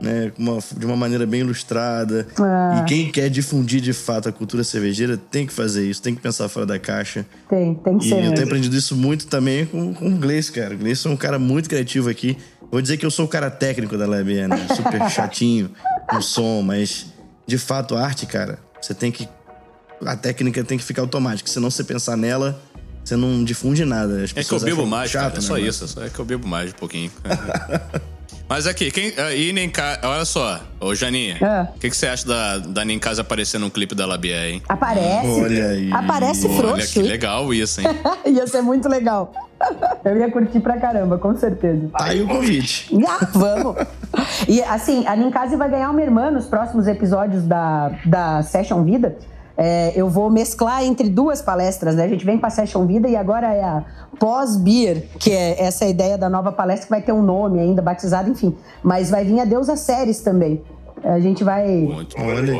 né, 0.00 0.30
uma- 0.36 0.58
de 0.76 0.84
uma 0.84 0.96
maneira 0.96 1.24
bem 1.24 1.40
ilustrada. 1.40 2.26
Ah. 2.38 2.80
E 2.82 2.88
quem 2.88 3.10
quer 3.10 3.30
difundir 3.30 3.80
de 3.80 3.92
fato 3.94 4.28
a 4.28 4.32
cultura 4.32 4.62
cervejeira 4.64 5.16
tem 5.16 5.46
que 5.46 5.52
fazer 5.52 5.88
isso, 5.88 6.02
tem 6.02 6.14
que 6.14 6.20
pensar 6.20 6.48
fora 6.50 6.66
da 6.66 6.78
caixa. 6.78 7.24
Tem, 7.48 7.72
tem 7.74 7.96
que 7.98 8.04
E 8.04 8.08
ser. 8.08 8.14
eu 8.16 8.18
tenho 8.20 8.30
mesmo. 8.32 8.44
aprendido 8.46 8.76
isso 8.76 8.94
muito 8.96 9.26
também 9.28 9.64
com, 9.64 9.94
com 9.94 10.08
o 10.08 10.16
Gleice, 10.18 10.52
cara. 10.52 10.74
O 10.74 10.78
Gleice 10.78 11.06
é 11.06 11.10
um 11.10 11.16
cara 11.16 11.38
muito 11.38 11.68
criativo 11.70 12.10
aqui. 12.10 12.36
Vou 12.70 12.82
dizer 12.82 12.96
que 12.96 13.06
eu 13.06 13.10
sou 13.10 13.24
o 13.24 13.28
cara 13.28 13.50
técnico 13.50 13.96
da 13.96 14.06
LabN, 14.06 14.48
né? 14.48 14.66
super 14.74 15.08
chatinho 15.08 15.70
no 16.12 16.20
som, 16.20 16.62
mas 16.62 17.06
de 17.46 17.58
fato 17.58 17.96
a 17.96 18.04
arte, 18.04 18.26
cara, 18.26 18.58
você 18.80 18.94
tem 18.94 19.10
que. 19.12 19.28
A 20.04 20.16
técnica 20.16 20.62
tem 20.62 20.76
que 20.76 20.84
ficar 20.84 21.02
automática. 21.02 21.48
Se 21.48 21.58
não 21.58 21.70
você 21.70 21.82
pensar 21.82 22.16
nela, 22.16 22.60
você 23.02 23.16
não 23.16 23.44
difunde 23.44 23.84
nada. 23.84 24.22
As 24.22 24.36
É 24.36 24.44
que 24.44 24.52
eu 24.52 24.60
bebo 24.60 24.86
mais, 24.86 25.10
chato, 25.10 25.22
cara. 25.22 25.38
É 25.38 25.40
só 25.40 25.54
né, 25.54 25.60
isso. 25.60 25.84
É 25.84 25.86
só 25.86 26.02
é 26.04 26.10
que 26.10 26.18
eu 26.18 26.24
bebo 26.24 26.46
mais 26.46 26.70
um 26.70 26.74
pouquinho. 26.74 27.10
Mas 28.48 28.66
aqui, 28.66 28.90
quem. 28.92 29.12
E 29.36 29.52
nem 29.52 29.68
ca- 29.68 29.98
Olha 30.04 30.24
só, 30.24 30.60
ô 30.80 30.94
Janinha. 30.94 31.36
Ah. 31.42 31.66
O 31.74 31.78
que, 31.80 31.90
que 31.90 31.96
você 31.96 32.06
acha 32.06 32.26
da, 32.26 32.58
da 32.58 32.84
Ninkase 32.84 33.20
aparecer 33.20 33.58
num 33.58 33.68
clipe 33.68 33.92
da 33.94 34.06
Labier, 34.06 34.44
hein? 34.54 34.62
Aparece. 34.68 35.26
Olha 35.26 35.66
aí. 35.68 35.92
Aparece 35.92 36.46
Olha 36.46 36.56
frouxo. 36.56 36.92
que 36.92 37.00
hein? 37.00 37.06
legal 37.06 37.52
isso, 37.52 37.80
hein? 37.80 37.88
ia 38.26 38.46
ser 38.46 38.62
muito 38.62 38.88
legal. 38.88 39.32
Eu 40.04 40.16
ia 40.16 40.30
curtir 40.30 40.60
pra 40.60 40.78
caramba, 40.78 41.18
com 41.18 41.36
certeza. 41.36 41.88
Tá 41.96 42.04
aí 42.04 42.22
o 42.22 42.28
convite. 42.28 42.88
Ah, 43.08 43.26
vamos! 43.32 43.76
E 44.46 44.62
assim, 44.62 45.04
a 45.06 45.16
Ninkase 45.16 45.56
vai 45.56 45.68
ganhar 45.68 45.90
uma 45.90 46.02
irmã 46.02 46.30
nos 46.30 46.46
próximos 46.46 46.86
episódios 46.86 47.42
da, 47.44 47.90
da 48.04 48.42
Session 48.42 48.84
Vida. 48.84 49.16
É, 49.56 49.92
eu 49.96 50.08
vou 50.08 50.30
mesclar 50.30 50.84
entre 50.84 51.08
duas 51.08 51.40
palestras, 51.40 51.94
né? 51.94 52.04
A 52.04 52.08
gente 52.08 52.24
vem 52.24 52.38
com 52.38 52.46
a 52.46 52.50
Session 52.50 52.86
Vida 52.86 53.08
e 53.08 53.16
agora 53.16 53.54
é 53.54 53.64
a 53.64 53.84
Pós-Beer, 54.18 55.04
que 55.18 55.32
é 55.32 55.62
essa 55.62 55.86
ideia 55.86 56.18
da 56.18 56.28
nova 56.28 56.52
palestra 56.52 56.86
que 56.86 56.90
vai 56.90 57.00
ter 57.00 57.12
um 57.12 57.22
nome 57.22 57.58
ainda, 57.58 57.80
batizado, 57.80 58.30
enfim. 58.30 58.54
Mas 58.82 59.10
vai 59.10 59.24
vir 59.24 59.40
a 59.40 59.44
Deusa 59.44 59.76
Séries 59.76 60.20
também. 60.20 60.62
A 61.02 61.20
gente 61.20 61.44
vai. 61.44 61.88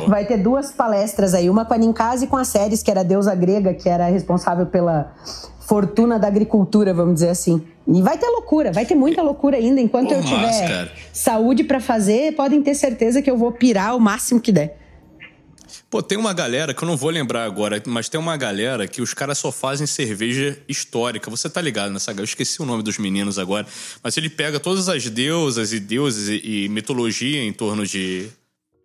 Vai 0.06 0.24
ter 0.24 0.36
duas 0.36 0.70
palestras 0.70 1.34
aí, 1.34 1.50
uma 1.50 1.64
com 1.64 1.74
a 1.74 1.78
Ninkase 1.78 2.24
e 2.24 2.28
com 2.28 2.36
a 2.36 2.44
Séries, 2.44 2.82
que 2.82 2.90
era 2.90 3.00
a 3.00 3.04
deusa 3.04 3.34
grega, 3.34 3.74
que 3.74 3.88
era 3.88 4.06
responsável 4.06 4.66
pela 4.66 5.12
fortuna 5.60 6.18
da 6.18 6.28
agricultura, 6.28 6.94
vamos 6.94 7.14
dizer 7.14 7.30
assim. 7.30 7.62
E 7.88 8.02
vai 8.02 8.16
ter 8.16 8.28
loucura, 8.28 8.72
vai 8.72 8.84
ter 8.84 8.94
muita 8.94 9.22
loucura 9.22 9.56
ainda. 9.56 9.80
Enquanto 9.80 10.12
eu 10.12 10.22
tiver 10.22 10.92
saúde 11.12 11.64
pra 11.64 11.80
fazer, 11.80 12.34
podem 12.36 12.62
ter 12.62 12.74
certeza 12.74 13.20
que 13.20 13.30
eu 13.30 13.36
vou 13.36 13.52
pirar 13.52 13.96
o 13.96 14.00
máximo 14.00 14.40
que 14.40 14.52
der. 14.52 14.85
Pô, 15.90 16.02
tem 16.02 16.18
uma 16.18 16.32
galera 16.32 16.74
que 16.74 16.82
eu 16.82 16.86
não 16.86 16.96
vou 16.96 17.10
lembrar 17.10 17.44
agora, 17.44 17.82
mas 17.86 18.08
tem 18.08 18.18
uma 18.18 18.36
galera 18.36 18.86
que 18.88 19.00
os 19.00 19.14
caras 19.14 19.38
só 19.38 19.52
fazem 19.52 19.86
cerveja 19.86 20.58
histórica. 20.68 21.30
Você 21.30 21.48
tá 21.48 21.60
ligado 21.60 21.92
nessa 21.92 22.12
galera? 22.12 22.22
Eu 22.22 22.24
esqueci 22.24 22.60
o 22.60 22.66
nome 22.66 22.82
dos 22.82 22.98
meninos 22.98 23.38
agora. 23.38 23.66
Mas 24.02 24.16
ele 24.16 24.28
pega 24.28 24.58
todas 24.58 24.88
as 24.88 25.08
deusas 25.08 25.72
e 25.72 25.80
deuses 25.80 26.28
e, 26.28 26.64
e 26.64 26.68
mitologia 26.68 27.42
em 27.42 27.52
torno 27.52 27.86
de, 27.86 28.28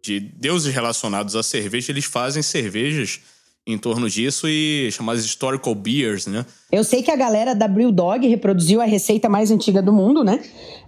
de 0.04 0.20
deuses 0.20 0.74
relacionados 0.74 1.36
à 1.36 1.44
cerveja. 1.44 1.92
Eles 1.92 2.06
fazem 2.06 2.44
cervejas 2.44 3.20
em 3.66 3.78
torno 3.78 4.10
disso 4.10 4.48
e 4.48 4.89
chamadas 4.92 5.24
historical 5.24 5.76
beers, 5.76 6.26
né? 6.26 6.46
Eu 6.72 6.84
sei 6.84 7.04
que 7.04 7.12
a 7.12 7.16
galera 7.16 7.54
da 7.54 7.68
Brewdog 7.68 8.26
reproduziu 8.28 8.80
a 8.80 8.86
receita 8.86 9.28
mais 9.28 9.52
antiga 9.52 9.82
do 9.82 9.92
mundo, 9.92 10.24
né? 10.24 10.40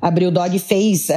A 0.02 0.10
Brewdog 0.10 0.58
fez 0.60 1.10
uh, 1.10 1.14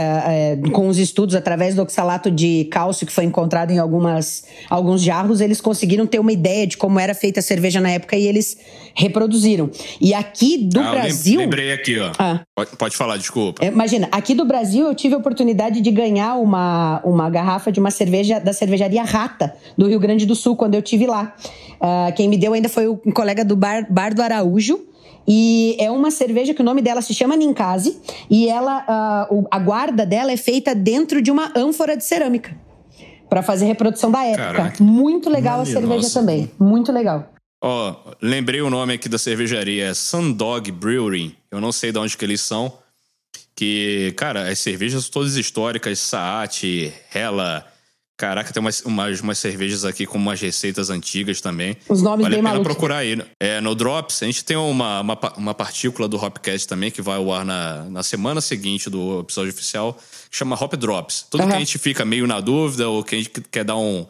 uh, 0.67 0.71
com 0.73 0.89
os 0.89 0.99
estudos 0.99 1.35
através 1.35 1.75
do 1.75 1.83
oxalato 1.83 2.31
de 2.31 2.65
cálcio 2.65 3.07
que 3.07 3.13
foi 3.13 3.25
encontrado 3.25 3.71
em 3.71 3.79
algumas, 3.79 4.45
alguns 4.69 5.03
jarros, 5.03 5.41
eles 5.41 5.61
conseguiram 5.61 6.07
ter 6.07 6.19
uma 6.19 6.33
ideia 6.33 6.67
de 6.67 6.77
como 6.77 6.99
era 6.99 7.15
feita 7.15 7.41
a 7.41 7.43
cerveja 7.43 7.81
na 7.81 7.91
época 7.91 8.17
e 8.17 8.27
eles 8.27 8.57
reproduziram. 8.95 9.71
E 10.01 10.13
aqui 10.15 10.59
do 10.59 10.81
Ah, 10.81 10.91
Brasil. 10.91 11.39
Lembrei 11.39 11.73
aqui, 11.73 11.99
ó. 12.01 12.11
Ah. 12.19 12.41
Pode, 12.55 12.71
pode 12.77 12.97
falar, 12.97 13.17
desculpa. 13.19 13.65
É, 13.65 13.69
Imagina, 13.69 14.09
aqui 14.11 14.35
do 14.35 14.45
Brasil 14.45 14.87
eu 14.87 14.95
tive 14.95 15.15
a 15.15 15.19
oportunidade 15.19 15.81
de 15.81 15.91
ganhar 15.91 16.37
uma, 16.37 17.01
uma 17.05 17.31
garrafa 17.31 17.71
de 17.71 17.79
uma 17.79 17.91
cerveja 17.91 18.41
da 18.41 18.53
cervejaria 18.53 19.03
Rata, 19.05 19.55
do 19.77 19.87
Rio 19.87 20.01
Grande 20.01 20.27
do 20.27 20.35
Sul, 20.35 20.57
quando 20.57 20.75
eu 20.75 20.83
tive 20.83 21.07
lá. 21.07 21.35
Ah, 21.81 22.11
quem 22.17 22.29
me 22.29 22.37
deu 22.37 22.53
ainda 22.53 22.69
foi 22.69 22.89
um 22.89 23.13
colega 23.13 23.45
do 23.45 23.55
Bar, 23.55 23.87
Bar 23.91 24.15
do 24.15 24.23
Araújo. 24.23 24.56
E 25.29 25.77
é 25.81 25.91
uma 25.91 26.11
cerveja 26.11 26.55
que 26.55 26.61
o 26.63 26.65
nome 26.65 26.81
dela 26.81 27.03
se 27.03 27.13
chama 27.13 27.35
Ninkasi. 27.37 27.99
E 28.31 28.49
ela, 28.49 29.27
o- 29.31 29.45
a 29.51 29.59
guarda 29.59 30.07
dela 30.07 30.31
é 30.31 30.37
feita 30.37 30.75
dentro 30.75 31.21
de 31.21 31.31
uma 31.31 31.53
ânfora 31.57 31.97
de 31.97 32.05
cerâmica. 32.05 32.57
Para 33.29 33.43
fazer 33.43 33.65
reprodução 33.67 34.11
da 34.11 34.25
época. 34.25 34.53
Caraca. 34.53 34.83
Muito 34.85 35.29
legal 35.29 35.59
Maneiro, 35.59 35.79
a 35.79 35.81
cerveja 35.81 36.03
nossa. 36.03 36.21
também. 36.21 36.51
Muito 36.61 36.93
legal. 36.93 37.33
Ó, 37.63 37.97
lembrei 38.23 38.61
o 38.61 38.71
nome 38.71 38.93
aqui 38.95 39.09
da 39.09 39.19
cervejaria, 39.19 39.87
é 39.87 39.95
Sundog 39.95 40.71
Brewery. 40.71 41.37
Eu 41.51 41.61
não 41.61 41.73
sei 41.73 41.91
de 41.91 41.99
onde 41.99 42.17
que 42.17 42.25
eles 42.25 42.41
são. 42.41 42.73
Que, 43.57 44.13
cara, 44.17 44.49
as 44.49 44.59
cervejas 44.61 45.09
todas 45.09 45.35
históricas, 45.37 45.99
Saat, 45.99 46.93
Hella. 47.13 47.67
Caraca, 48.17 48.51
tem 48.51 48.63
umas, 48.63 48.81
umas, 48.81 49.21
umas 49.21 49.39
cervejas 49.39 49.85
aqui 49.85 50.07
com 50.07 50.17
umas 50.17 50.41
receitas 50.41 50.89
antigas 50.89 51.43
também. 51.43 51.77
Os 51.87 52.01
nomes 52.01 52.23
vale 52.23 52.37
bem 52.37 52.47
a 52.47 52.53
pena 52.53 52.65
procurar 52.65 52.99
aí. 52.99 53.23
É, 53.39 53.61
no 53.61 53.75
Drops, 53.75 54.23
a 54.23 54.27
gente 54.27 54.43
tem 54.43 54.57
uma, 54.57 55.03
uma, 55.03 55.19
uma 55.37 55.55
partícula 55.55 56.09
do 56.09 56.17
Hopcast 56.17 56.67
também 56.67 56.91
que 56.91 57.03
vai 57.03 57.17
ao 57.17 57.31
ar 57.31 57.45
na, 57.45 57.85
na 57.85 58.03
semana 58.03 58.41
seguinte 58.41 58.89
do 58.89 59.21
episódio 59.21 59.53
oficial, 59.53 59.99
que 60.31 60.37
chama 60.37 60.57
Hop 60.57 60.73
Drops. 60.77 61.27
Tudo 61.31 61.43
que 61.43 61.49
Aham. 61.49 61.57
a 61.57 61.59
gente 61.59 61.79
fica 61.79 62.07
meio 62.07 62.27
na 62.27 62.41
dúvida 62.41 62.89
ou 62.89 63.05
que 63.05 63.15
a 63.15 63.19
gente 63.19 63.31
quer 63.51 63.65
dar 63.65 63.77
um, 63.77 64.07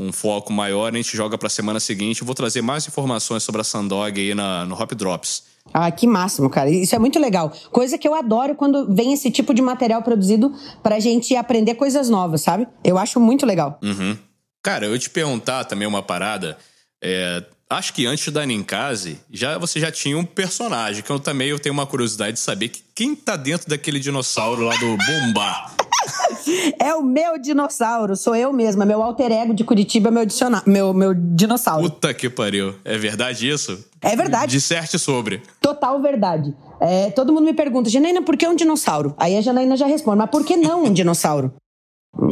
um 0.00 0.12
foco 0.12 0.52
maior, 0.52 0.92
a 0.92 0.96
gente 0.96 1.16
joga 1.16 1.36
pra 1.38 1.48
semana 1.48 1.80
seguinte. 1.80 2.20
Eu 2.20 2.26
vou 2.26 2.34
trazer 2.34 2.62
mais 2.62 2.86
informações 2.86 3.42
sobre 3.42 3.60
a 3.60 3.64
Sandog 3.64 4.20
aí 4.20 4.34
na, 4.34 4.64
no 4.64 4.74
Hop 4.80 4.92
Drops. 4.92 5.44
Ah, 5.72 5.90
que 5.90 6.06
máximo, 6.06 6.48
cara. 6.48 6.70
Isso 6.70 6.94
é 6.94 6.98
muito 6.98 7.18
legal. 7.18 7.52
Coisa 7.70 7.98
que 7.98 8.08
eu 8.08 8.14
adoro 8.14 8.54
quando 8.54 8.92
vem 8.94 9.12
esse 9.12 9.30
tipo 9.30 9.52
de 9.52 9.60
material 9.60 10.02
produzido 10.02 10.52
pra 10.82 10.98
gente 10.98 11.36
aprender 11.36 11.74
coisas 11.74 12.08
novas, 12.08 12.40
sabe? 12.40 12.66
Eu 12.82 12.96
acho 12.96 13.20
muito 13.20 13.44
legal. 13.44 13.78
Uhum. 13.82 14.16
Cara, 14.62 14.86
eu 14.86 14.92
ia 14.92 14.98
te 14.98 15.10
perguntar 15.10 15.64
também 15.64 15.86
uma 15.86 16.02
parada. 16.02 16.56
É, 17.04 17.44
acho 17.68 17.92
que 17.92 18.06
antes 18.06 18.32
da 18.32 18.44
Ninkasi, 18.46 19.20
já, 19.30 19.58
você 19.58 19.78
já 19.78 19.92
tinha 19.92 20.16
um 20.18 20.24
personagem, 20.24 21.02
que 21.02 21.10
eu 21.10 21.20
também 21.20 21.48
eu 21.48 21.58
tenho 21.58 21.72
uma 21.74 21.86
curiosidade 21.86 22.32
de 22.34 22.40
saber 22.40 22.68
que- 22.70 22.82
quem 22.94 23.14
tá 23.14 23.36
dentro 23.36 23.68
daquele 23.68 24.00
dinossauro 24.00 24.62
lá 24.62 24.74
do 24.76 24.96
Bombar. 24.96 25.74
É 26.80 26.94
o 26.94 27.02
meu 27.02 27.38
dinossauro, 27.38 28.16
sou 28.16 28.34
eu 28.34 28.52
mesma. 28.52 28.84
Meu 28.84 29.02
alter 29.02 29.30
ego 29.30 29.52
de 29.52 29.64
Curitiba 29.64 30.08
é 30.08 30.12
meu, 30.12 30.24
meu, 30.66 30.94
meu 30.94 31.14
dinossauro. 31.14 31.90
Puta 31.90 32.14
que 32.14 32.30
pariu. 32.30 32.74
É 32.84 32.96
verdade 32.96 33.48
isso? 33.48 33.84
É 34.00 34.16
verdade. 34.16 34.52
Disserte 34.52 34.98
sobre. 34.98 35.42
Total 35.60 36.00
verdade. 36.00 36.54
É, 36.80 37.10
todo 37.10 37.32
mundo 37.32 37.44
me 37.44 37.54
pergunta, 37.54 37.90
Janaína, 37.90 38.22
por 38.22 38.36
que 38.36 38.46
um 38.46 38.54
dinossauro? 38.54 39.14
Aí 39.18 39.36
a 39.36 39.40
Janaína 39.40 39.76
já 39.76 39.86
responde, 39.86 40.18
mas 40.18 40.30
por 40.30 40.44
que 40.44 40.56
não 40.56 40.84
um 40.84 40.92
dinossauro? 40.92 41.52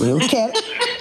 Eu 0.00 0.18
quero. 0.28 0.52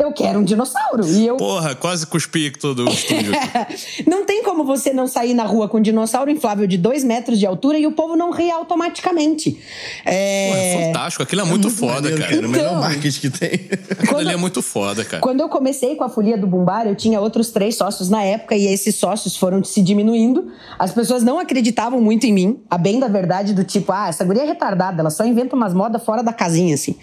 Eu, 0.00 0.10
eu 0.10 0.12
quero 0.12 0.40
um 0.40 0.44
dinossauro. 0.44 1.06
E 1.06 1.26
eu. 1.26 1.36
Porra, 1.36 1.74
quase 1.74 2.06
cuspi 2.06 2.50
todo 2.50 2.84
o 2.86 2.88
estúdio. 2.90 3.32
não 4.06 4.24
tem 4.24 4.42
como 4.42 4.64
você 4.64 4.92
não 4.92 5.06
sair 5.06 5.34
na 5.34 5.44
rua 5.44 5.68
com 5.68 5.78
um 5.78 5.82
dinossauro 5.82 6.30
inflável 6.30 6.66
de 6.66 6.76
dois 6.76 7.04
metros 7.04 7.38
de 7.38 7.46
altura 7.46 7.78
e 7.78 7.86
o 7.86 7.92
povo 7.92 8.16
não 8.16 8.30
rir 8.30 8.50
automaticamente. 8.50 9.60
É... 10.04 10.50
Pô, 10.50 10.56
é 10.56 10.86
fantástico. 10.86 11.22
Aquilo 11.22 11.42
é 11.42 11.44
muito, 11.44 11.70
foda, 11.70 11.94
maneiro, 12.10 12.18
cara. 12.18 12.34
cara. 12.34 12.46
O 12.46 12.50
melhor 12.50 12.68
Então. 12.70 12.80
marketing 12.80 13.20
que 13.20 13.30
tem. 13.30 13.50
Aquilo 13.90 14.18
ali 14.18 14.32
é 14.32 14.36
muito 14.36 14.62
foda, 14.62 15.04
cara. 15.04 15.22
Quando 15.22 15.40
eu 15.40 15.48
comecei 15.48 15.94
com 15.94 16.04
a 16.04 16.08
folia 16.08 16.36
do 16.36 16.46
Bumbar, 16.46 16.86
eu 16.86 16.96
tinha 16.96 17.20
outros 17.20 17.50
três 17.50 17.76
sócios 17.76 18.08
na 18.08 18.22
época 18.22 18.56
e 18.56 18.66
esses 18.66 18.96
sócios 18.96 19.36
foram 19.36 19.62
se 19.62 19.82
diminuindo. 19.82 20.50
As 20.78 20.92
pessoas 20.92 21.22
não 21.22 21.38
acreditavam 21.38 22.00
muito 22.00 22.24
em 22.26 22.32
mim, 22.32 22.60
a 22.68 22.76
bem 22.78 22.98
da 22.98 23.08
verdade, 23.08 23.54
do 23.54 23.64
tipo, 23.64 23.92
ah, 23.92 24.08
essa 24.08 24.24
guria 24.24 24.42
é 24.42 24.46
retardada, 24.46 25.00
ela 25.00 25.10
só 25.10 25.24
inventa 25.24 25.54
umas 25.54 25.74
modas 25.74 26.02
fora 26.02 26.22
da 26.22 26.32
casinha, 26.32 26.74
assim. 26.74 26.96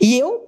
E 0.00 0.18
eu, 0.18 0.44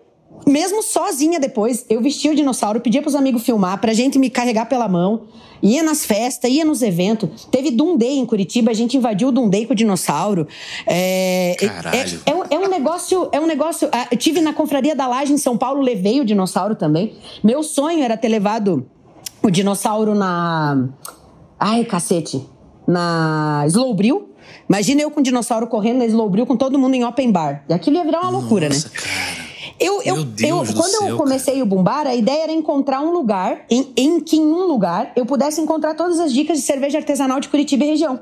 mesmo 0.47 0.83
sozinha 0.83 1.41
depois, 1.41 1.85
eu 1.89 2.01
vestia 2.01 2.31
o 2.31 2.35
dinossauro, 2.35 2.81
pedia 2.81 3.03
pros 3.03 3.15
amigos 3.15 3.43
filmar, 3.43 3.81
pra 3.81 3.93
gente 3.93 4.19
me 4.19 4.31
carregar 4.31 4.67
pela 4.67 4.89
mão. 4.89 5.23
Ia 5.63 5.83
nas 5.83 6.05
festas, 6.05 6.51
ia 6.51 6.65
nos 6.67 6.83
eventos. 6.83 7.47
Teve 7.51 7.71
Dundee 7.71 8.19
em 8.19 8.27
Curitiba, 8.27 8.71
a 8.71 8.75
gente 8.75 8.97
invadiu 8.97 9.29
o 9.29 9.33
Dundee 9.33 9.65
com 9.67 9.73
o 9.73 9.77
dinossauro. 9.77 10.47
É, 10.87 11.57
Caralho. 11.59 11.97
é- 12.27 12.31
é 12.31 12.35
um- 12.35 12.43
é 12.51 12.59
um 12.67 12.69
negócio, 12.69 13.29
é 13.33 13.41
um 13.41 13.47
negócio. 13.47 13.89
ah, 13.91 14.07
Eu 14.11 14.19
tive 14.19 14.41
na 14.43 14.53
confraria 14.53 14.95
da 14.95 15.07
Laje 15.07 15.33
em 15.33 15.39
São 15.39 15.57
Paulo, 15.57 15.81
levei 15.81 16.21
o 16.21 16.25
dinossauro 16.27 16.75
também. 16.75 17.15
Meu 17.43 17.63
sonho 17.63 18.03
era 18.05 18.17
ter 18.19 18.29
levado 18.29 18.87
o 19.43 19.51
dinossauro 19.51 20.15
na. 20.15 20.89
Ai, 21.59 21.85
cacete. 21.85 22.47
Na 22.87 23.65
Slowbril. 23.67 24.29
Imagina 24.69 25.01
eu 25.03 25.11
com 25.11 25.21
o 25.21 25.23
dinossauro 25.23 25.67
correndo 25.67 25.99
na 25.99 26.07
Slowbril 26.07 26.45
com 26.47 26.57
todo 26.57 26.79
mundo 26.79 26.95
em 26.95 27.03
open 27.05 27.33
bar. 27.33 27.65
E 27.69 27.73
aquilo 27.73 27.97
ia 27.97 28.05
virar 28.05 28.21
uma 28.21 28.31
loucura, 28.31 28.69
né? 28.69 28.77
Eu, 29.79 30.03
eu, 30.03 30.17
eu, 30.17 30.65
do 30.65 30.75
quando 30.75 30.91
céu, 30.91 31.09
eu 31.09 31.17
comecei 31.17 31.61
o 31.61 31.67
Bumbar, 31.67 32.07
a 32.07 32.15
ideia 32.15 32.45
era 32.45 32.53
encontrar 32.53 33.01
um 33.03 33.13
lugar 33.13 33.65
em, 33.71 33.93
em 33.97 34.21
que 34.21 34.37
em 34.37 34.47
um 34.47 34.67
lugar 34.67 35.13
eu 35.15 35.27
pudesse 35.27 35.61
encontrar 35.61 35.95
todas 35.95 36.19
as 36.19 36.33
dicas 36.33 36.59
de 36.59 36.65
cerveja 36.65 36.99
artesanal 36.99 37.41
de 37.41 37.49
Curitiba 37.49 37.85
e 37.85 37.89
região. 37.89 38.21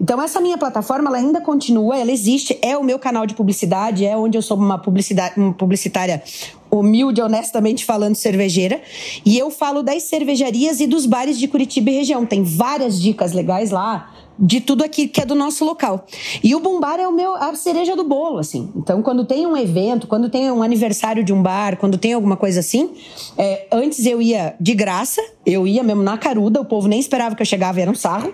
Então 0.00 0.22
essa 0.22 0.40
minha 0.40 0.56
plataforma 0.56 1.08
ela 1.08 1.18
ainda 1.18 1.40
continua, 1.40 1.96
ela 1.96 2.10
existe, 2.10 2.56
é 2.62 2.76
o 2.76 2.84
meu 2.84 2.98
canal 2.98 3.26
de 3.26 3.34
publicidade, 3.34 4.04
é 4.04 4.16
onde 4.16 4.38
eu 4.38 4.42
sou 4.42 4.56
uma, 4.56 4.78
publicidade, 4.78 5.34
uma 5.36 5.52
publicitária 5.52 6.22
humilde, 6.70 7.20
honestamente 7.20 7.84
falando, 7.84 8.14
cervejeira. 8.14 8.80
E 9.24 9.36
eu 9.36 9.50
falo 9.50 9.82
das 9.82 10.04
cervejarias 10.04 10.80
e 10.80 10.86
dos 10.86 11.06
bares 11.06 11.38
de 11.38 11.48
Curitiba 11.48 11.90
e 11.90 11.94
região. 11.94 12.24
Tem 12.24 12.42
várias 12.42 13.00
dicas 13.00 13.32
legais 13.32 13.70
lá 13.70 14.12
de 14.38 14.60
tudo 14.60 14.84
aqui 14.84 15.08
que 15.08 15.20
é 15.20 15.26
do 15.26 15.34
nosso 15.34 15.64
local. 15.64 16.06
E 16.42 16.54
o 16.54 16.60
Bumbar 16.60 17.00
é 17.00 17.08
o 17.08 17.12
meu 17.12 17.34
a 17.34 17.54
cereja 17.54 17.96
do 17.96 18.04
bolo, 18.04 18.38
assim. 18.38 18.70
Então, 18.76 19.02
quando 19.02 19.24
tem 19.24 19.46
um 19.46 19.56
evento, 19.56 20.06
quando 20.06 20.28
tem 20.28 20.50
um 20.50 20.62
aniversário 20.62 21.24
de 21.24 21.32
um 21.32 21.42
bar, 21.42 21.76
quando 21.76 21.98
tem 21.98 22.12
alguma 22.12 22.36
coisa 22.36 22.60
assim, 22.60 22.92
é, 23.36 23.66
antes 23.72 24.06
eu 24.06 24.22
ia 24.22 24.54
de 24.60 24.74
graça, 24.74 25.22
eu 25.44 25.66
ia 25.66 25.82
mesmo 25.82 26.02
na 26.02 26.16
caruda, 26.16 26.60
o 26.60 26.64
povo 26.64 26.88
nem 26.88 27.00
esperava 27.00 27.34
que 27.34 27.42
eu 27.42 27.46
chegava, 27.46 27.80
era 27.80 27.90
um 27.90 27.94
sarro. 27.94 28.32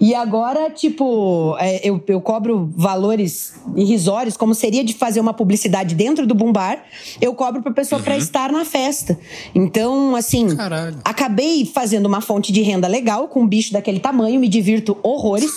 E 0.00 0.14
agora, 0.14 0.70
tipo, 0.70 1.56
é, 1.58 1.80
eu, 1.88 2.02
eu 2.06 2.20
cobro 2.20 2.70
valores 2.76 3.54
irrisórios, 3.76 4.36
como 4.36 4.54
seria 4.54 4.84
de 4.84 4.94
fazer 4.94 5.20
uma 5.20 5.32
publicidade 5.32 5.94
dentro 5.94 6.26
do 6.26 6.34
Bumbar, 6.34 6.82
eu 7.20 7.34
cobro 7.34 7.62
pra 7.62 7.72
pessoa 7.72 8.00
pra 8.00 8.16
estar 8.16 8.52
na 8.52 8.64
festa. 8.64 9.18
Então, 9.54 10.14
assim, 10.16 10.46
acabei 11.04 11.64
fazendo 11.66 12.06
uma 12.06 12.20
fonte 12.20 12.52
de 12.52 12.62
renda 12.62 12.86
legal 12.88 13.28
com 13.28 13.42
um 13.42 13.46
bicho 13.46 13.72
daquele 13.72 14.00
tamanho, 14.00 14.38
me 14.40 14.48
divirto 14.48 14.96
horrores. 15.02 15.50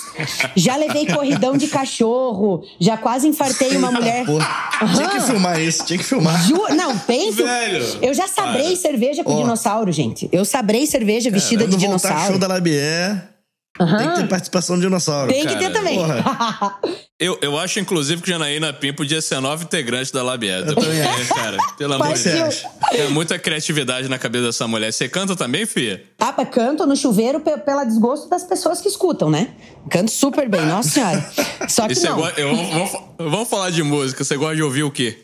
Já 0.55 0.75
levei 0.75 1.05
corridão 1.05 1.57
de 1.57 1.67
cachorro, 1.67 2.63
já 2.79 2.97
quase 2.97 3.27
infartei 3.27 3.75
uma 3.77 3.91
mulher. 3.91 4.25
Porra, 4.25 4.47
tinha 4.95 5.09
que 5.09 5.21
filmar 5.21 5.59
isso, 5.61 5.85
tinha 5.85 5.97
que 5.99 6.05
filmar. 6.05 6.41
Ju- 6.47 6.73
Não, 6.75 6.97
penso. 6.99 7.43
Velho. 7.43 7.85
Eu 8.01 8.13
já 8.13 8.27
sabrei 8.27 8.67
Para. 8.67 8.75
cerveja 8.75 9.23
com 9.23 9.33
Ó. 9.33 9.37
dinossauro, 9.41 9.91
gente. 9.91 10.29
Eu 10.31 10.45
sabrei 10.45 10.85
cerveja 10.85 11.29
vestida 11.29 11.67
de 11.67 11.75
dinossauro. 11.77 12.27
show 12.27 12.37
da 12.37 12.47
Labier, 12.47 13.29
tem 13.77 14.09
que 14.11 14.15
ter 14.21 14.27
participação 14.27 14.75
de 14.75 14.81
dinossauro. 14.83 15.31
Tem 15.31 15.41
que 15.45 15.55
ter 15.55 15.59
Cara, 15.61 15.73
também. 15.73 15.95
porra. 15.97 16.79
Eu, 17.21 17.37
eu 17.39 17.55
acho, 17.55 17.79
inclusive, 17.79 18.19
que 18.19 18.31
Janaína 18.31 18.73
Pim 18.73 18.91
podia 18.93 19.21
ser 19.21 19.35
a 19.35 19.41
nova 19.41 19.63
integrante 19.63 20.11
da 20.11 20.23
Labieda. 20.23 20.71
Eu 20.71 20.75
também 20.75 20.99
É, 20.99 21.25
cara, 21.25 21.57
pelo 21.77 21.93
amor 21.93 22.13
de. 22.15 22.23
Deus. 22.23 22.63
Tem 22.89 23.11
muita 23.11 23.37
criatividade 23.37 24.09
na 24.09 24.17
cabeça 24.17 24.45
dessa 24.47 24.67
mulher. 24.67 24.91
Você 24.91 25.07
canta 25.07 25.35
também, 25.35 25.67
Fia? 25.67 26.03
Ah, 26.19 26.33
canto 26.43 26.83
no 26.87 26.95
chuveiro 26.95 27.39
pe- 27.39 27.59
pela 27.59 27.83
desgosto 27.83 28.27
das 28.27 28.43
pessoas 28.43 28.81
que 28.81 28.87
escutam, 28.87 29.29
né? 29.29 29.49
Canto 29.87 30.09
super 30.09 30.49
bem, 30.49 30.65
nossa 30.65 30.89
senhora. 30.89 31.23
Só 31.69 31.87
que 31.87 31.99
não. 31.99 32.27
eu- 32.29 32.55
vamos, 32.55 32.91
vamos 33.19 33.47
falar 33.47 33.69
de 33.69 33.83
música. 33.83 34.23
Você 34.23 34.35
gosta 34.35 34.55
de 34.55 34.63
ouvir 34.63 34.81
o 34.81 34.89
quê? 34.89 35.21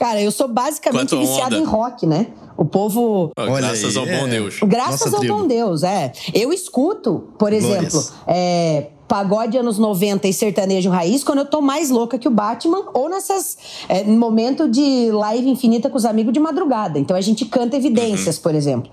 Cara, 0.00 0.20
eu 0.20 0.32
sou 0.32 0.48
basicamente 0.48 1.14
viciada 1.16 1.56
em 1.56 1.64
rock, 1.64 2.06
né? 2.08 2.26
O 2.56 2.64
povo. 2.64 3.30
Ó, 3.36 3.46
graças 3.56 3.96
ao 3.96 4.06
bom 4.06 4.28
Deus. 4.28 4.58
Graças 4.64 5.00
Nossa 5.00 5.16
ao 5.16 5.20
tribo. 5.20 5.36
bom 5.36 5.46
Deus, 5.46 5.82
é. 5.82 6.12
Eu 6.32 6.52
escuto, 6.52 7.28
por 7.38 7.52
exemplo, 7.52 7.90
Glórias. 7.90 8.12
é, 8.26 8.86
pagode 9.08 9.56
anos 9.56 9.78
90 9.78 10.26
e 10.28 10.32
sertanejo 10.32 10.90
raiz 10.90 11.22
quando 11.22 11.38
eu 11.38 11.44
tô 11.46 11.60
mais 11.60 11.90
louca 11.90 12.18
que 12.18 12.28
o 12.28 12.30
Batman 12.30 12.84
ou 12.92 13.08
nessas 13.08 13.56
é, 13.88 14.04
momento 14.04 14.68
de 14.68 15.10
live 15.10 15.48
infinita 15.48 15.88
com 15.88 15.96
os 15.96 16.04
amigos 16.04 16.32
de 16.32 16.40
madrugada. 16.40 16.98
Então 16.98 17.16
a 17.16 17.20
gente 17.20 17.44
canta 17.44 17.76
evidências, 17.76 18.38
por 18.38 18.54
exemplo. 18.54 18.90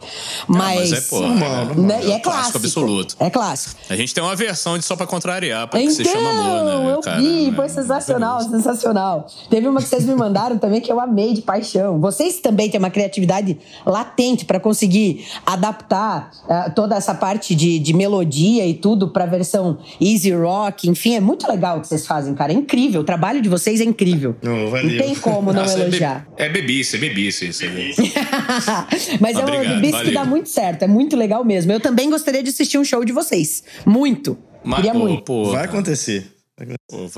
Mas, 0.48 0.92
mas 0.92 0.92
é, 0.92 1.02
pô, 1.10 1.20
né? 1.22 2.00
é 2.02 2.06
E 2.08 2.12
é 2.12 2.16
um 2.16 2.20
clássico 2.20 2.22
clássico. 2.22 2.58
absoluto. 2.58 3.16
É 3.20 3.30
clássico. 3.30 3.76
A 3.90 3.96
gente 3.96 4.14
tem 4.14 4.24
uma 4.24 4.36
versão 4.36 4.78
de 4.78 4.86
Só 4.86 4.96
Pra 4.96 5.08
Contrariar, 5.08 5.68
porque 5.68 5.90
se 5.90 6.02
Então, 6.02 6.14
chama 6.14 6.30
Amor, 6.30 6.64
né, 6.64 6.94
eu 6.94 7.00
cara? 7.02 7.22
vi, 7.22 7.52
foi 7.56 7.70
sensacional, 7.70 8.42
sensacional. 8.42 9.28
Teve 9.50 9.68
uma 9.68 9.82
que 9.82 9.88
vocês 9.88 10.06
me 10.06 10.16
mandaram 10.16 10.58
também 10.58 10.82
que 10.82 10.92
eu 10.92 11.00
amei 11.00 11.34
de 11.34 11.42
paixão. 11.42 12.00
Vocês 12.00 12.40
também 12.40 12.70
têm 12.70 12.80
uma 12.80 12.90
criatividade 12.90 13.58
latente 13.86 14.46
para 14.46 14.60
conseguir 14.60 15.26
adaptar 15.46 16.32
ah, 16.50 16.70
toda 16.70 16.96
essa 16.96 17.14
parte 17.14 17.56
de, 17.56 17.80
de 17.80 17.94
melodia 17.94 18.66
e 18.66 18.74
tudo 18.74 19.08
para 19.10 19.26
versão 19.26 19.78
easy 20.12 20.32
rock, 20.32 20.90
enfim, 20.90 21.16
é 21.16 21.20
muito 21.20 21.48
legal 21.48 21.78
o 21.78 21.82
que 21.82 21.88
vocês 21.88 22.06
fazem, 22.06 22.34
cara. 22.36 22.52
É 22.52 22.56
incrível. 22.56 23.02
O 23.02 23.04
trabalho 23.04 23.42
de 23.42 23.50
vocês 23.50 23.80
é 23.82 23.84
incrível. 23.84 24.36
Oh, 24.44 24.70
valeu. 24.70 24.90
Não 24.92 24.98
tem 24.98 25.16
como 25.16 25.54
não 25.54 25.62
Nossa, 25.62 25.74
é 25.74 25.78
be- 25.78 25.82
elogiar. 25.84 26.28
É 26.38 26.50
bebice, 26.50 26.96
é 26.96 27.00
bebice 27.00 27.48
isso 27.50 27.64
aí. 27.64 27.94
Mas 29.20 29.36
é 29.38 29.40
uma 29.40 29.44
Obrigado, 29.56 29.82
bebice 29.82 30.04
que 30.04 30.12
dá 30.12 30.26
muito 30.26 30.50
certo, 30.50 30.84
é 30.84 30.88
muito 30.88 31.16
legal 31.16 31.44
mesmo. 31.46 31.72
Eu 31.72 31.80
também 31.80 32.10
gostaria 32.10 32.44
de 32.44 32.50
assistir 32.50 32.78
um 32.78 32.84
show 32.84 33.04
de 33.06 33.12
vocês. 33.14 33.64
Muito. 33.86 34.38
Mas, 34.64 34.78
Queria 34.78 34.94
pô, 34.94 35.00
muito. 35.00 35.24
pô, 35.24 35.52
Vai 35.52 35.66
acontecer. 35.66 36.33
Vai 36.58 36.68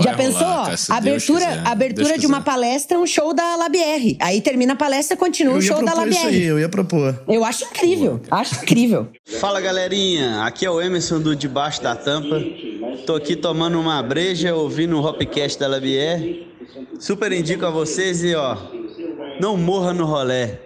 Já 0.06 0.12
rolar, 0.14 0.18
pensou? 0.18 0.40
Deus 0.70 0.90
abertura 0.90 1.46
quiser, 1.46 1.68
abertura 1.68 2.18
de 2.18 2.26
uma 2.26 2.42
palestra, 2.42 2.98
um 2.98 3.06
show 3.06 3.34
da 3.34 3.56
Labier. 3.56 4.16
Aí 4.22 4.42
termina 4.42 4.74
a 4.74 4.76
palestra, 4.76 5.18
continua 5.18 5.56
Eu 5.56 5.60
o 5.60 5.62
ia 5.62 5.68
show 5.68 5.84
da 5.84 5.92
propor 5.92 6.08
isso 6.08 6.20
aí, 6.20 6.26
Labier. 6.26 6.50
eu 6.50 6.60
ia 6.60 6.70
propor. 6.70 7.24
Eu 7.28 7.44
acho 7.44 7.66
incrível, 7.66 8.22
acho 8.32 8.56
incrível. 8.64 9.10
Fala 9.40 9.60
galerinha, 9.60 10.44
aqui 10.44 10.66
é 10.66 10.70
o 10.72 10.82
Emerson 10.82 11.20
do 11.20 11.36
Debaixo 11.36 11.82
da 11.82 11.96
Tampa. 11.96 12.42
Tô 13.06 13.16
aqui 13.16 13.36
tomando 13.36 13.80
uma 13.80 14.02
breja, 14.02 14.56
ouvindo 14.56 14.98
o 14.98 15.06
Hopcast 15.06 15.60
da 15.60 15.68
Labier. 15.68 16.48
Super 17.00 17.32
indico 17.32 17.66
a 17.66 17.70
vocês 17.70 18.24
e 18.24 18.34
ó, 18.36 18.58
não 19.40 19.58
morra 19.58 19.94
no 19.94 20.06
rolé. 20.06 20.60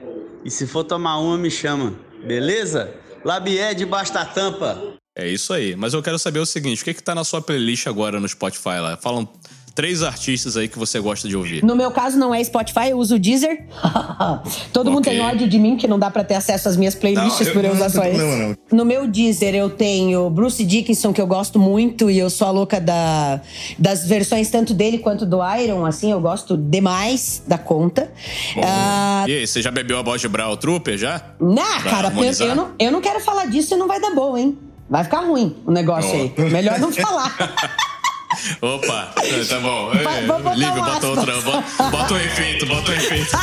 E 0.46 0.52
se 0.52 0.68
for 0.68 0.84
tomar 0.84 1.18
uma, 1.18 1.38
me 1.38 1.50
chama, 1.50 1.96
beleza? 2.26 2.94
Labier 3.26 3.76
debaixo 3.76 4.14
da 4.14 4.24
tampa. 4.24 4.99
É 5.20 5.28
isso 5.28 5.54
aí. 5.54 5.76
Mas 5.76 5.94
eu 5.94 6.02
quero 6.02 6.18
saber 6.20 6.40
o 6.40 6.46
seguinte: 6.46 6.82
o 6.82 6.86
que, 6.86 6.94
que 6.94 7.04
tá 7.04 7.14
na 7.14 7.24
sua 7.24 7.42
playlist 7.42 7.88
agora 7.88 8.20
no 8.20 8.28
Spotify 8.28 8.80
lá? 8.80 8.98
Falam 8.98 9.28
três 9.76 10.04
artistas 10.04 10.58
aí 10.58 10.68
que 10.68 10.78
você 10.78 11.00
gosta 11.00 11.26
de 11.26 11.38
ouvir. 11.38 11.64
No 11.64 11.74
meu 11.74 11.90
caso, 11.90 12.18
não 12.18 12.36
é 12.36 12.44
Spotify, 12.44 12.90
eu 12.90 12.98
uso 12.98 13.16
o 13.16 13.20
Deezer. 13.20 13.64
Todo 14.74 14.92
mundo 14.92 15.08
Ok. 15.08 15.14
tem 15.14 15.22
ódio 15.26 15.48
de 15.48 15.58
mim, 15.58 15.78
que 15.78 15.88
não 15.88 15.98
dá 15.98 16.10
pra 16.12 16.22
ter 16.22 16.34
acesso 16.36 16.68
às 16.68 16.76
minhas 16.76 16.96
playlists 16.96 17.40
Não, 17.40 17.48
eu- 17.48 17.54
por 17.54 17.64
eu 17.64 17.70
não 17.70 17.76
usar 17.78 18.02
tem 18.02 18.12
só 18.12 18.18
problema, 18.18 18.58
No 18.74 18.84
meu 18.84 19.08
Deezer, 19.08 19.56
eu 19.56 19.70
tenho 19.70 20.30
Bruce 20.30 20.66
Dickinson, 20.66 21.14
que 21.14 21.22
eu 21.22 21.28
gosto 21.28 21.58
muito, 21.58 22.10
e 22.12 22.20
eu 22.20 22.30
sou 22.30 22.48
a 22.48 22.52
louca 22.52 22.82
da, 22.82 23.40
das 23.78 24.06
versões 24.06 24.50
tanto 24.50 24.74
dele 24.74 24.98
quanto 24.98 25.26
do 25.26 25.38
Iron, 25.58 25.86
assim, 25.86 26.12
eu 26.12 26.20
gosto 26.20 26.58
demais 26.58 27.42
da 27.48 27.58
conta. 27.58 28.12
Ah, 28.62 29.24
E 29.30 29.34
aí, 29.34 29.48
você 29.48 29.62
já 29.62 29.72
bebeu 29.72 29.98
a 29.98 30.04
Bosch 30.04 30.26
Brau 30.28 30.58
Trooper 30.58 30.98
já? 30.98 31.22
Nah, 31.40 31.80
Pra 31.82 31.90
cara, 31.92 32.14
eu, 32.18 32.48
eu 32.48 32.56
não, 32.56 32.72
eu 32.78 32.92
não 32.92 33.00
quero 33.00 33.22
falar 33.22 33.46
disso 33.46 33.76
e 33.76 33.78
não 33.78 33.88
vai 33.88 34.02
dar 34.02 34.14
bom, 34.14 34.38
hein? 34.38 34.58
Vai 34.90 35.04
ficar 35.04 35.20
ruim 35.20 35.56
o 35.66 35.72
negócio 35.72 36.12
aí. 36.14 36.34
Melhor 36.50 36.80
não 36.80 36.92
falar. 36.92 37.36
Opa, 38.62 39.14
tá 39.50 39.60
bom. 39.60 39.92
Vai- 40.04 40.24
um 40.24 40.28
bota 40.28 40.50
aspas. 40.92 41.04
outra. 41.04 41.42
Bota, 41.42 41.84
bota 41.92 42.14
um 42.14 42.18
efeito, 42.18 42.66
bota 42.66 42.92
um 42.92 42.96
efeito. 42.96 43.32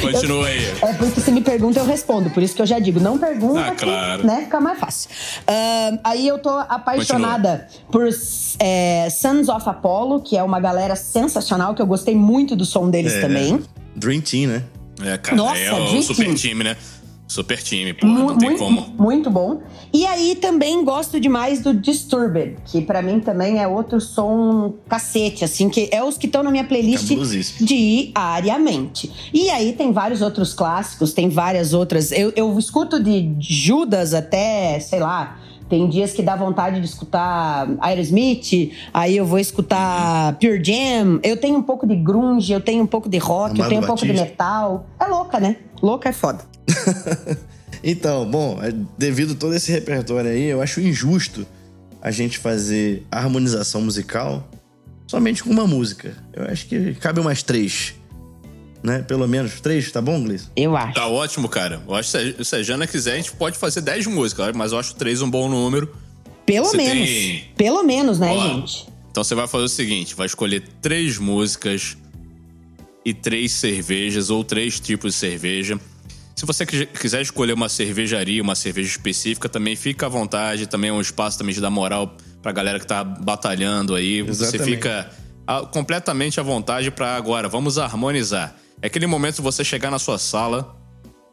Continua 0.00 0.46
aí. 0.48 0.64
É 0.82 0.92
porque 0.92 1.20
se 1.20 1.30
me 1.32 1.40
pergunta, 1.40 1.78
eu 1.80 1.86
respondo. 1.86 2.28
Por 2.30 2.42
isso 2.42 2.54
que 2.54 2.60
eu 2.62 2.66
já 2.66 2.78
digo, 2.78 3.00
não 3.00 3.16
pergunta, 3.18 3.60
Ah, 3.68 3.70
que, 3.74 3.84
claro. 3.84 4.26
né? 4.26 4.42
Fica 4.42 4.60
mais 4.60 4.78
fácil. 4.78 5.08
Ahn, 5.46 5.98
aí 6.04 6.28
eu 6.28 6.38
tô 6.38 6.50
apaixonada 6.50 7.66
por 7.90 8.06
é, 8.58 9.08
Sons 9.10 9.48
of 9.48 9.66
Apollo, 9.68 10.20
que 10.20 10.36
é 10.36 10.42
uma 10.42 10.60
galera 10.60 10.94
sensacional, 10.94 11.74
que 11.74 11.80
eu 11.80 11.86
gostei 11.86 12.14
muito 12.14 12.54
do 12.54 12.64
som 12.66 12.90
deles 12.90 13.14
É. 13.14 13.20
também. 13.20 13.62
Dream 13.96 14.20
Team, 14.20 14.50
né? 14.50 14.62
É, 15.02 15.18
cara, 15.18 15.36
Nossa, 15.36 15.58
é 15.58 15.72
o 15.72 15.86
Dream 15.86 16.02
super 16.02 16.34
time, 16.34 16.64
né? 16.64 16.76
Super 17.26 17.60
time, 17.62 17.94
porra, 17.94 18.12
Mu- 18.12 18.18
não 18.28 18.36
tem 18.38 18.50
muito, 18.50 18.62
como. 18.62 18.86
muito 18.98 19.30
bom. 19.30 19.62
E 19.92 20.04
aí 20.06 20.36
também 20.36 20.84
gosto 20.84 21.18
demais 21.18 21.60
do 21.62 21.72
Disturbed, 21.72 22.56
que 22.66 22.82
pra 22.82 23.00
mim 23.00 23.18
também 23.18 23.60
é 23.60 23.66
outro 23.66 23.98
som 24.00 24.74
cacete, 24.88 25.42
assim, 25.42 25.70
que 25.70 25.88
é 25.90 26.04
os 26.04 26.18
que 26.18 26.26
estão 26.26 26.42
na 26.42 26.50
minha 26.50 26.64
playlist 26.64 27.08
diariamente. 27.60 29.10
E 29.32 29.48
aí 29.50 29.72
tem 29.72 29.90
vários 29.92 30.20
outros 30.20 30.52
clássicos, 30.52 31.12
tem 31.12 31.28
várias 31.28 31.72
outras. 31.72 32.12
Eu, 32.12 32.32
eu 32.36 32.56
escuto 32.58 33.02
de 33.02 33.34
Judas 33.40 34.14
até, 34.14 34.78
sei 34.80 35.00
lá. 35.00 35.38
Tem 35.74 35.88
dias 35.88 36.12
que 36.12 36.22
dá 36.22 36.36
vontade 36.36 36.78
de 36.78 36.86
escutar 36.86 37.68
Aerosmith, 37.80 38.70
aí 38.92 39.16
eu 39.16 39.26
vou 39.26 39.40
escutar 39.40 40.34
Pure 40.34 40.62
Jam. 40.62 41.18
Eu 41.20 41.36
tenho 41.36 41.58
um 41.58 41.62
pouco 41.64 41.84
de 41.84 41.96
grunge, 41.96 42.52
eu 42.52 42.60
tenho 42.60 42.84
um 42.84 42.86
pouco 42.86 43.08
de 43.08 43.18
rock, 43.18 43.58
eu 43.58 43.64
Amado 43.64 43.68
tenho 43.70 43.82
um 43.82 43.86
pouco 43.86 44.02
de 44.02 44.12
Batista. 44.12 44.30
metal. 44.30 44.86
É 45.00 45.04
louca, 45.06 45.40
né? 45.40 45.56
Louca 45.82 46.08
é 46.08 46.12
foda. 46.12 46.44
Então, 47.86 48.24
bom, 48.24 48.58
é, 48.62 48.72
devido 48.96 49.32
a 49.32 49.36
todo 49.36 49.54
esse 49.54 49.70
repertório 49.70 50.30
aí, 50.30 50.44
eu 50.44 50.62
acho 50.62 50.80
injusto 50.80 51.46
a 52.00 52.10
gente 52.10 52.38
fazer 52.38 53.06
harmonização 53.10 53.82
musical 53.82 54.48
somente 55.06 55.44
com 55.44 55.50
uma 55.50 55.66
música. 55.66 56.14
Eu 56.32 56.44
acho 56.44 56.66
que 56.66 56.94
cabe 56.94 57.20
umas 57.20 57.42
três. 57.42 57.94
Né? 58.84 58.98
Pelo 59.00 59.26
menos 59.26 59.60
três, 59.62 59.90
tá 59.90 60.02
bom, 60.02 60.22
Gleison? 60.22 60.50
Eu 60.54 60.76
acho. 60.76 60.92
Tá 60.92 61.06
ótimo, 61.08 61.48
cara. 61.48 61.82
Eu 61.88 61.94
acho 61.94 62.12
que 62.12 62.44
se- 62.44 62.56
a 62.56 62.62
Jana 62.62 62.86
quiser, 62.86 63.14
a 63.14 63.16
gente 63.16 63.32
pode 63.32 63.56
fazer 63.56 63.80
10 63.80 64.06
músicas, 64.06 64.54
mas 64.54 64.72
eu 64.72 64.78
acho 64.78 64.94
três 64.94 65.22
um 65.22 65.30
bom 65.30 65.48
número. 65.48 65.90
Pelo 66.44 66.66
Você 66.66 66.76
menos. 66.76 67.08
tem- 67.08 67.44
Pelo 67.56 67.82
menos, 67.82 68.18
né, 68.18 68.30
Ó, 68.30 68.38
gente? 68.60 68.86
Então 69.10 69.24
você 69.24 69.34
vai 69.34 69.48
fazer 69.48 69.64
o 69.64 69.68
seguinte: 69.68 70.14
vai 70.14 70.26
escolher 70.26 70.62
três 70.82 71.16
músicas 71.16 71.96
e 73.04 73.14
três 73.14 73.52
cervejas, 73.52 74.28
ou 74.28 74.44
três 74.44 74.78
tipos 74.78 75.14
de 75.14 75.18
cerveja. 75.18 75.80
Se 76.36 76.44
você 76.44 76.66
qui- 76.66 76.84
quiser 76.86 77.22
escolher 77.22 77.54
uma 77.54 77.70
cervejaria, 77.70 78.42
uma 78.42 78.54
cerveja 78.54 78.88
específica, 78.90 79.48
também 79.48 79.76
fica 79.76 80.04
à 80.04 80.08
vontade. 80.10 80.66
Também 80.66 80.90
é 80.90 80.92
um 80.92 81.00
espaço 81.00 81.38
também 81.38 81.54
de 81.54 81.60
dar 81.62 81.70
moral 81.70 82.14
pra 82.42 82.52
galera 82.52 82.78
que 82.78 82.86
tá 82.86 83.02
batalhando 83.02 83.94
aí. 83.94 84.20
Você 84.20 84.44
Exatamente. 84.44 84.76
fica 84.76 85.10
ah, 85.46 85.60
completamente 85.62 86.38
à 86.38 86.42
vontade 86.42 86.90
pra 86.90 87.16
agora. 87.16 87.48
Vamos 87.48 87.78
harmonizar. 87.78 88.54
É 88.84 88.86
aquele 88.86 89.06
momento 89.06 89.36
de 89.36 89.40
você 89.40 89.64
chegar 89.64 89.90
na 89.90 89.98
sua 89.98 90.18
sala, 90.18 90.76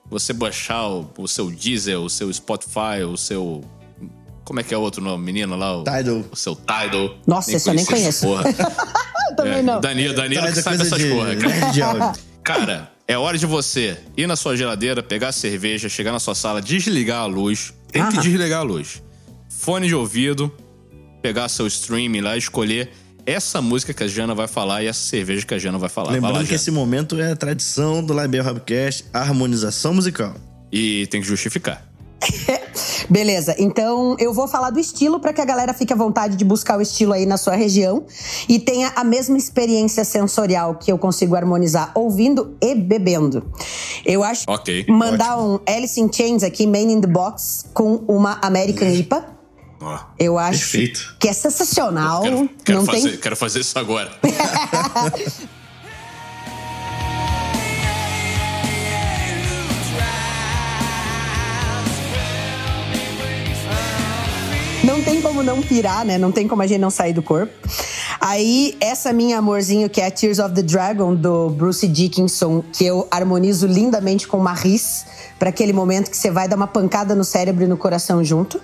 você 0.09 0.31
baixar 0.31 0.87
o, 0.87 1.11
o 1.17 1.27
seu 1.27 1.51
Diesel, 1.51 2.01
o 2.01 2.09
seu 2.09 2.31
Spotify, 2.31 3.03
o 3.05 3.17
seu. 3.17 3.61
Como 4.45 4.61
é 4.61 4.63
que 4.63 4.73
é 4.73 4.77
o 4.77 4.79
outro 4.79 5.03
nome, 5.03 5.21
menino 5.25 5.57
lá? 5.57 5.77
O, 5.79 5.83
Tidal. 5.83 6.23
O 6.31 6.35
seu 6.37 6.55
Tidal. 6.55 7.17
Nossa, 7.27 7.51
esse 7.51 7.69
eu 7.69 7.73
nem 7.73 7.83
conheço. 7.83 8.25
Porra. 8.25 8.43
Também 9.35 9.53
É, 9.55 9.61
não. 9.63 9.81
Danilo, 9.81 10.13
Danilo 10.13 10.41
Tidal 10.43 10.53
que 10.53 10.59
é 10.59 10.61
sabe 10.61 10.81
essas 10.81 10.97
de 10.97 11.09
porra. 11.09 11.27
áudio. 11.31 12.21
Cara, 12.41 12.89
é 13.05 13.17
hora 13.17 13.37
de 13.37 13.45
você 13.45 13.97
ir 14.15 14.27
na 14.27 14.37
sua 14.37 14.55
geladeira, 14.55 15.03
pegar 15.03 15.27
a 15.27 15.31
cerveja, 15.33 15.89
chegar 15.89 16.13
na 16.13 16.19
sua 16.21 16.33
sala, 16.33 16.61
desligar 16.61 17.19
a 17.19 17.25
luz. 17.25 17.73
Tem 17.91 18.01
que 18.07 18.13
Aham. 18.13 18.21
desligar 18.21 18.61
a 18.61 18.63
luz. 18.63 19.03
Fone 19.49 19.87
de 19.87 19.93
ouvido, 19.95 20.49
pegar 21.21 21.49
seu 21.49 21.67
streaming 21.67 22.21
lá, 22.21 22.37
escolher 22.37 22.93
essa 23.25 23.61
música 23.61 23.93
que 23.93 24.03
a 24.03 24.07
Jana 24.07 24.33
vai 24.35 24.47
falar 24.47 24.83
e 24.83 24.87
essa 24.87 25.01
cerveja 25.01 25.45
que 25.45 25.53
a 25.53 25.59
Jana 25.59 25.77
vai 25.77 25.89
falar. 25.89 26.07
Vai 26.07 26.15
Lembrando 26.15 26.33
lá, 26.35 26.39
que 26.41 26.47
Jana. 26.47 26.55
esse 26.55 26.71
momento 26.71 27.19
é 27.19 27.31
a 27.31 27.35
tradição 27.35 28.03
do 28.03 28.19
Liber 28.19 28.47
Hubcast, 28.47 29.05
a 29.13 29.19
harmonização 29.19 29.93
musical. 29.93 30.33
E 30.71 31.05
tem 31.07 31.21
que 31.21 31.27
justificar. 31.27 31.85
Beleza, 33.09 33.55
então 33.57 34.15
eu 34.19 34.33
vou 34.33 34.47
falar 34.47 34.69
do 34.69 34.79
estilo 34.79 35.19
para 35.19 35.33
que 35.33 35.41
a 35.41 35.45
galera 35.45 35.73
fique 35.73 35.91
à 35.91 35.95
vontade 35.95 36.35
de 36.37 36.45
buscar 36.45 36.77
o 36.77 36.81
estilo 36.81 37.13
aí 37.13 37.25
na 37.25 37.35
sua 37.35 37.55
região 37.55 38.05
e 38.47 38.59
tenha 38.59 38.93
a 38.95 39.03
mesma 39.03 39.37
experiência 39.37 40.05
sensorial 40.05 40.75
que 40.75 40.91
eu 40.91 40.97
consigo 40.97 41.35
harmonizar 41.35 41.91
ouvindo 41.95 42.55
e 42.61 42.75
bebendo. 42.75 43.51
Eu 44.05 44.23
acho 44.23 44.43
Ok. 44.47 44.85
mandar 44.87 45.37
um 45.39 45.59
Alice 45.67 45.99
in 45.99 46.11
Chains 46.13 46.43
aqui, 46.43 46.65
Man 46.67 46.77
in 46.91 47.01
the 47.01 47.07
Box, 47.07 47.65
com 47.73 47.95
uma 48.07 48.39
American 48.41 48.87
IPA. 48.87 49.40
Ó, 49.81 49.99
Eu 50.19 50.37
acho 50.37 50.59
Perfeito. 50.59 51.15
que 51.19 51.27
é 51.27 51.33
sensacional. 51.33 52.21
quero, 52.21 52.49
quero 52.63 52.79
Não 52.79 52.85
fazer, 52.85 53.09
tem 53.09 53.19
quero 53.19 53.35
fazer 53.35 53.59
isso 53.61 53.77
agora. 53.79 54.11
Não 64.83 65.01
tem 65.03 65.21
como 65.21 65.43
não 65.43 65.61
pirar, 65.61 66.03
né? 66.03 66.17
Não 66.17 66.31
tem 66.31 66.47
como 66.47 66.61
a 66.61 66.67
gente 66.67 66.79
não 66.79 66.89
sair 66.89 67.13
do 67.13 67.21
corpo. 67.21 67.53
Aí, 68.19 68.75
essa 68.79 69.13
minha 69.13 69.37
amorzinho, 69.37 69.89
que 69.89 70.01
é 70.01 70.07
a 70.07 70.11
Tears 70.11 70.39
of 70.39 70.53
the 70.53 70.61
Dragon, 70.61 71.13
do 71.15 71.49
Bruce 71.49 71.87
Dickinson, 71.87 72.63
que 72.73 72.83
eu 72.85 73.07
harmonizo 73.11 73.67
lindamente 73.67 74.27
com 74.27 74.37
Maris, 74.39 75.05
para 75.39 75.49
aquele 75.49 75.71
momento 75.71 76.09
que 76.09 76.17
você 76.17 76.31
vai 76.31 76.47
dar 76.47 76.55
uma 76.55 76.67
pancada 76.67 77.15
no 77.15 77.23
cérebro 77.23 77.63
e 77.63 77.67
no 77.67 77.77
coração 77.77 78.23
junto. 78.23 78.59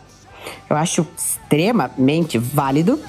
Eu 0.70 0.76
acho 0.76 1.08
extremamente 1.18 2.38
válido. 2.38 3.00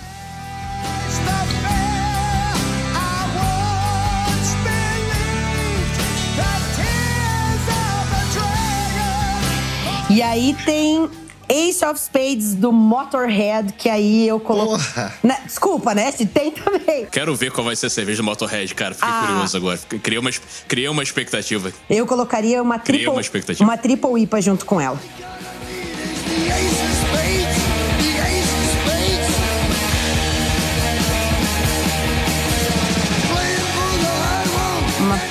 E 10.10 10.22
aí 10.22 10.56
tem 10.64 11.08
Ace 11.48 11.84
of 11.84 12.00
Spades 12.00 12.54
do 12.54 12.72
Motorhead, 12.72 13.72
que 13.74 13.88
aí 13.90 14.26
eu 14.26 14.40
coloco. 14.40 14.78
Né, 15.22 15.36
Desculpa, 15.44 15.94
né? 15.94 16.10
Se 16.12 16.26
tem 16.26 16.50
também. 16.50 17.06
Quero 17.10 17.34
ver 17.36 17.50
qual 17.52 17.64
vai 17.64 17.76
ser 17.76 17.86
a 17.86 17.90
cerveja 17.90 18.18
do 18.22 18.24
Motorhead, 18.24 18.74
cara. 18.74 18.94
Fiquei 18.94 19.08
Ah. 19.10 19.24
curioso 19.26 19.56
agora. 19.56 19.78
Criei 20.02 20.18
uma, 20.18 20.30
criei 20.66 20.88
uma 20.88 21.02
expectativa. 21.02 21.72
Eu 21.90 22.06
colocaria 22.06 22.62
uma 22.62 22.78
triple, 22.78 23.08
uma 23.08 23.20
expectativa. 23.20 23.64
uma 23.68 23.76
triple 23.76 24.22
IPA 24.22 24.40
junto 24.42 24.64
com 24.66 24.80
ela. 24.80 24.98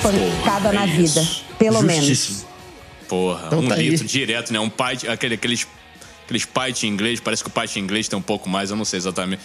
Uma 0.10 0.32
pancada 0.36 0.72
na 0.74 0.86
vida, 0.86 1.28
pelo 1.58 1.82
menos. 1.82 2.06
Justíssimo. 2.06 2.48
Porra, 3.08 3.48
Então 3.48 3.60
um 3.60 3.68
tá 3.68 3.76
aí. 3.76 3.90
litro 3.90 4.06
direto, 4.06 4.52
né? 4.52 4.60
Um 4.60 4.70
pint, 4.70 5.06
aquele, 5.08 5.36
aqueles, 5.36 5.66
aqueles 6.26 6.46
pint 6.46 6.84
em 6.84 6.88
inglês, 6.88 7.20
parece 7.20 7.44
que 7.44 7.50
o 7.50 7.52
pint 7.52 7.76
em 7.78 7.80
inglês 7.80 8.08
tem 8.08 8.18
um 8.20 8.22
pouco 8.22 8.50
mais, 8.50 8.70
eu 8.70 8.76
não 8.76 8.86
sei 8.86 8.98
exatamente. 8.98 9.42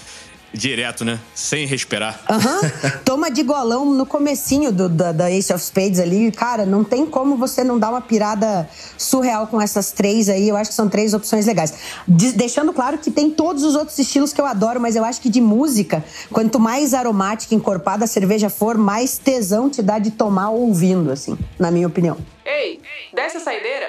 Direto, 0.54 1.04
né? 1.04 1.18
Sem 1.34 1.66
respirar. 1.66 2.20
Aham. 2.28 2.60
Toma 3.04 3.30
de 3.30 3.42
golão 3.42 3.86
no 3.86 4.04
comecinho 4.04 4.70
do, 4.70 4.88
da, 4.88 5.10
da 5.12 5.30
Ace 5.30 5.52
of 5.52 5.62
Spades 5.64 5.98
ali. 5.98 6.30
Cara, 6.30 6.66
não 6.66 6.84
tem 6.84 7.06
como 7.06 7.36
você 7.36 7.64
não 7.64 7.78
dar 7.78 7.90
uma 7.90 8.00
pirada 8.02 8.68
surreal 8.98 9.46
com 9.46 9.60
essas 9.60 9.92
três 9.92 10.28
aí. 10.28 10.48
Eu 10.48 10.56
acho 10.56 10.70
que 10.70 10.74
são 10.76 10.88
três 10.88 11.14
opções 11.14 11.46
legais. 11.46 11.72
De- 12.06 12.32
deixando 12.32 12.72
claro 12.72 12.98
que 12.98 13.10
tem 13.10 13.30
todos 13.30 13.62
os 13.64 13.74
outros 13.74 13.98
estilos 13.98 14.32
que 14.32 14.40
eu 14.40 14.46
adoro, 14.46 14.78
mas 14.80 14.94
eu 14.94 15.04
acho 15.04 15.20
que 15.20 15.30
de 15.30 15.40
música, 15.40 16.04
quanto 16.30 16.60
mais 16.60 16.92
aromática, 16.92 17.54
encorpada 17.54 18.04
a 18.04 18.08
cerveja 18.08 18.50
for, 18.50 18.76
mais 18.76 19.16
tesão 19.18 19.70
te 19.70 19.82
dá 19.82 19.98
de 19.98 20.10
tomar 20.10 20.50
ouvindo, 20.50 21.10
assim, 21.10 21.38
na 21.58 21.70
minha 21.70 21.86
opinião. 21.86 22.18
Ei, 22.44 22.80
desce 23.14 23.38
a 23.38 23.40
saideira. 23.40 23.86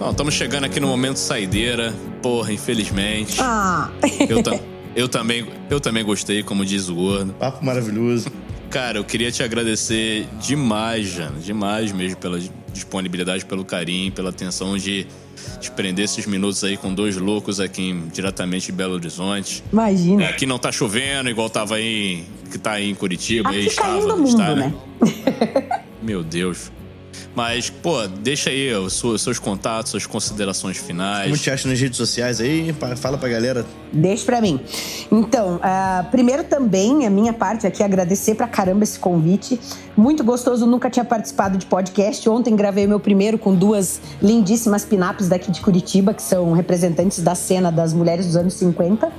Então, 0.00 0.12
estamos 0.12 0.32
chegando 0.32 0.64
aqui 0.64 0.80
no 0.80 0.86
momento 0.88 1.18
saideira. 1.18 1.92
Porra, 2.22 2.50
infelizmente. 2.54 3.36
Ah! 3.38 3.90
Eu, 4.30 4.42
tam- 4.42 4.58
eu 4.96 5.06
também, 5.10 5.46
eu 5.68 5.78
também 5.78 6.02
gostei, 6.02 6.42
como 6.42 6.64
diz 6.64 6.88
o 6.88 6.94
gordo. 6.94 7.34
Papo 7.34 7.62
maravilhoso. 7.62 8.30
Cara, 8.70 8.96
eu 8.96 9.04
queria 9.04 9.30
te 9.30 9.42
agradecer 9.42 10.26
demais, 10.40 11.06
Jana. 11.06 11.38
Demais 11.38 11.92
mesmo 11.92 12.16
pela 12.16 12.40
disponibilidade, 12.72 13.44
pelo 13.44 13.62
carinho, 13.62 14.10
pela 14.10 14.30
atenção 14.30 14.78
de, 14.78 15.06
de 15.60 15.70
prender 15.72 16.06
esses 16.06 16.24
minutos 16.24 16.64
aí 16.64 16.78
com 16.78 16.94
dois 16.94 17.18
loucos 17.18 17.60
aqui 17.60 17.82
em- 17.90 18.08
diretamente 18.08 18.66
de 18.66 18.72
Belo 18.72 18.94
Horizonte. 18.94 19.62
Imagina. 19.70 20.22
É, 20.22 20.28
aqui 20.30 20.46
não 20.46 20.58
tá 20.58 20.72
chovendo, 20.72 21.28
igual 21.28 21.50
tava 21.50 21.74
aí, 21.74 22.24
que 22.50 22.56
tá 22.56 22.72
aí 22.72 22.88
em 22.88 22.94
Curitiba. 22.94 23.50
aí 23.50 23.58
Aqui 23.58 23.66
estava, 23.68 23.88
caindo 23.98 24.14
o 24.14 24.16
mundo, 24.16 24.28
está, 24.28 24.54
né? 24.54 24.72
Meu 26.02 26.22
Deus. 26.24 26.72
Mas, 27.34 27.70
pô, 27.70 28.06
deixa 28.06 28.50
aí 28.50 28.72
os 28.74 28.94
seus, 28.94 29.22
seus 29.22 29.38
contatos, 29.38 29.90
suas 29.90 30.06
considerações 30.06 30.76
finais. 30.76 31.24
Como 31.24 31.36
te 31.36 31.50
acha 31.50 31.68
nas 31.68 31.80
redes 31.80 31.96
sociais 31.96 32.40
aí? 32.40 32.74
Fala 32.96 33.16
pra 33.16 33.28
galera. 33.28 33.64
Deixa 33.92 34.24
pra 34.24 34.40
mim. 34.40 34.60
Então, 35.10 35.58
ah, 35.62 36.06
primeiro 36.10 36.44
também, 36.44 37.06
a 37.06 37.10
minha 37.10 37.32
parte 37.32 37.66
aqui, 37.66 37.82
agradecer 37.82 38.34
pra 38.34 38.46
caramba 38.46 38.84
esse 38.84 38.98
convite. 38.98 39.60
Muito 39.96 40.24
gostoso, 40.24 40.66
nunca 40.66 40.88
tinha 40.88 41.04
participado 41.04 41.58
de 41.58 41.66
podcast. 41.66 42.28
Ontem 42.28 42.54
gravei 42.56 42.86
o 42.86 42.88
meu 42.88 43.00
primeiro 43.00 43.38
com 43.38 43.54
duas 43.54 44.00
lindíssimas 44.22 44.84
pinaps 44.84 45.28
daqui 45.28 45.50
de 45.50 45.60
Curitiba, 45.60 46.14
que 46.14 46.22
são 46.22 46.52
representantes 46.52 47.20
da 47.20 47.34
cena 47.34 47.70
das 47.70 47.92
mulheres 47.92 48.26
dos 48.26 48.36
anos 48.36 48.54
50. 48.54 49.10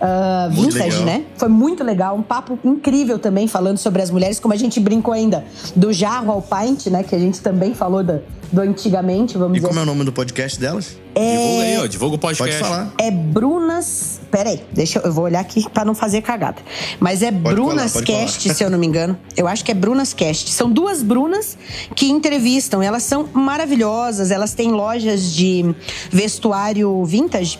Ah, 0.00 0.48
Muito 0.52 0.74
vintage, 0.74 1.02
né? 1.04 1.24
Foi 1.36 1.48
muito 1.48 1.82
legal, 1.82 2.16
um 2.16 2.22
papo 2.22 2.58
incrível 2.64 3.18
também 3.18 3.48
falando 3.48 3.78
sobre 3.78 4.02
as 4.02 4.10
mulheres, 4.10 4.38
como 4.38 4.52
a 4.52 4.56
gente 4.56 4.78
brincou 4.78 5.14
ainda 5.14 5.44
do 5.74 5.92
jarro 5.92 6.30
ao 6.30 6.42
pint, 6.42 6.86
né? 6.88 7.02
Que 7.02 7.14
a 7.14 7.18
gente 7.18 7.40
também 7.40 7.72
falou 7.74 8.04
do, 8.04 8.20
do 8.52 8.60
antigamente, 8.60 9.38
vamos 9.38 9.56
E 9.56 9.60
dizer 9.60 9.68
como 9.68 9.80
é 9.80 9.82
o 9.82 9.86
nome 9.86 10.04
do 10.04 10.12
podcast 10.12 10.60
delas? 10.60 10.96
É- 11.14 11.30
Divulga 11.36 11.62
aí, 11.64 11.78
ó. 11.78 11.86
Divulga 11.86 12.16
o 12.16 12.18
Pode 12.18 12.38
podcast. 12.38 12.62
falar. 12.62 12.92
É 12.98 13.10
Brunas. 13.10 14.20
Peraí, 14.30 14.62
deixa 14.70 14.98
eu, 14.98 15.04
eu 15.04 15.12
vou 15.12 15.24
olhar 15.24 15.40
aqui 15.40 15.64
pra 15.70 15.82
não 15.84 15.94
fazer 15.94 16.20
cagada. 16.20 16.58
Mas 17.00 17.22
é 17.22 17.32
Pode 17.32 17.54
Brunas 17.54 17.92
falar, 17.94 18.04
pode 18.04 18.06
Cast, 18.06 18.42
falar. 18.42 18.54
se 18.54 18.64
eu 18.64 18.68
não 18.70 18.78
me 18.78 18.86
engano. 18.86 19.16
Eu 19.34 19.48
acho 19.48 19.64
que 19.64 19.70
é 19.70 19.74
Brunas 19.74 20.12
Cast. 20.12 20.50
São 20.52 20.70
duas 20.70 21.02
Brunas 21.02 21.56
que 21.94 22.10
entrevistam. 22.10 22.82
Elas 22.82 23.02
são 23.02 23.26
maravilhosas. 23.32 24.30
Elas 24.30 24.52
têm 24.52 24.72
lojas 24.72 25.32
de 25.32 25.74
vestuário 26.10 27.02
vintage. 27.04 27.58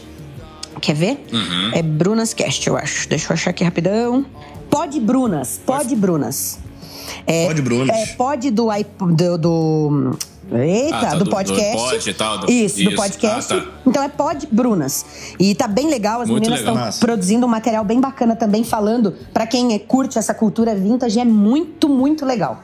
Quer 0.81 0.95
ver? 0.95 1.27
Uhum. 1.33 1.71
É 1.73 1.83
Brunas 1.83 2.33
Cast, 2.35 2.67
eu 2.69 2.77
acho. 2.77 3.09
Deixa 3.09 3.31
eu 3.31 3.35
achar 3.35 3.51
aqui 3.51 3.65
rapidão. 3.65 4.25
Pode 4.71 5.01
Brunas. 5.01 5.61
Pode 5.65 5.97
Brunas. 5.97 6.59
É, 7.27 7.47
Pode 7.47 7.63
Brunas. 7.63 7.97
É, 7.97 8.07
pode 8.15 8.51
do, 8.51 8.69
do, 9.17 9.39
do 9.39 10.19
Eita, 10.53 10.97
Ah, 10.97 11.01
tá, 11.01 11.11
do, 11.15 11.19
do- 11.19 11.25
do 11.25 11.31
podcast. 11.31 11.77
pod 11.77 12.11
e 12.11 12.15
tal, 12.15 12.39
do- 12.39 12.51
isso, 12.53 12.77
do 12.77 12.83
isso. 12.83 12.97
podcast. 12.97 13.53
Ah, 13.53 13.61
tá. 13.61 13.67
Então 13.87 14.03
é 14.03 14.09
Pod 14.09 14.47
Brunas. 14.53 15.05
E 15.41 15.55
tá 15.57 15.67
bem 15.67 15.89
legal, 15.89 16.21
as 16.21 16.29
Muito 16.29 16.49
meninas 16.49 16.61
estão 16.61 17.01
produzindo 17.01 17.45
um 17.47 17.49
material 17.49 17.85
bem 17.85 18.01
bacana 18.01 18.37
também, 18.37 18.63
falando 18.63 19.13
pra 19.33 19.45
quem 19.47 19.75
é- 19.75 19.79
curte 19.79 20.19
essa 20.19 20.33
cultura 20.35 20.75
vintage, 20.75 21.19
é 21.19 21.25
muito, 21.25 21.89
muito 21.89 22.25
legal. 22.25 22.63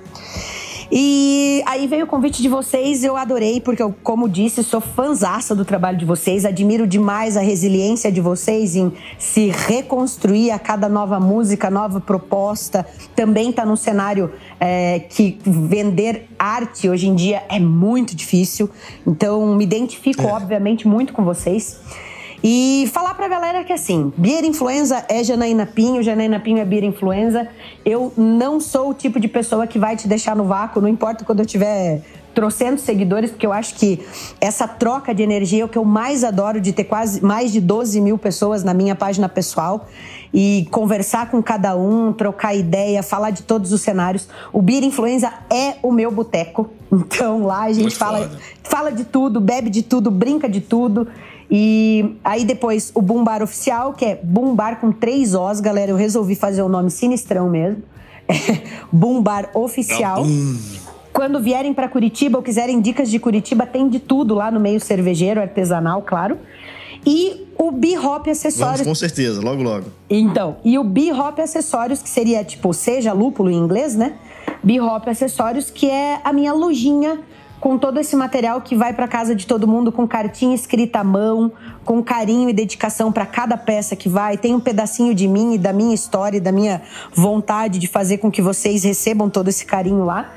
E 0.94 1.62
aí 1.64 1.86
veio 1.86 2.04
o 2.04 2.06
convite 2.06 2.42
de 2.42 2.50
vocês, 2.50 3.02
eu 3.02 3.16
adorei, 3.16 3.62
porque 3.62 3.82
eu, 3.82 3.94
como 4.02 4.28
disse, 4.28 4.62
sou 4.62 4.78
fanzaça 4.78 5.54
do 5.54 5.64
trabalho 5.64 5.96
de 5.96 6.04
vocês, 6.04 6.44
admiro 6.44 6.86
demais 6.86 7.34
a 7.34 7.40
resiliência 7.40 8.12
de 8.12 8.20
vocês 8.20 8.76
em 8.76 8.92
se 9.18 9.48
reconstruir 9.48 10.50
a 10.50 10.58
cada 10.58 10.90
nova 10.90 11.18
música, 11.18 11.70
nova 11.70 11.98
proposta. 11.98 12.86
Também 13.16 13.50
tá 13.50 13.64
num 13.64 13.74
cenário 13.74 14.34
é, 14.60 14.98
que 14.98 15.38
vender 15.46 16.28
arte 16.38 16.90
hoje 16.90 17.08
em 17.08 17.14
dia 17.14 17.42
é 17.48 17.58
muito 17.58 18.14
difícil. 18.14 18.68
Então, 19.06 19.54
me 19.54 19.64
identifico, 19.64 20.26
obviamente, 20.26 20.86
muito 20.86 21.14
com 21.14 21.24
vocês. 21.24 21.80
E 22.42 22.90
falar 22.92 23.14
pra 23.14 23.28
galera 23.28 23.62
que 23.62 23.72
assim, 23.72 24.12
Beer 24.16 24.44
Influenza 24.44 25.04
é 25.08 25.22
Janaína 25.22 25.64
Pinho, 25.64 26.02
Janaína 26.02 26.40
Pinho 26.40 26.58
é 26.58 26.64
Beer 26.64 26.82
Influenza. 26.82 27.48
Eu 27.84 28.12
não 28.16 28.58
sou 28.60 28.90
o 28.90 28.94
tipo 28.94 29.20
de 29.20 29.28
pessoa 29.28 29.66
que 29.66 29.78
vai 29.78 29.96
te 29.96 30.08
deixar 30.08 30.34
no 30.34 30.44
vácuo, 30.44 30.80
não 30.80 30.88
importa 30.88 31.24
quando 31.24 31.40
eu 31.40 31.46
tiver 31.46 32.02
trocando 32.34 32.80
seguidores, 32.80 33.30
porque 33.30 33.46
eu 33.46 33.52
acho 33.52 33.74
que 33.74 34.00
essa 34.40 34.66
troca 34.66 35.14
de 35.14 35.22
energia 35.22 35.62
é 35.62 35.64
o 35.64 35.68
que 35.68 35.78
eu 35.78 35.84
mais 35.84 36.24
adoro 36.24 36.60
de 36.60 36.72
ter 36.72 36.84
quase 36.84 37.22
mais 37.22 37.52
de 37.52 37.60
12 37.60 38.00
mil 38.00 38.18
pessoas 38.18 38.64
na 38.64 38.72
minha 38.72 38.94
página 38.94 39.28
pessoal 39.28 39.86
e 40.32 40.66
conversar 40.70 41.30
com 41.30 41.42
cada 41.42 41.76
um, 41.76 42.12
trocar 42.12 42.54
ideia, 42.54 43.02
falar 43.02 43.30
de 43.30 43.42
todos 43.42 43.72
os 43.72 43.82
cenários. 43.82 44.28
O 44.52 44.62
Beer 44.62 44.82
Influenza 44.82 45.32
é 45.50 45.76
o 45.82 45.92
meu 45.92 46.10
boteco. 46.10 46.70
Então 46.92 47.44
lá 47.44 47.62
a 47.62 47.72
gente 47.72 47.84
Muito 47.84 47.96
fala, 47.96 48.18
foda. 48.18 48.38
fala 48.64 48.92
de 48.92 49.04
tudo, 49.04 49.40
bebe 49.40 49.70
de 49.70 49.82
tudo, 49.82 50.10
brinca 50.10 50.46
de 50.46 50.60
tudo. 50.60 51.08
E 51.54 52.16
aí 52.24 52.46
depois 52.46 52.90
o 52.94 53.02
Boom 53.02 53.22
Bar 53.22 53.42
oficial, 53.42 53.92
que 53.92 54.06
é 54.06 54.18
Boom 54.22 54.54
Bar 54.54 54.80
com 54.80 54.90
três 54.90 55.34
Os, 55.34 55.60
galera. 55.60 55.90
Eu 55.90 55.96
resolvi 55.96 56.34
fazer 56.34 56.62
o 56.62 56.68
nome 56.68 56.90
sinistrão 56.90 57.50
mesmo. 57.50 57.82
É 58.26 58.62
Boom 58.90 59.20
Bar 59.20 59.50
oficial. 59.52 60.24
Quando 61.12 61.38
vierem 61.42 61.74
para 61.74 61.88
Curitiba 61.88 62.38
ou 62.38 62.42
quiserem 62.42 62.80
dicas 62.80 63.10
de 63.10 63.18
Curitiba, 63.18 63.66
tem 63.66 63.86
de 63.86 63.98
tudo 63.98 64.34
lá 64.34 64.50
no 64.50 64.58
meio 64.58 64.80
cervejeiro, 64.80 65.40
artesanal, 65.40 66.00
claro. 66.00 66.38
E 67.04 67.48
o 67.58 67.70
B-Hop 67.70 68.24
Vamos 68.24 68.28
Acessórios. 68.28 68.82
com 68.86 68.94
certeza, 68.94 69.42
logo 69.42 69.62
logo. 69.62 69.86
Então, 70.08 70.56
e 70.64 70.78
o 70.78 70.84
B-Hop 70.84 71.38
Acessórios, 71.40 72.00
que 72.00 72.08
seria 72.08 72.42
tipo, 72.42 72.72
seja 72.72 73.12
lúpulo 73.12 73.50
em 73.50 73.56
inglês, 73.56 73.94
né? 73.94 74.14
B-Hop 74.62 75.06
Acessórios, 75.06 75.68
que 75.68 75.90
é 75.90 76.20
a 76.24 76.32
minha 76.32 76.54
lojinha 76.54 77.20
com 77.62 77.78
todo 77.78 78.00
esse 78.00 78.16
material 78.16 78.60
que 78.60 78.74
vai 78.74 78.92
para 78.92 79.06
casa 79.06 79.36
de 79.36 79.46
todo 79.46 79.68
mundo, 79.68 79.92
com 79.92 80.04
cartinha 80.06 80.52
escrita 80.52 80.98
à 80.98 81.04
mão, 81.04 81.52
com 81.84 82.02
carinho 82.02 82.48
e 82.48 82.52
dedicação 82.52 83.12
para 83.12 83.24
cada 83.24 83.56
peça 83.56 83.94
que 83.94 84.08
vai. 84.08 84.36
Tem 84.36 84.52
um 84.52 84.58
pedacinho 84.58 85.14
de 85.14 85.28
mim 85.28 85.54
e 85.54 85.58
da 85.58 85.72
minha 85.72 85.94
história, 85.94 86.38
e 86.38 86.40
da 86.40 86.50
minha 86.50 86.82
vontade 87.14 87.78
de 87.78 87.86
fazer 87.86 88.18
com 88.18 88.32
que 88.32 88.42
vocês 88.42 88.82
recebam 88.82 89.30
todo 89.30 89.46
esse 89.46 89.64
carinho 89.64 90.04
lá. 90.04 90.32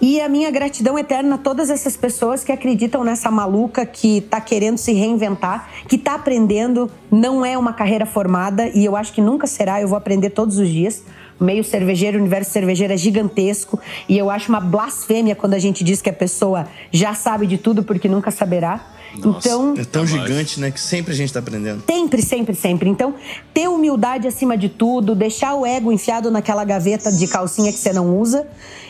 E 0.00 0.20
a 0.20 0.28
minha 0.28 0.52
gratidão 0.52 0.96
eterna 0.96 1.34
a 1.34 1.38
todas 1.38 1.68
essas 1.68 1.96
pessoas 1.96 2.44
que 2.44 2.52
acreditam 2.52 3.02
nessa 3.02 3.28
maluca 3.28 3.84
que 3.84 4.20
tá 4.20 4.40
querendo 4.40 4.78
se 4.78 4.92
reinventar, 4.92 5.68
que 5.88 5.98
tá 5.98 6.14
aprendendo, 6.14 6.88
não 7.10 7.44
é 7.44 7.58
uma 7.58 7.72
carreira 7.72 8.06
formada 8.06 8.68
e 8.68 8.84
eu 8.84 8.94
acho 8.94 9.12
que 9.12 9.20
nunca 9.20 9.48
será, 9.48 9.82
eu 9.82 9.88
vou 9.88 9.98
aprender 9.98 10.30
todos 10.30 10.58
os 10.58 10.68
dias. 10.68 11.02
O 11.40 11.44
meio 11.44 11.62
cervejeiro, 11.62 12.18
o 12.18 12.20
universo 12.20 12.50
cervejeiro 12.50 12.92
é 12.92 12.96
gigantesco 12.96 13.78
e 14.08 14.18
eu 14.18 14.28
acho 14.28 14.48
uma 14.48 14.60
blasfêmia 14.60 15.36
quando 15.36 15.54
a 15.54 15.58
gente 15.58 15.84
diz 15.84 16.02
que 16.02 16.10
a 16.10 16.12
pessoa 16.12 16.66
já 16.90 17.14
sabe 17.14 17.46
de 17.46 17.56
tudo 17.58 17.82
porque 17.82 18.08
nunca 18.08 18.30
saberá. 18.30 18.84
então, 19.16 19.74
É 19.78 19.84
tão 19.84 20.04
gigante, 20.06 20.60
né? 20.60 20.70
Que 20.70 20.80
sempre 20.80 21.12
a 21.12 21.16
gente 21.16 21.32
tá 21.32 21.38
aprendendo. 21.38 21.82
Sempre, 21.86 22.22
sempre, 22.22 22.54
sempre. 22.54 22.88
Então, 22.88 23.14
ter 23.54 23.68
humildade 23.68 24.26
acima 24.26 24.56
de 24.56 24.68
tudo, 24.68 25.14
deixar 25.14 25.54
o 25.54 25.64
ego 25.64 25.92
enfiado 25.92 26.30
naquela 26.30 26.64
gaveta 26.64 27.10
de 27.12 27.26
calcinha 27.28 27.72
que 27.72 27.78
você 27.78 27.92
não 27.92 28.18
usa 28.18 28.46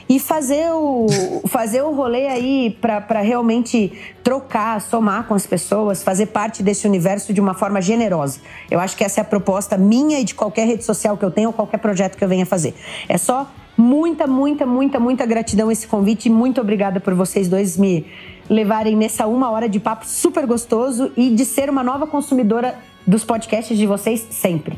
e 0.08 0.18
fazer 0.18 0.70
o, 0.72 1.06
fazer 1.46 1.82
o 1.82 1.92
rolê 1.92 2.26
aí 2.26 2.76
pra 2.80 3.20
realmente 3.20 3.92
trocar, 4.24 4.80
somar 4.80 5.24
com 5.24 5.34
as 5.34 5.46
pessoas, 5.46 6.02
fazer 6.02 6.26
parte 6.26 6.62
desse 6.62 6.86
universo 6.86 7.32
de 7.32 7.40
uma 7.40 7.54
forma 7.54 7.80
generosa. 7.82 8.40
Eu 8.70 8.80
acho 8.80 8.96
que 8.96 9.04
essa 9.04 9.20
é 9.20 9.22
a 9.22 9.24
proposta 9.24 9.76
minha 9.76 10.18
e 10.18 10.24
de 10.24 10.34
qualquer 10.34 10.66
rede 10.66 10.84
social 10.84 11.16
que 11.16 11.24
eu 11.24 11.30
tenha 11.30 11.48
ou 11.48 11.52
qualquer 11.52 11.78
projeto 11.78 12.16
que 12.16 12.24
eu 12.24 12.28
venha 12.28 12.46
fazer. 12.46 12.74
É 13.08 13.18
só 13.18 13.50
muita, 13.76 14.26
muita, 14.26 14.64
muita, 14.64 14.98
muita 14.98 15.26
gratidão 15.26 15.70
esse 15.70 15.86
convite 15.86 16.26
e 16.26 16.30
muito 16.30 16.60
obrigada 16.60 16.98
por 16.98 17.14
vocês 17.14 17.48
dois 17.48 17.76
me 17.76 18.06
levarem 18.48 18.96
nessa 18.96 19.26
uma 19.26 19.50
hora 19.50 19.68
de 19.68 19.78
papo 19.78 20.06
super 20.06 20.46
gostoso 20.46 21.12
e 21.16 21.30
de 21.30 21.44
ser 21.44 21.68
uma 21.68 21.84
nova 21.84 22.06
consumidora 22.06 22.78
dos 23.06 23.24
podcasts 23.24 23.76
de 23.76 23.86
vocês 23.86 24.26
sempre. 24.30 24.76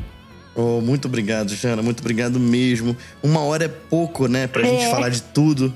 Oh, 0.55 0.81
muito 0.81 1.05
obrigado, 1.07 1.55
Jana. 1.55 1.81
Muito 1.81 1.99
obrigado 2.01 2.39
mesmo. 2.39 2.95
Uma 3.23 3.39
hora 3.41 3.65
é 3.65 3.67
pouco, 3.67 4.27
né? 4.27 4.47
Pra 4.47 4.63
gente 4.63 4.83
É. 4.83 4.91
falar 4.91 5.09
de 5.09 5.21
tudo. 5.21 5.73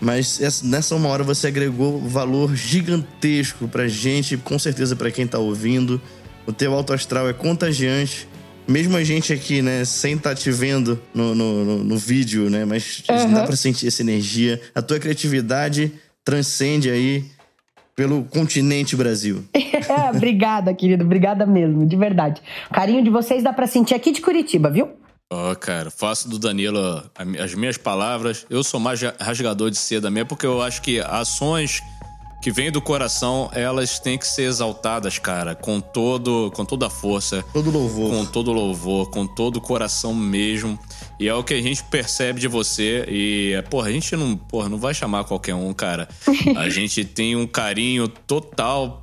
Mas 0.00 0.40
essa- 0.40 0.66
nessa 0.66 0.94
uma 0.96 1.08
hora 1.08 1.22
você 1.22 1.46
agregou 1.48 2.00
valor 2.00 2.54
gigantesco 2.56 3.68
pra 3.68 3.86
gente, 3.86 4.36
com 4.36 4.58
certeza 4.58 4.96
pra 4.96 5.10
quem 5.10 5.26
tá 5.26 5.38
ouvindo. 5.38 6.00
O 6.46 6.52
teu 6.52 6.72
alto 6.74 6.92
astral 6.92 7.28
é 7.28 7.32
contagiante. 7.32 8.26
Mesmo 8.66 8.96
a 8.96 9.04
gente 9.04 9.32
aqui, 9.32 9.60
né, 9.60 9.84
sem 9.84 10.14
estar 10.16 10.34
te 10.34 10.50
vendo 10.50 11.00
no, 11.14 11.34
no, 11.34 11.64
no- 11.64 11.84
no 11.84 11.98
vídeo, 11.98 12.48
né? 12.48 12.64
Mas 12.64 13.02
Uhum. 13.08 13.32
dá 13.34 13.44
pra 13.44 13.56
sentir 13.56 13.86
essa 13.86 14.00
energia. 14.02 14.60
A 14.74 14.80
tua 14.80 14.98
criatividade 14.98 15.92
transcende 16.24 16.90
aí 16.90 17.24
pelo 17.94 18.24
continente 18.24 18.96
Brasil. 18.96 19.44
Obrigada, 20.14 20.74
querido. 20.74 21.04
Obrigada 21.04 21.46
mesmo, 21.46 21.86
de 21.86 21.96
verdade. 21.96 22.42
O 22.70 22.74
carinho 22.74 23.02
de 23.02 23.10
vocês 23.10 23.42
dá 23.42 23.52
pra 23.52 23.66
sentir 23.66 23.94
aqui 23.94 24.12
de 24.12 24.20
Curitiba, 24.20 24.70
viu? 24.70 24.90
Ó, 25.32 25.52
oh, 25.52 25.56
cara, 25.56 25.90
faço 25.90 26.28
do 26.28 26.38
Danilo 26.38 27.02
as 27.42 27.54
minhas 27.54 27.78
palavras. 27.78 28.46
Eu 28.50 28.62
sou 28.62 28.78
mais 28.78 29.00
rasgador 29.18 29.70
de 29.70 29.78
seda 29.78 30.10
mesmo, 30.10 30.28
porque 30.28 30.46
eu 30.46 30.60
acho 30.60 30.82
que 30.82 31.00
ações 31.00 31.82
que 32.44 32.50
vêm 32.50 32.70
do 32.70 32.82
coração, 32.82 33.50
elas 33.54 33.98
têm 33.98 34.18
que 34.18 34.26
ser 34.26 34.42
exaltadas, 34.42 35.18
cara, 35.18 35.54
com 35.54 35.80
todo, 35.80 36.52
com 36.54 36.62
toda 36.62 36.88
a 36.88 36.90
força, 36.90 37.42
todo 37.54 37.70
louvor, 37.70 38.10
com 38.10 38.26
todo 38.26 38.52
louvor, 38.52 39.10
com 39.10 39.26
todo 39.26 39.56
o 39.56 39.60
coração 39.62 40.12
mesmo. 40.12 40.78
E 41.18 41.26
é 41.26 41.32
o 41.32 41.42
que 41.42 41.54
a 41.54 41.62
gente 41.62 41.82
percebe 41.84 42.38
de 42.38 42.46
você 42.46 43.02
e, 43.08 43.64
porra, 43.70 43.88
a 43.88 43.92
gente 43.92 44.14
não, 44.14 44.36
porra, 44.36 44.68
não 44.68 44.76
vai 44.76 44.92
chamar 44.92 45.24
qualquer 45.24 45.54
um, 45.54 45.72
cara. 45.72 46.06
A 46.54 46.68
gente 46.68 47.02
tem 47.02 47.34
um 47.34 47.46
carinho 47.46 48.08
total 48.08 49.00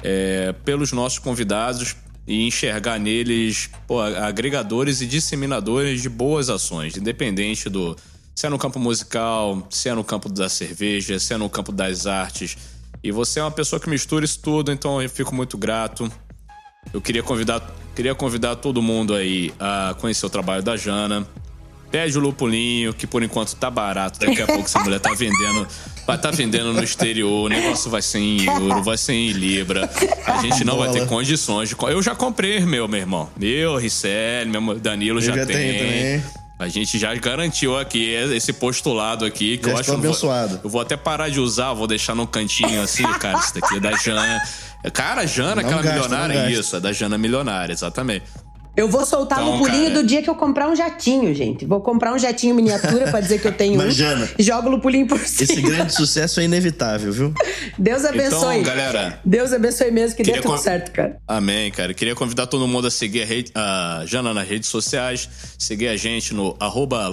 é, 0.00 0.52
pelos 0.64 0.92
nossos 0.92 1.18
convidados 1.18 1.96
e 2.28 2.46
enxergar 2.46 3.00
neles 3.00 3.70
pô, 3.88 4.00
agregadores 4.00 5.00
e 5.00 5.06
disseminadores 5.06 6.00
de 6.00 6.08
boas 6.08 6.48
ações, 6.48 6.96
independente 6.96 7.68
do 7.68 7.96
se 8.38 8.46
é 8.46 8.48
no 8.48 8.56
campo 8.56 8.78
musical, 8.78 9.66
se 9.68 9.88
é 9.88 9.94
no 9.96 10.04
campo 10.04 10.28
da 10.28 10.48
cerveja, 10.48 11.18
se 11.18 11.34
é 11.34 11.36
no 11.36 11.50
campo 11.50 11.72
das 11.72 12.06
artes. 12.06 12.56
E 13.02 13.10
você 13.10 13.40
é 13.40 13.42
uma 13.42 13.50
pessoa 13.50 13.80
que 13.80 13.90
mistura 13.90 14.24
isso 14.24 14.38
tudo, 14.38 14.70
então 14.70 15.02
eu 15.02 15.10
fico 15.10 15.34
muito 15.34 15.58
grato. 15.58 16.08
Eu 16.92 17.00
queria 17.00 17.20
convidar, 17.20 17.60
queria 17.96 18.14
convidar 18.14 18.54
todo 18.54 18.80
mundo 18.80 19.12
aí 19.12 19.52
a 19.58 19.96
conhecer 19.98 20.24
o 20.24 20.30
trabalho 20.30 20.62
da 20.62 20.76
Jana. 20.76 21.26
Pede 21.90 22.16
o 22.16 22.20
lupulinho, 22.20 22.94
que 22.94 23.08
por 23.08 23.24
enquanto 23.24 23.56
tá 23.56 23.68
barato. 23.68 24.20
Daqui 24.20 24.40
a 24.40 24.46
pouco 24.46 24.66
essa 24.66 24.78
mulher 24.84 25.00
tá 25.00 25.12
vendendo. 25.14 25.66
Vai 26.06 26.14
estar 26.14 26.30
tá 26.30 26.30
vendendo 26.30 26.72
no 26.72 26.84
exterior. 26.84 27.46
O 27.46 27.48
negócio 27.48 27.90
vai 27.90 28.02
ser 28.02 28.20
em 28.20 28.46
euro, 28.46 28.84
vai 28.84 28.96
ser 28.96 29.14
em 29.14 29.32
Libra. 29.32 29.90
A 30.24 30.40
gente 30.42 30.62
não 30.62 30.78
vai 30.78 30.92
ter 30.92 31.08
condições 31.08 31.70
de. 31.70 31.76
Eu 31.80 32.00
já 32.00 32.14
comprei 32.14 32.60
meu, 32.60 32.86
meu 32.86 33.00
irmão. 33.00 33.28
Meu, 33.36 33.76
Ricelli, 33.76 34.48
meu 34.48 34.78
Danilo 34.78 35.20
já, 35.20 35.34
já 35.34 35.44
tem. 35.44 35.76
também. 35.76 36.47
A 36.58 36.66
gente 36.66 36.98
já 36.98 37.14
garantiu 37.14 37.78
aqui 37.78 38.10
esse 38.10 38.52
postulado 38.52 39.24
aqui, 39.24 39.58
que 39.58 39.66
já 39.66 39.72
eu 39.72 39.78
acho 39.78 39.92
abençoado. 39.92 40.54
Vou, 40.54 40.60
eu 40.64 40.70
vou 40.70 40.80
até 40.80 40.96
parar 40.96 41.28
de 41.28 41.38
usar, 41.38 41.72
vou 41.72 41.86
deixar 41.86 42.16
no 42.16 42.26
cantinho 42.26 42.82
assim, 42.82 43.04
cara. 43.20 43.38
Isso 43.38 43.54
daqui 43.54 43.76
é 43.76 43.80
da 43.80 43.96
Jana. 43.96 44.42
Cara, 44.92 45.24
Jana, 45.24 45.54
não 45.54 45.62
aquela 45.62 45.82
gasta, 45.82 46.00
milionária, 46.00 46.50
isso, 46.50 46.76
é 46.76 46.80
da 46.80 46.92
Jana 46.92 47.16
milionária, 47.16 47.72
exatamente. 47.72 48.24
Eu 48.78 48.88
vou 48.88 49.04
soltar 49.04 49.42
então, 49.42 49.56
um 49.56 49.58
pulinho 49.58 49.88
cara... 49.88 49.94
do 50.02 50.06
dia 50.06 50.22
que 50.22 50.30
eu 50.30 50.36
comprar 50.36 50.68
um 50.68 50.76
jatinho, 50.76 51.34
gente. 51.34 51.66
Vou 51.66 51.80
comprar 51.80 52.14
um 52.14 52.18
jatinho 52.18 52.54
miniatura 52.54 53.10
para 53.10 53.18
dizer 53.18 53.40
que 53.40 53.48
eu 53.48 53.52
tenho 53.52 53.74
Imagina, 53.74 54.24
um. 54.24 54.28
E 54.38 54.42
jogo 54.44 54.70
o 54.70 54.80
pulinho 54.80 55.04
por 55.08 55.18
cima. 55.18 55.50
Esse 55.52 55.60
grande 55.60 55.92
sucesso 55.92 56.38
é 56.38 56.44
inevitável, 56.44 57.12
viu? 57.12 57.34
Deus 57.76 58.04
abençoe. 58.04 58.60
Então, 58.60 58.72
galera. 58.72 59.18
Deus 59.24 59.52
abençoe 59.52 59.90
mesmo, 59.90 60.16
que 60.16 60.22
dê 60.22 60.34
tudo 60.34 60.52
conv... 60.52 60.60
certo, 60.60 60.92
cara. 60.92 61.18
Amém, 61.26 61.72
cara. 61.72 61.92
Queria 61.92 62.14
convidar 62.14 62.46
todo 62.46 62.68
mundo 62.68 62.86
a 62.86 62.90
seguir 62.90 63.22
a, 63.22 63.26
rede, 63.26 63.50
a 63.52 64.04
Jana 64.06 64.32
nas 64.32 64.48
redes 64.48 64.68
sociais, 64.68 65.28
seguir 65.58 65.88
a 65.88 65.96
gente 65.96 66.32
no 66.32 66.54
arroba 66.60 67.10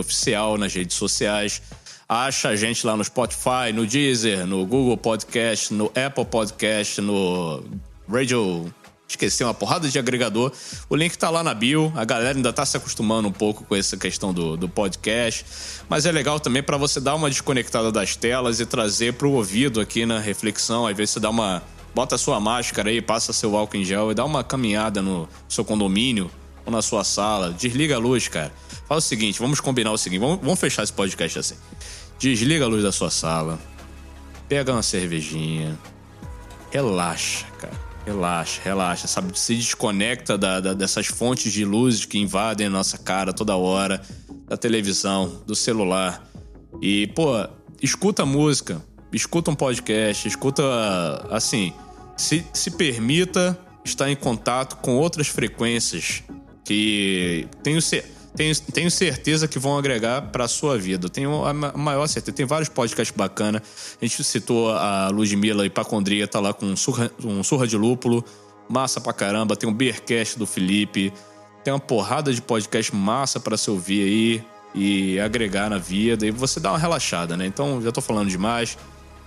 Oficial 0.00 0.58
nas 0.58 0.74
redes 0.74 0.96
sociais. 0.96 1.62
Acha 2.08 2.48
a 2.48 2.56
gente 2.56 2.84
lá 2.84 2.96
no 2.96 3.04
Spotify, 3.04 3.72
no 3.72 3.86
Deezer, 3.86 4.44
no 4.48 4.66
Google 4.66 4.96
Podcast, 4.96 5.72
no 5.72 5.92
Apple 5.94 6.24
Podcast, 6.24 7.00
no 7.00 7.62
Radio 8.08 8.66
esquecer 9.14 9.44
uma 9.44 9.54
porrada 9.54 9.88
de 9.88 9.98
agregador. 9.98 10.52
O 10.88 10.96
link 10.96 11.16
tá 11.16 11.30
lá 11.30 11.42
na 11.42 11.54
bio. 11.54 11.92
A 11.96 12.04
galera 12.04 12.36
ainda 12.36 12.52
tá 12.52 12.64
se 12.66 12.76
acostumando 12.76 13.28
um 13.28 13.32
pouco 13.32 13.64
com 13.64 13.74
essa 13.74 13.96
questão 13.96 14.32
do, 14.32 14.56
do 14.56 14.68
podcast. 14.68 15.44
Mas 15.88 16.06
é 16.06 16.12
legal 16.12 16.38
também 16.38 16.62
para 16.62 16.76
você 16.76 17.00
dar 17.00 17.14
uma 17.14 17.30
desconectada 17.30 17.90
das 17.90 18.16
telas 18.16 18.60
e 18.60 18.66
trazer 18.66 19.14
pro 19.14 19.30
ouvido 19.30 19.80
aqui 19.80 20.04
na 20.04 20.18
reflexão. 20.18 20.86
Às 20.86 20.96
vezes 20.96 21.10
você 21.12 21.20
dá 21.20 21.30
uma. 21.30 21.62
Bota 21.94 22.16
a 22.16 22.18
sua 22.18 22.40
máscara 22.40 22.90
aí, 22.90 23.00
passa 23.00 23.32
seu 23.32 23.56
álcool 23.56 23.76
em 23.76 23.84
gel 23.84 24.10
e 24.10 24.14
dá 24.14 24.24
uma 24.24 24.42
caminhada 24.42 25.00
no 25.00 25.28
seu 25.48 25.64
condomínio 25.64 26.28
ou 26.66 26.72
na 26.72 26.82
sua 26.82 27.04
sala. 27.04 27.52
Desliga 27.52 27.94
a 27.94 27.98
luz, 27.98 28.26
cara. 28.26 28.52
Fala 28.88 28.98
o 28.98 29.02
seguinte, 29.02 29.38
vamos 29.38 29.60
combinar 29.60 29.92
o 29.92 29.96
seguinte, 29.96 30.20
vamos, 30.20 30.40
vamos 30.40 30.58
fechar 30.58 30.82
esse 30.82 30.92
podcast 30.92 31.38
assim. 31.38 31.54
Desliga 32.18 32.64
a 32.64 32.68
luz 32.68 32.82
da 32.82 32.90
sua 32.90 33.10
sala, 33.10 33.60
pega 34.48 34.72
uma 34.72 34.82
cervejinha, 34.82 35.78
relaxa, 36.72 37.46
cara 37.60 37.83
Relaxa, 38.04 38.60
relaxa, 38.62 39.06
sabe? 39.06 39.38
Se 39.38 39.54
desconecta 39.54 40.36
da, 40.36 40.60
da, 40.60 40.74
dessas 40.74 41.06
fontes 41.06 41.52
de 41.52 41.64
luzes 41.64 42.04
que 42.04 42.18
invadem 42.18 42.66
a 42.66 42.70
nossa 42.70 42.98
cara 42.98 43.32
toda 43.32 43.56
hora, 43.56 44.02
da 44.46 44.56
televisão, 44.56 45.42
do 45.46 45.54
celular. 45.54 46.28
E, 46.82 47.06
pô, 47.08 47.32
escuta 47.80 48.26
música, 48.26 48.82
escuta 49.12 49.50
um 49.50 49.54
podcast, 49.54 50.28
escuta, 50.28 50.62
assim, 51.30 51.72
se, 52.16 52.44
se 52.52 52.70
permita 52.72 53.58
estar 53.84 54.10
em 54.10 54.16
contato 54.16 54.76
com 54.76 54.96
outras 54.96 55.28
frequências 55.28 56.22
que 56.64 57.46
tenho 57.62 57.80
certeza 57.80 58.23
tenho, 58.36 58.54
tenho 58.72 58.90
certeza 58.90 59.46
que 59.46 59.58
vão 59.58 59.78
agregar 59.78 60.22
para 60.22 60.44
a 60.44 60.48
sua 60.48 60.76
vida. 60.76 61.08
Tenho 61.08 61.44
a 61.44 61.52
maior 61.52 62.06
certeza. 62.06 62.36
Tem 62.36 62.46
vários 62.46 62.68
podcasts 62.68 63.16
bacanas. 63.16 63.62
A 64.00 64.04
gente 64.04 64.22
citou 64.24 64.72
a 64.72 65.08
Ludmilla 65.08 65.64
Ipacondria, 65.64 66.26
tá 66.26 66.40
lá 66.40 66.52
com 66.52 66.66
um 66.66 66.76
surra, 66.76 67.10
um 67.24 67.42
surra 67.42 67.66
de 67.66 67.76
lúpulo. 67.76 68.24
Massa 68.68 69.00
pra 69.00 69.12
caramba. 69.12 69.56
Tem 69.56 69.68
o 69.68 69.72
Beercast 69.72 70.38
do 70.38 70.46
Felipe. 70.46 71.12
Tem 71.62 71.72
uma 71.72 71.80
porrada 71.80 72.32
de 72.32 72.42
podcast 72.42 72.94
massa 72.94 73.38
para 73.38 73.56
se 73.56 73.70
ouvir 73.70 74.02
aí 74.02 74.44
e 74.74 75.20
agregar 75.20 75.70
na 75.70 75.78
vida. 75.78 76.26
E 76.26 76.30
você 76.30 76.58
dá 76.58 76.70
uma 76.70 76.78
relaxada, 76.78 77.36
né? 77.36 77.46
Então, 77.46 77.80
já 77.80 77.92
tô 77.92 78.00
falando 78.00 78.28
demais. 78.28 78.76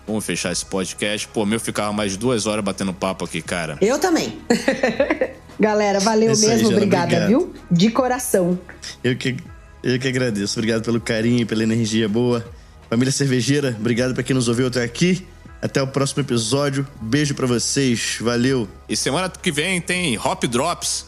Vamos 0.05 0.26
fechar 0.26 0.51
esse 0.51 0.66
podcast. 0.66 1.28
Pô, 1.30 1.45
meu 1.45 1.60
ficava 1.60 1.91
mais 1.93 2.18
duas 2.18 2.45
horas 2.45 2.64
batendo 2.64 2.93
papo 2.93 3.26
aqui, 3.26 3.41
cara. 3.41 3.78
Eu 3.82 3.99
também. 3.99 4.41
Galera, 5.60 5.99
valeu 5.99 6.32
Isso 6.32 6.47
mesmo, 6.47 6.70
aí, 6.70 6.74
obrigada, 6.76 7.05
obrigado. 7.05 7.28
viu? 7.30 7.53
De 7.72 7.89
coração. 7.89 8.60
Eu 9.03 9.16
que, 9.16 9.38
eu 9.84 9.97
que 9.99 10.08
agradeço. 10.08 10.60
Obrigado 10.60 10.84
pelo 10.84 11.01
carinho, 11.01 11.45
pela 11.45 11.64
energia 11.64 12.08
boa. 12.08 12.45
Família 12.89 13.12
Cervejeira, 13.12 13.76
obrigado 13.80 14.14
para 14.14 14.24
quem 14.24 14.36
nos 14.36 14.47
ouviu 14.47 14.68
até 14.68 14.84
aqui. 14.84 15.26
Até 15.62 15.82
o 15.82 15.88
próximo 15.88 16.22
episódio. 16.22 16.88
Beijo 17.01 17.34
para 17.34 17.47
vocês. 17.47 18.20
Valeu. 18.22 18.68
E 18.88 18.95
semana 18.95 19.30
que 19.30 19.51
vem 19.51 19.82
tem 19.82 20.18
Hop 20.18 20.43
Drops. 20.43 21.05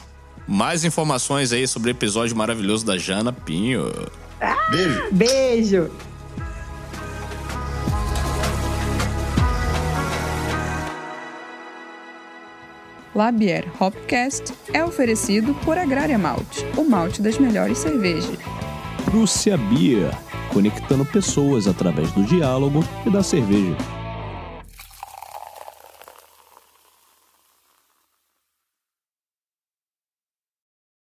Mais 0.48 0.84
informações 0.84 1.54
aí 1.54 1.68
sobre 1.68 1.92
o 1.92 1.94
episódio 1.94 2.36
maravilhoso 2.36 2.84
da 2.84 2.98
Jana 2.98 3.32
Pinho. 3.32 3.92
Ah, 4.42 4.58
beijo. 4.72 5.04
Beijo. 5.12 5.92
Labier 13.16 13.66
Hopcast 13.80 14.54
é 14.72 14.84
oferecido 14.84 15.54
por 15.66 15.78
Agrária 15.78 16.18
Malte, 16.18 16.66
o 16.78 16.84
malte 16.84 17.22
das 17.22 17.40
melhores 17.40 17.80
cervejas. 17.80 18.38
Prússia 19.06 19.58
Beer, 19.58 20.16
conectando 20.54 21.04
pessoas 21.06 21.68
através 21.68 22.12
do 22.12 22.24
diálogo 22.24 22.84
e 23.06 23.10
da 23.10 23.24
cerveja. 23.24 23.99